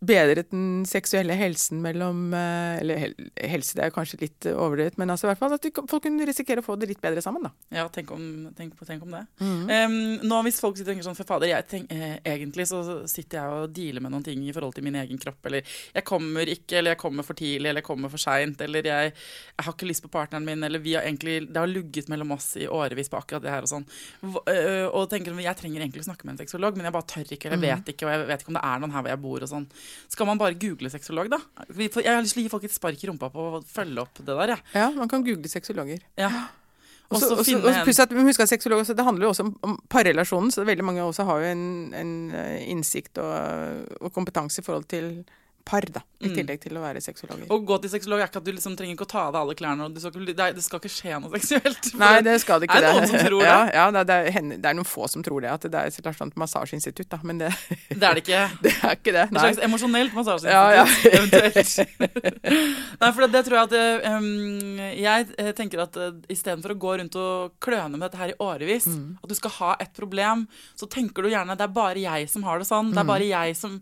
bedret 0.07 0.51
den 0.51 0.83
seksuelle 0.89 1.35
helsen 1.37 1.81
mellom 1.83 2.33
eh, 2.35 2.79
Eller 2.81 3.13
helse, 3.35 3.75
det 3.77 3.85
er 3.85 3.93
kanskje 3.95 4.21
litt 4.23 4.47
overdrevet, 4.51 4.97
men 5.01 5.11
altså 5.13 5.27
i 5.27 5.31
hvert 5.31 5.41
fall 5.41 5.55
at 5.57 5.67
folk 5.89 6.05
kunne 6.05 6.27
risikere 6.27 6.63
å 6.63 6.65
få 6.65 6.77
det 6.79 6.89
litt 6.91 7.01
bedre 7.03 7.23
sammen, 7.23 7.47
da. 7.47 7.51
Ja, 7.79 7.87
tenk 7.93 8.11
om, 8.15 8.25
tenk 8.57 8.75
på, 8.77 8.87
tenk 8.87 9.05
om 9.05 9.15
det. 9.15 9.23
Mm. 9.39 9.63
Um, 9.69 9.97
nå 10.29 10.41
Hvis 10.47 10.61
folk 10.63 10.77
sitter 10.77 10.91
og 10.91 10.93
tenker 10.93 11.07
sånn 11.07 11.17
For 11.17 11.29
fader, 11.29 11.49
jeg 11.51 11.67
tenk, 11.71 11.91
eh, 11.93 12.17
egentlig 12.35 12.67
så 12.69 12.81
sitter 13.09 13.39
jeg 13.39 13.61
og 13.65 13.75
dealer 13.75 14.03
med 14.05 14.13
noen 14.13 14.25
ting 14.25 14.43
i 14.45 14.53
forhold 14.55 14.77
til 14.77 14.85
min 14.85 14.99
egen 15.01 15.21
kropp. 15.21 15.41
Eller 15.49 15.65
jeg 15.65 16.07
kommer 16.07 16.51
ikke, 16.51 16.79
eller 16.79 16.95
jeg 16.95 17.01
kommer 17.01 17.27
for 17.27 17.37
tidlig, 17.39 17.69
eller 17.69 17.81
jeg 17.83 17.89
kommer 17.89 18.13
for 18.13 18.21
seint. 18.21 18.61
Eller 18.65 18.89
jeg, 18.89 19.13
jeg 19.55 19.67
har 19.67 19.75
ikke 19.75 19.89
lyst 19.89 20.05
på 20.05 20.13
partneren 20.13 20.47
min, 20.47 20.63
eller 20.65 20.83
vi 20.83 20.95
har 20.97 21.07
egentlig, 21.07 21.37
det 21.49 21.61
har 21.61 21.71
lugget 21.71 22.11
mellom 22.11 22.35
oss 22.37 22.53
i 22.61 22.67
årevis 22.67 23.11
på 23.11 23.19
akkurat 23.19 23.45
det 23.45 23.53
her 23.53 23.65
og 23.65 23.71
sånn. 23.71 23.87
Øh, 24.25 24.87
og 24.91 25.09
tenker 25.11 25.35
jeg 25.45 25.59
trenger 25.59 25.83
egentlig 25.83 26.05
å 26.05 26.09
snakke 26.09 26.27
med 26.27 26.35
en 26.35 26.43
sexolog, 26.43 26.77
men 26.77 26.87
jeg 26.87 26.95
bare 26.95 27.09
tør 27.11 27.35
ikke, 27.35 27.51
eller 27.51 27.69
jeg 27.69 27.81
vet 27.81 27.93
ikke, 27.93 28.07
og 28.07 28.13
jeg 28.13 28.27
vet 28.29 28.43
ikke 28.43 28.53
om 28.53 28.59
det 28.59 28.65
er 28.69 28.81
noen 28.81 28.95
her 28.95 29.05
hvor 29.05 29.13
jeg 29.13 29.23
bor 29.25 29.45
og 29.45 29.51
sånn. 29.51 29.67
Skal 30.09 30.27
man 30.29 30.37
bare 30.41 30.57
google 30.59 30.89
sexolog, 30.89 31.29
da? 31.31 31.39
Jeg 31.69 32.05
har 32.07 32.21
lyst 32.21 32.35
til 32.35 32.43
å 32.43 32.45
gi 32.45 32.51
folk 32.53 32.63
et 32.67 32.75
spark 32.75 33.03
i 33.03 33.07
rumpa 33.09 33.29
på 33.33 33.47
å 33.59 33.63
følge 33.63 34.01
opp 34.05 34.21
det 34.21 34.25
der, 34.31 34.55
jeg. 34.55 34.61
Ja, 34.73 34.89
man 34.91 35.11
kan 35.11 35.23
google 35.25 35.49
sexologer. 35.51 35.99
Ja. 36.17 36.31
Og 37.09 37.17
Også- 37.19 37.27
så 37.27 37.35
også- 37.37 37.61
også 37.61 37.77
en 37.79 37.83
Pluss 37.85 37.99
at 37.99 38.09
husk 38.09 38.39
at 38.39 38.49
sexolog, 38.49 38.79
også, 38.81 38.95
det 38.95 39.05
handler 39.05 39.25
jo 39.27 39.29
også 39.29 39.43
om, 39.45 39.59
om 39.63 39.79
parrelasjonen, 39.89 40.51
så 40.51 40.65
veldig 40.65 40.83
mange 40.83 41.01
også 41.01 41.23
har 41.25 41.39
jo 41.39 41.45
en, 41.45 41.93
en 41.93 42.31
eh, 42.33 42.65
innsikt 42.71 43.17
og, 43.17 43.87
og 44.01 44.11
kompetanse 44.13 44.59
i 44.59 44.63
forhold 44.65 44.87
til 44.87 45.23
par, 45.65 45.81
da. 45.91 46.01
I 46.21 46.27
Mm. 46.29 46.35
tillegg 46.37 46.59
til 46.63 46.73
å 46.77 46.81
være 46.81 47.01
sexologer. 47.03 47.45
Å 47.51 47.57
gå 47.67 47.75
til 47.81 47.89
sexolog 47.91 48.21
er 48.21 48.27
ikke 48.29 48.39
at 48.39 48.45
du 48.47 48.51
liksom 48.55 48.75
trenger 48.77 48.95
ikke 48.95 49.05
å 49.05 49.09
ta 49.11 49.19
av 49.27 49.33
deg 49.33 49.41
alle 49.41 49.55
klærne. 49.59 49.85
Og 49.85 49.93
du 49.93 49.99
skal 49.99 50.11
ikke, 50.15 50.33
det, 50.37 50.47
det 50.55 50.63
skal 50.63 50.79
ikke 50.79 50.89
skje 50.93 51.17
noe 51.21 51.29
seksuelt. 51.39 51.89
Nei, 51.99 52.21
det 52.25 52.35
skal 52.41 52.59
det 52.63 52.69
ikke. 52.69 52.77
Er 52.79 52.85
det 52.85 52.93
noen 52.95 53.09
som 53.11 53.19
tror 53.27 53.41
det? 53.45 53.49
Ja, 53.49 53.59
ja 53.91 54.03
det, 54.03 54.15
er, 54.15 54.39
det 54.55 54.65
er 54.71 54.77
noen 54.79 54.87
få 54.89 55.09
som 55.11 55.21
tror 55.25 55.41
det. 55.45 55.51
At 55.51 55.67
det 55.69 55.75
er 55.75 55.91
et 55.91 56.17
sånt 56.17 56.37
massasjeinstitutt, 56.39 57.09
da. 57.11 57.19
Men 57.23 57.37
det, 57.43 57.51
Det 57.91 58.01
er 58.01 58.17
det 58.17 58.23
ikke. 58.23 58.41
det 58.65 58.73
er 58.79 58.95
ikke 58.97 59.13
det. 59.17 59.25
nei. 59.35 59.41
Et 59.43 59.55
slags 59.57 59.61
emosjonelt 59.67 60.15
massasjeinstitutt, 60.17 60.55
Ja, 60.55 60.63
ja. 60.79 60.85
eventuelt. 61.19 62.25
Nei, 63.01 63.11
for 63.11 63.27
det, 63.27 63.43
tror 63.45 63.57
jeg 63.59 63.67
at 63.67 63.75
eh, 63.79 64.15
um, 64.15 64.79
Jeg 64.95 65.27
eh, 65.41 65.51
tenker 65.57 65.83
at 65.85 65.97
uh, 65.99 66.09
istedenfor 66.31 66.73
å 66.73 66.79
gå 66.79 66.95
rundt 67.01 67.15
og 67.21 67.55
kløne 67.63 67.91
med 67.97 68.05
dette 68.07 68.21
her 68.21 68.33
i 68.33 68.39
årevis, 68.41 68.85
Mm. 68.95 69.17
at 69.23 69.29
du 69.29 69.35
skal 69.35 69.51
ha 69.59 69.75
et 69.81 69.93
problem, 69.97 70.47
så 70.77 70.87
tenker 70.89 71.23
du 71.25 71.29
gjerne 71.31 71.55
det 71.57 71.65
er 71.65 71.73
bare 71.73 71.99
jeg 72.01 72.29
som 72.29 72.43
har 72.45 72.59
det 72.61 72.67
sånn. 72.69 72.91
Det 72.93 73.01
er 73.01 73.07
bare 73.09 73.25
jeg 73.27 73.55
som 73.57 73.79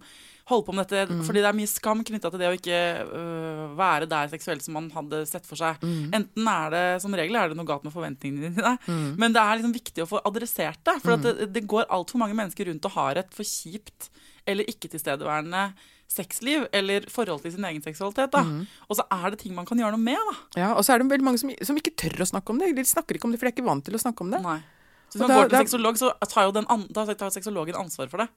holde 0.49 0.65
på 0.67 0.73
med 0.75 0.87
dette. 0.89 1.07
Fordi 1.23 1.39
det 1.39 1.47
er 1.49 1.55
mye 1.55 1.69
skam 1.71 2.03
knytta 2.03 2.29
til 2.33 2.39
det 2.41 2.49
å 2.51 2.55
ikke 2.57 2.79
øh, 3.07 3.77
være 3.79 4.07
der 4.11 4.27
seksuelt 4.33 4.61
som 4.65 4.73
man 4.75 4.89
hadde 4.91 5.21
sett 5.29 5.45
for 5.47 5.55
seg. 5.55 5.79
Enten 6.13 6.47
er 6.51 6.69
det, 6.73 6.83
som 7.01 7.13
regel 7.15 7.35
er 7.39 7.49
det 7.53 7.57
noe 7.57 7.65
galt 7.69 7.83
med 7.87 7.93
forventningene 7.95 8.51
dine, 8.55 8.77
men 9.17 9.31
det 9.31 9.39
er 9.41 9.57
liksom 9.61 9.73
viktig 9.73 10.03
å 10.03 10.09
få 10.09 10.19
adressert 10.27 10.79
det. 10.83 10.97
For 11.01 11.13
at 11.15 11.21
det, 11.23 11.47
det 11.53 11.63
går 11.67 11.87
altfor 11.89 12.19
mange 12.19 12.35
mennesker 12.35 12.67
rundt 12.67 12.83
og 12.85 12.91
har 12.97 13.15
et 13.23 13.31
for 13.33 13.43
kjipt 13.47 14.09
eller 14.45 14.67
ikke 14.67 14.89
tilstedeværende 14.91 15.73
sexliv 16.13 16.67
eller 16.75 17.07
forhold 17.09 17.41
til 17.41 17.53
sin 17.55 17.63
egen 17.65 17.81
seksualitet. 17.81 18.29
da. 18.35 18.43
Og 18.89 18.97
så 18.99 19.05
er 19.09 19.31
det 19.31 19.39
ting 19.39 19.55
man 19.55 19.65
kan 19.65 19.79
gjøre 19.79 19.95
noe 19.95 20.03
med. 20.03 20.19
da. 20.29 20.59
Ja, 20.59 20.73
og 20.75 20.83
så 20.85 20.93
er 20.93 20.99
det 21.01 21.07
veldig 21.09 21.25
mange 21.25 21.39
som, 21.41 21.49
som 21.63 21.79
ikke 21.79 21.95
tør 21.97 22.19
å 22.21 22.27
snakke 22.29 22.51
om 22.53 22.59
det. 22.59 22.75
De 22.75 22.83
snakker 22.85 23.15
ikke 23.17 23.25
om 23.25 23.31
det, 23.33 23.39
for 23.39 23.47
de 23.47 23.53
er 23.53 23.55
ikke 23.55 23.65
vant 23.65 23.85
til 23.87 23.95
å 23.95 24.01
snakke 24.03 24.21
om 24.21 24.29
det. 24.35 24.41
Nei. 24.43 24.59
Så 25.09 25.17
hvis 25.17 25.23
man 25.23 25.29
da- 25.31 25.35
går 25.39 25.49
til 25.49 25.55
da- 25.57 25.63
sexolog, 25.63 25.97
så 25.97 26.11
tar 26.29 26.43
jo 26.49 26.51
den 26.59 26.67
tar 26.93 27.29
sexologen 27.33 27.75
ansvar 27.79 28.09
for 28.11 28.17
det. 28.25 28.29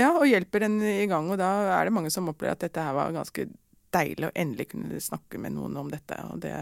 Ja, 0.00 0.14
og 0.16 0.26
hjelper 0.28 0.64
den 0.64 0.78
i 0.84 1.06
gang. 1.10 1.28
Og 1.32 1.40
da 1.40 1.50
er 1.76 1.88
det 1.88 1.94
mange 1.94 2.12
som 2.12 2.30
opplever 2.32 2.56
at 2.56 2.64
dette 2.64 2.84
her 2.84 2.96
var 2.96 3.12
ganske 3.14 3.46
deilig, 3.92 4.28
å 4.28 4.34
endelig 4.38 4.70
kunne 4.72 5.00
snakke 5.04 5.40
med 5.40 5.56
noen 5.56 5.76
om 5.82 5.90
dette. 5.92 6.16
Og 6.32 6.40
det 6.44 6.56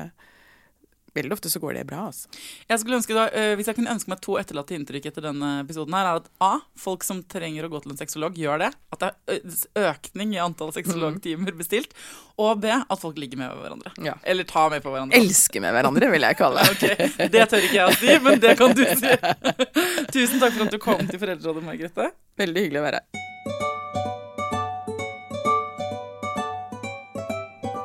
Veldig 1.16 1.34
ofte 1.34 1.50
så 1.50 1.58
går 1.62 1.74
det 1.80 1.84
bra, 1.90 2.04
altså. 2.10 2.28
Jeg 2.70 2.78
skulle 2.82 2.98
ønske 3.00 3.16
da, 3.16 3.24
øh, 3.34 3.54
Hvis 3.58 3.66
jeg 3.70 3.76
kunne 3.80 3.90
ønske 3.94 4.12
meg 4.12 4.20
to 4.22 4.36
etterlatte 4.38 4.76
inntrykk 4.76 5.08
etter 5.10 5.24
denne 5.26 5.48
episoden, 5.64 5.94
her, 5.96 6.06
er 6.06 6.20
at 6.20 6.28
A. 6.40 6.50
Folk 6.78 7.02
som 7.06 7.22
trenger 7.26 7.66
å 7.66 7.70
gå 7.72 7.80
til 7.82 7.94
en 7.94 7.98
sexolog, 8.00 8.38
gjør 8.38 8.62
det. 8.62 8.70
At 8.94 9.02
det 9.02 9.10
er 9.34 9.88
økning 9.90 10.34
i 10.36 10.42
antall 10.42 10.70
sexologtimer 10.76 11.56
bestilt. 11.58 11.96
Og 12.40 12.60
B. 12.62 12.70
At 12.70 13.02
folk 13.02 13.18
ligger 13.20 13.42
med 13.42 13.56
hverandre. 13.58 13.92
Ja. 14.06 14.14
Eller 14.22 14.46
tar 14.48 14.70
med 14.70 14.84
på 14.84 14.92
hverandre. 14.94 15.18
Elsker 15.18 15.60
med 15.64 15.74
hverandre, 15.76 16.10
vil 16.14 16.28
jeg 16.28 16.38
kalle 16.38 16.62
det. 16.68 16.76
okay. 16.76 17.28
Det 17.34 17.48
tør 17.50 17.66
ikke 17.66 17.80
jeg 17.80 17.88
å 17.90 17.98
si, 17.98 18.18
men 18.28 18.40
det 18.46 18.54
kan 18.60 18.76
du 18.76 18.84
si. 18.86 19.16
Tusen 20.14 20.38
takk 20.40 20.54
for 20.56 20.66
at 20.68 20.74
du 20.74 20.78
kom 20.82 21.02
til 21.10 21.20
Foreldrerådet, 21.20 21.66
Margrethe. 21.66 22.10
Veldig 22.40 22.66
hyggelig 22.68 22.80
å 22.82 22.86
være 22.86 23.02
her. 23.02 23.29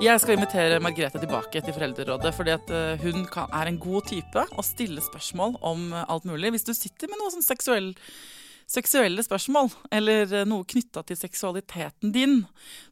Jeg 0.06 0.22
skal 0.22 0.36
invitere 0.36 0.78
Margrethe 0.84 1.18
tilbake 1.18 1.62
til 1.66 1.74
Foreldrerådet, 1.74 2.30
fordi 2.36 2.52
eh, 2.54 3.02
hun 3.02 3.24
kan, 3.32 3.48
er 3.58 3.72
en 3.72 3.78
god 3.82 4.06
type 4.12 4.44
å 4.54 4.66
stille 4.66 5.02
spørsmål 5.02 5.56
om 5.66 5.88
eh, 5.96 6.04
alt 6.12 6.28
mulig. 6.30 6.52
Hvis 6.54 6.68
du 6.68 6.74
sitter 6.78 7.10
med 7.10 7.18
noe 7.18 7.32
sånn 7.34 7.46
seksuell, 7.46 7.88
seksuelle 8.70 9.26
spørsmål, 9.26 9.72
eller 9.96 10.30
eh, 10.30 10.46
noe 10.46 10.68
knytta 10.70 11.02
til 11.10 11.18
seksualiteten 11.18 12.14
din, 12.14 12.44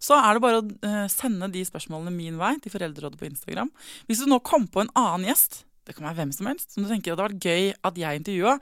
så 0.02 0.18
er 0.24 0.40
det 0.40 0.44
bare 0.48 0.64
å 0.64 1.04
sende 1.12 1.52
de 1.54 1.62
spørsmålene 1.70 2.16
min 2.16 2.42
vei 2.42 2.56
til 2.64 2.74
Foreldrerådet 2.74 3.22
på 3.22 3.30
Instagram. 3.30 3.70
Hvis 4.10 4.24
du 4.24 4.32
nå 4.32 4.42
kom 4.42 4.66
på 4.66 4.82
en 4.82 4.92
annen 4.98 5.30
gjest, 5.30 5.62
det 5.86 5.94
kan 5.94 6.10
være 6.10 6.24
hvem 6.24 6.34
som 6.34 6.50
helst, 6.50 6.72
som 6.74 6.82
du 6.82 6.90
tenker 6.90 7.14
hadde 7.14 7.30
vært 7.30 7.46
gøy 7.46 7.74
at 7.78 8.04
jeg 8.08 8.24
intervjua, 8.24 8.58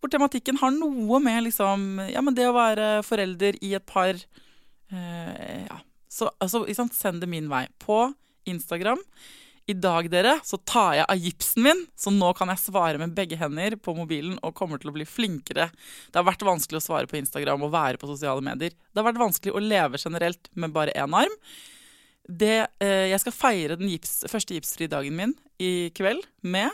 hvor 0.00 0.16
tematikken 0.16 0.64
har 0.64 0.72
noe 0.78 1.20
med 1.20 1.44
liksom, 1.50 2.06
ja, 2.08 2.24
det 2.32 2.48
å 2.48 2.56
være 2.56 2.92
forelder 3.04 3.60
i 3.60 3.76
et 3.76 3.90
par 3.90 4.16
eh, 4.16 5.64
ja, 5.66 5.82
så 6.12 6.28
altså, 6.42 6.66
send 6.92 7.22
det 7.22 7.30
min 7.30 7.48
vei. 7.48 7.66
På 7.80 8.12
Instagram. 8.44 9.00
I 9.66 9.74
dag, 9.78 10.08
dere, 10.10 10.34
så 10.44 10.58
tar 10.66 10.96
jeg 10.98 11.06
av 11.06 11.20
gipsen 11.22 11.62
min, 11.62 11.84
så 11.94 12.10
nå 12.10 12.32
kan 12.34 12.50
jeg 12.50 12.60
svare 12.64 12.98
med 12.98 13.12
begge 13.14 13.38
hender 13.38 13.76
på 13.78 13.94
mobilen 13.94 14.34
og 14.42 14.56
kommer 14.58 14.80
til 14.82 14.90
å 14.90 14.94
bli 14.96 15.06
flinkere. 15.06 15.68
Det 16.10 16.18
har 16.18 16.26
vært 16.26 16.42
vanskelig 16.44 16.80
å 16.80 16.84
svare 16.88 17.08
på 17.08 17.20
Instagram 17.20 17.62
og 17.62 17.70
være 17.72 18.00
på 18.00 18.10
sosiale 18.10 18.42
medier. 18.42 18.74
Det 18.74 18.98
har 18.98 19.06
vært 19.06 19.22
vanskelig 19.22 19.54
å 19.54 19.62
leve 19.62 20.00
generelt 20.02 20.50
med 20.58 20.74
bare 20.74 20.96
én 20.98 21.14
arm. 21.14 21.36
Det, 22.26 22.66
eh, 22.82 23.08
jeg 23.14 23.22
skal 23.22 23.38
feire 23.38 23.78
den 23.78 23.90
gips, 23.94 24.24
første 24.30 24.58
gipsfrie 24.58 24.90
dagen 24.90 25.14
min 25.16 25.36
i 25.62 25.90
kveld 25.94 26.26
med 26.42 26.70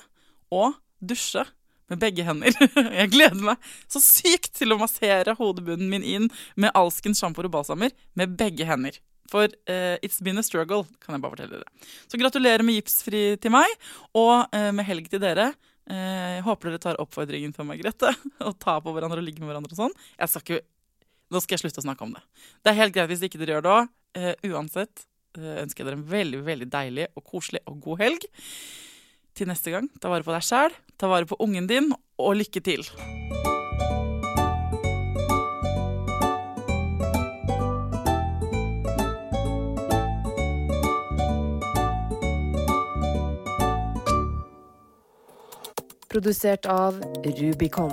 å 0.48 0.72
dusje 1.05 1.44
med 1.88 2.01
begge 2.01 2.24
hender. 2.24 2.53
Jeg 3.01 3.12
gleder 3.14 3.40
meg 3.40 3.68
så 3.88 4.01
sykt 4.03 4.53
til 4.59 4.74
å 4.74 4.81
massere 4.81 5.37
hodebunnen 5.38 5.88
min 5.88 6.05
inn 6.05 6.27
med 6.57 6.74
alskens 6.77 7.20
sjampoer 7.22 7.48
og 7.48 7.55
balsamer 7.57 7.94
med 8.18 8.37
begge 8.40 8.66
hender. 8.68 8.98
For 9.28 9.44
uh, 9.44 9.96
it's 10.00 10.22
been 10.24 10.40
a 10.40 10.44
struggle, 10.44 10.86
kan 11.04 11.16
jeg 11.16 11.24
bare 11.24 11.34
fortelle 11.36 11.60
dere. 11.60 11.88
Så 12.08 12.20
gratulerer 12.20 12.64
med 12.64 12.78
gipsfri 12.78 13.22
til 13.40 13.52
meg, 13.52 13.74
og 14.16 14.48
uh, 14.54 14.70
med 14.74 14.88
helg 14.88 15.10
til 15.12 15.22
dere. 15.22 15.50
Uh, 15.88 16.38
jeg 16.38 16.46
håper 16.46 16.72
dere 16.72 16.82
tar 16.86 17.02
oppfordringen 17.02 17.52
fra 17.56 17.66
Margrethe 17.68 18.14
og 18.46 18.56
tar 18.62 18.80
på 18.84 18.94
hverandre 18.96 19.20
og 19.20 19.28
ligger 19.28 19.44
med 19.44 19.52
hverandre 19.52 19.76
og 19.76 19.82
sånn. 19.84 19.94
Jeg 20.16 20.32
skal 20.32 20.46
ikke, 20.46 20.64
nå 21.34 21.44
skal 21.44 21.58
jeg 21.58 21.64
slutte 21.66 21.84
å 21.84 21.86
snakke 21.90 22.08
om 22.08 22.16
det. 22.16 22.24
Det 22.64 22.72
er 22.72 22.80
helt 22.80 22.96
greit 22.96 23.12
hvis 23.12 23.28
ikke 23.28 23.42
dere 23.42 23.58
gjør 23.58 23.68
det 23.68 23.76
òg. 23.76 23.94
Uansett 24.48 25.04
ønsker 25.38 25.84
jeg 25.84 25.86
dere 25.90 25.98
en 26.00 26.08
veldig, 26.08 26.40
veldig 26.46 26.68
deilig 26.72 27.06
og 27.12 27.26
koselig 27.28 27.60
og 27.68 27.76
god 27.84 28.00
helg. 28.00 28.26
Til 29.38 29.52
neste 29.52 29.70
gang, 29.70 29.86
ta 30.00 30.10
vare 30.10 30.26
på 30.26 30.34
deg 30.34 30.42
sjæl, 30.42 30.74
ta 30.98 31.12
vare 31.12 31.28
på 31.28 31.38
ungen 31.44 31.68
din, 31.70 31.92
og 32.18 32.40
lykke 32.40 32.64
til. 32.64 32.88
Produsert 46.08 46.66
av 46.66 47.00
Rubicon. 47.24 47.92